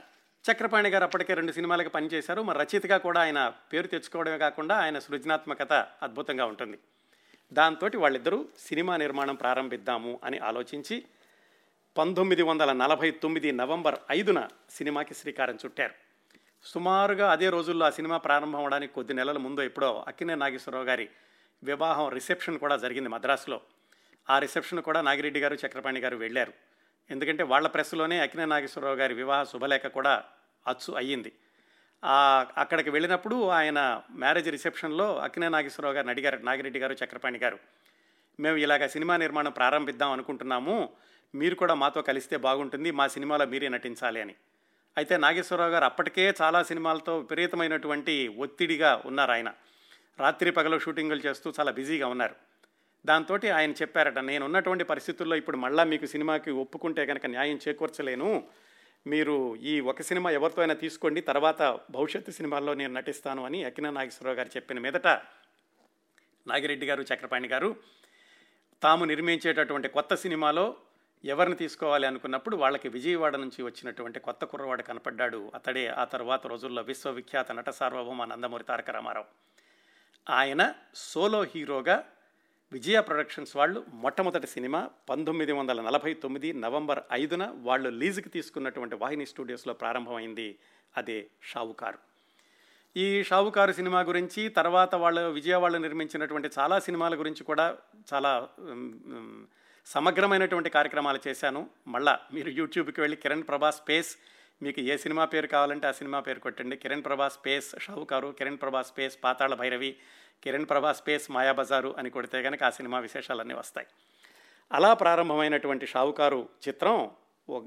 చక్రపాణి 0.52 0.90
గారు 0.90 1.04
అప్పటికే 1.04 1.34
రెండు 1.34 1.52
సినిమాలకు 1.52 1.90
పనిచేశారు. 1.90 2.42
మరి 2.42 2.60
రచయితగా 2.60 2.98
కూడా 2.98 3.22
ఆయన 3.22 3.54
పేరు 3.74 3.88
తెచ్చుకోవడమే 3.88 4.38
కాకుండా 4.38 4.76
ఆయన 4.76 5.00
సృజనాత్మకత 5.00 5.74
అద్భుతంగా 5.74 6.46
ఉంటుంది. 6.46 6.80
దాంతో 7.54 7.90
వాళ్ళిద్దరూ 7.98 8.46
సినిమా 8.60 8.98
నిర్మాణం 8.98 9.36
ప్రారంభిద్దాము 9.36 10.20
అని 10.24 10.38
ఆలోచించి 10.38 11.06
పంతొమ్మిది 11.98 12.42
వందల 12.42 12.72
నలభై 12.72 13.12
తొమ్మిది 13.12 13.52
నవంబర్ 13.52 14.00
ఐదున 14.12 14.48
సినిమాకి 14.70 15.14
శ్రీకారం 15.14 15.56
చుట్టారు. 15.66 15.94
సుమారుగా 16.64 17.32
అదే 17.32 17.50
రోజుల్లో 17.50 17.86
ఆ 17.86 17.90
సినిమా 17.90 18.18
ప్రారంభం 18.18 18.60
అవడానికి 18.60 18.94
కొద్ది 18.94 19.14
నెలల 19.14 19.38
ముందు 19.38 19.62
ఎప్పుడో 19.62 20.06
అక్కినే 20.08 20.36
నాగేశ్వరరావు 20.36 20.86
గారి 20.86 21.10
వివాహం 21.64 22.10
రిసెప్షన్ 22.10 22.60
కూడా 22.60 22.78
జరిగింది 22.78 23.10
మద్రాసులో. 23.10 23.62
ఆ 24.30 24.40
రిసెప్షన్ 24.40 24.82
కూడా 24.82 25.02
నాగిరెడ్డి 25.02 25.40
గారు 25.40 25.58
చక్రపాణి 25.66 26.00
గారు 26.00 26.18
వెళ్ళారు. 26.18 26.54
ఎందుకంటే 27.12 27.44
వాళ్ళ 27.44 27.68
ప్రెస్లోనే 27.68 28.20
అక్కినే 28.20 28.46
నాగేశ్వరరావు 28.46 28.96
గారి 28.96 29.14
వివాహ 29.14 29.44
శుభలేఖ 29.44 29.82
కూడా 29.82 30.24
అచ్చు 30.68 30.94
అయ్యింది. 30.94 31.32
అక్కడికి 32.58 32.90
వెళ్ళినప్పుడు 32.90 33.48
ఆయన 33.48 34.02
మ్యారేజ్ 34.12 34.50
రిసెప్షన్లో 34.50 35.18
అక్కినే 35.18 35.50
నాగేశ్వరరావు 35.50 35.96
గారిని 35.96 36.12
అడిగారు 36.12 36.38
నాగిరెడ్డి 36.38 36.80
గారు 36.80 36.96
చక్రపాణి 37.04 37.40
గారు. 37.40 37.60
మేము 38.40 38.58
ఇలాగ 38.58 38.88
సినిమా 38.88 39.18
నిర్మాణం 39.18 39.52
ప్రారంభిద్దాం 39.52 40.12
అనుకుంటున్నాము. 40.12 40.90
మీరు 41.36 41.56
కూడా 41.56 41.74
మాతో 41.74 42.02
కలిస్తే 42.02 42.38
బాగుంటుంది. 42.38 42.92
మా 42.92 43.08
సినిమాలో 43.08 43.46
మీరే 43.46 43.70
నటించాలి 43.70 44.22
అని. 44.22 44.36
అయితే 44.98 45.18
నాగేశ్వరరావు 45.18 45.72
గారు 45.72 45.86
అప్పటికే 45.86 46.34
చాలా 46.42 46.64
సినిమాలతో 46.64 47.18
విపరీతమైనటువంటి 47.18 48.28
ఒత్తిడిగా 48.28 49.02
ఉన్నారు 49.06 49.32
ఆయన. 49.32 49.54
రాత్రి 50.20 50.52
పగలు 50.52 50.80
షూటింగులు 50.80 51.20
చేస్తూ 51.26 51.54
చాలా 51.60 51.72
బిజీగా 51.72 52.08
ఉన్నారు. 52.08 52.36
దాంతో 53.06 53.40
ఆయన 53.56 53.72
చెప్పారట 53.72 54.20
నేను 54.20 54.46
ఉన్నటువంటి 54.46 54.84
పరిస్థితుల్లో 54.84 55.36
ఇప్పుడు 55.36 55.58
మళ్ళీ 55.58 55.84
మీకు 55.84 56.06
సినిమాకి 56.06 56.52
ఒప్పుకుంటే 56.52 57.06
కనుక 57.06 57.26
న్యాయం 57.26 57.60
చేకూర్చలేను. 57.68 58.48
మీరు 59.08 59.56
ఈ 59.56 59.80
ఒక 59.80 60.02
సినిమా 60.02 60.30
ఎవరితో 60.30 60.62
అయినా 60.62 60.74
తీసుకోండి 60.74 61.22
తర్వాత 61.22 61.80
భవిష్యత్తు 61.92 62.32
సినిమాల్లో 62.32 62.74
నేను 62.74 62.94
నటిస్తాను 62.94 63.46
అని 63.46 63.64
అకిన 63.64 63.90
నాగేశ్వరరావు 63.90 64.38
గారు 64.38 64.48
చెప్పిన 64.48 64.80
మీదట 64.80 65.08
నాగిరెడ్డి 66.48 66.86
గారు 66.86 67.02
చక్రపాణి 67.02 67.48
గారు 67.48 67.76
తాము 68.84 69.06
నిర్మించేటటువంటి 69.06 69.88
కొత్త 69.88 70.16
సినిమాలో 70.16 70.76
ఎవరిని 71.26 71.56
తీసుకోవాలి 71.56 72.08
అనుకున్నప్పుడు 72.08 72.58
వాళ్ళకి 72.58 72.90
విజయవాడ 72.90 73.36
నుంచి 73.36 73.64
వచ్చినటువంటి 73.64 74.20
కొత్త 74.20 74.46
కుర్రవాడు 74.46 74.82
కనపడ్డాడు. 74.82 75.52
అతడే 75.56 75.88
ఆ 75.88 76.04
తర్వాత 76.04 76.48
రోజుల్లో 76.48 76.82
విశ్వవిఖ్యాత 76.82 77.52
నట 77.52 77.70
సార్వభౌమ 77.70 78.26
నందమూరి 78.26 78.64
తారక 78.64 78.90
రామారావు. 78.90 79.26
ఆయన 80.30 80.74
సోలో 80.96 81.44
హీరోగా 81.44 82.06
విజయ 82.72 83.02
ప్రొడక్షన్స్ 83.02 83.56
వాళ్ళు 83.56 83.86
మొట్టమొదటి 83.94 84.48
సినిమా 84.48 84.90
పంతొమ్మిది 85.10 85.52
వందల 85.52 85.82
నలభై 85.82 86.14
తొమ్మిది 86.14 86.54
నవంబర్ 86.54 87.00
ఐదున 87.12 87.54
వాళ్ళు 87.56 87.90
లీజుకి 87.90 88.30
తీసుకున్నటువంటి 88.30 88.96
వాహిని 88.96 89.26
స్టూడియోస్లో 89.26 89.74
ప్రారంభమైంది 89.74 90.60
అదే 90.98 91.28
షావుకారు. 91.44 91.98
ఈ 92.98 93.24
షావుకారు 93.24 93.72
సినిమా 93.72 94.02
గురించి 94.02 94.50
తర్వాత 94.50 94.96
వాళ్ళు 94.96 95.22
విజయవాడలో 95.22 95.80
నిర్మించినటువంటి 95.80 96.50
చాలా 96.60 96.80
సినిమాల 96.80 97.20
గురించి 97.20 97.44
కూడా 97.44 97.78
చాలా 98.14 98.50
సమగ్రమైనటువంటి 99.86 100.70
కార్యక్రమాలు 100.70 101.20
చేశాను. 101.28 101.70
మళ్ళా 101.88 102.20
మీరు 102.34 102.50
యూట్యూబ్కి 102.50 103.02
వెళ్ళి 103.02 103.18
కిరణ్ 103.18 103.44
ప్రభా 103.44 103.72
స్పేస్ 103.72 104.18
మీకు 104.62 104.82
ఏ 104.82 104.98
సినిమా 104.98 105.26
పేరు 105.26 105.48
కావాలంటే 105.48 105.88
ఆ 105.88 105.92
సినిమా 105.92 106.20
పేరు 106.20 106.40
కొట్టండి. 106.40 106.78
కిరణ్ 106.78 107.04
ప్రభా 107.04 107.30
స్పేస్ 107.30 107.76
షావుకారు 107.80 108.36
కిరణ్ 108.40 108.58
ప్రభా 108.62 108.82
స్పేస్ 108.82 109.18
పాతాళ 109.24 109.54
భైరవి 109.54 109.98
కిరణ్ 110.44 110.66
ప్రభా 110.66 110.94
స్పేస్ 110.94 111.32
మాయాబజారు 111.32 111.96
అని 111.98 112.10
కొడితే 112.10 112.44
కనుక 112.44 112.64
ఆ 112.64 112.70
సినిమా 112.70 113.00
విశేషాలన్నీ 113.00 113.54
వస్తాయి. 113.54 113.88
అలా 114.72 114.94
ప్రారంభమైనటువంటి 114.94 115.88
షావుకారు 115.88 116.50
చిత్రం 116.68 117.12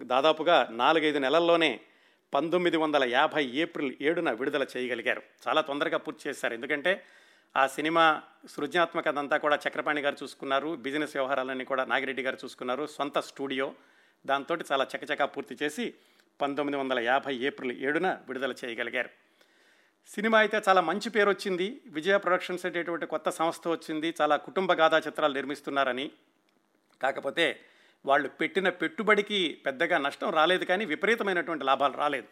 దాదాపుగా 0.02 0.68
నాలుగైదు 0.70 1.18
నెలల్లోనే 1.18 1.80
పంతొమ్మిది 2.34 2.76
వందల 2.76 3.04
యాభై 3.04 3.44
ఏప్రిల్ 3.44 3.94
ఏడున 4.00 4.30
విడుదల 4.30 4.66
చేయగలిగారు. 4.76 5.22
చాలా 5.48 5.60
తొందరగా 5.60 5.98
పూర్తి 5.98 6.28
చేశారు. 6.28 6.54
ఎందుకంటే 6.54 7.04
ఆ 7.56 7.66
సినిమా 7.66 8.22
సృజనాత్మకత 8.48 9.18
అంతా 9.18 9.36
కూడా 9.36 9.58
చక్రపాణి 9.68 10.00
గారు 10.00 10.16
చూసుకున్నారు 10.22 10.74
బిజినెస్ 10.76 11.16
వ్యవహారాలన్నీ 11.16 11.64
కూడా 11.64 11.84
నాగిరెడ్డి 11.84 12.22
గారు 12.22 12.38
చూసుకున్నారు 12.44 12.86
సొంత 12.86 13.18
స్టూడియో. 13.18 13.74
దాంతో 14.26 14.56
చాలా 14.72 14.86
చకచకా 14.96 15.26
పూర్తి 15.26 15.58
చేసి 15.62 15.94
పంతొమ్మిది 16.40 16.78
వందల 16.78 16.98
యాభై 16.98 17.36
ఏప్రిల్ 17.36 17.78
ఏడున 17.78 18.18
విడుదల 18.28 18.54
చేయగలిగారు. 18.64 19.21
సినిమా 20.06 20.38
అయితే 20.38 20.62
చాలా 20.68 20.80
మంచి 20.80 21.10
పేరు 21.10 21.30
వచ్చింది 21.30 21.80
విజయ 21.86 22.16
ప్రొడక్షన్స్ 22.16 22.66
అనేటువంటి 22.66 23.06
కొత్త 23.06 23.28
సంస్థ 23.30 23.68
వచ్చింది. 23.68 24.14
చాలా 24.20 24.36
కుటుంబ 24.36 24.72
గాథా 24.72 24.98
చిత్రాలు 24.98 25.34
నిర్మిస్తున్నారని. 25.34 26.10
కాకపోతే 27.02 27.60
వాళ్ళు 28.06 28.28
పెట్టిన 28.28 28.68
పెట్టుబడికి 28.68 29.60
పెద్దగా 29.66 29.98
నష్టం 29.98 30.30
రాలేదు 30.30 30.64
కానీ 30.64 30.84
విపరీతమైనటువంటి 30.84 31.64
లాభాలు 31.64 31.96
రాలేదు. 31.96 32.26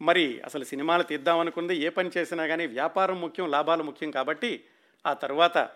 మరి 0.00 0.40
అసలు 0.44 0.64
సినిమాలు 0.64 1.02
తీద్దామనుకుంది 1.02 1.74
ఏ 1.76 1.88
పని 1.88 2.10
చేసినా 2.16 2.46
కానీ 2.46 2.66
వ్యాపారం 2.66 3.20
ముఖ్యం 3.20 3.50
లాభాలు 3.50 3.82
ముఖ్యం 3.82 4.10
కాబట్టి 4.10 4.64
ఆ 5.06 5.12
తర్వాత 5.12 5.68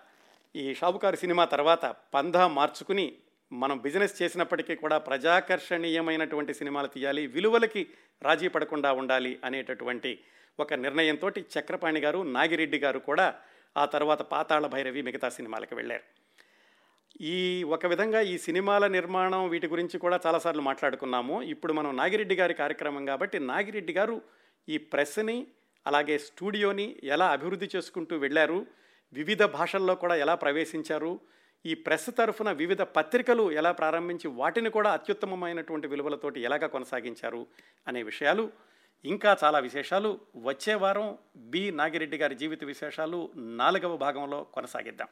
ఈ 0.57 0.75
షావుకారు 0.75 1.17
సినిమా 1.17 1.45
తర్వాత 1.45 1.95
పందా 2.15 2.49
మార్చుకుని 2.49 3.17
మనం 3.53 3.79
బిజినెస్ 3.79 4.23
చేసినప్పటికీ 4.23 4.75
కూడా 4.75 4.99
ప్రజాకర్షణీయమైనటువంటి 4.99 6.55
సినిమాలు 6.55 6.87
తీయాలి 6.87 7.27
విలువలకి 7.27 7.89
రాజీ 8.23 8.49
పడకుండా 8.49 8.93
ఉండాలి 8.93 9.39
అనేటటువంటి 9.45 10.21
ఒక 10.59 10.75
నిర్ణయంతో 10.75 11.29
చక్రపాణి 11.55 12.01
గారు 12.01 12.19
నాగిరెడ్డి 12.37 12.79
గారు 12.79 12.99
కూడా 12.99 13.27
ఆ 13.77 13.85
తర్వాత 13.85 14.23
పాతాళ 14.23 14.67
భైరవి 14.67 15.03
మిగతా 15.03 15.29
సినిమాలకు 15.29 15.75
వెళ్ళారు. 15.75 16.05
ఈ 17.21 17.65
ఒక 17.75 17.87
విధంగా 17.87 18.21
ఈ 18.33 18.39
సినిమాల 18.39 18.87
నిర్మాణం 18.87 19.49
వీటి 19.49 19.67
గురించి 19.67 19.99
కూడా 19.99 20.21
చాలాసార్లు 20.27 20.63
మాట్లాడుకున్నాము. 20.63 21.43
ఇప్పుడు 21.43 21.73
మనం 21.73 21.97
నాగిరెడ్డి 21.97 22.35
గారి 22.35 22.55
కార్యక్రమం 22.55 23.05
కాబట్టి 23.07 23.39
నాగిరెడ్డి 23.39 23.93
గారు 23.93 24.23
ఈ 24.69 24.79
ప్రెస్ని 24.79 25.47
అలాగే 25.87 26.19
స్టూడియోని 26.19 26.97
ఎలా 27.05 27.27
అభివృద్ధి 27.27 27.69
చేసుకుంటూ 27.77 28.17
వెళ్ళారు 28.17 28.67
వివిధ 29.13 29.43
భాషల్లో 29.43 29.95
కూడా 29.95 30.15
ఎలా 30.15 30.35
ప్రవేశించారు 30.35 31.21
ఈ 31.65 31.75
ప్రెస్ 31.75 32.11
తరఫున 32.19 32.51
వివిధ 32.53 32.83
పత్రికలు 32.97 33.45
ఎలా 33.53 33.73
ప్రారంభించి 33.73 34.29
వాటిని 34.41 34.71
కూడా 34.71 34.91
అత్యుత్తమమైనటువంటి 34.91 35.89
విలువలతోటి 35.89 36.39
ఎలాగ 36.43 36.67
కొనసాగించారు 36.67 37.47
అనే 37.87 38.03
విషయాలు 38.03 38.45
ఇంకా 39.05 39.37
చాలా 39.45 39.59
విశేషాలు. 39.59 40.21
వచ్చే 40.37 40.75
వారం 40.75 41.19
బి. 41.37 41.71
నాగిరెడ్డి 41.71 42.17
గారి 42.17 42.35
జీవిత 42.35 42.65
విశేషాలు 42.65 43.31
నాలుగవ 43.37 43.97
భాగంలో 43.97 44.45
కొనసాగిద్దాం. 44.45 45.09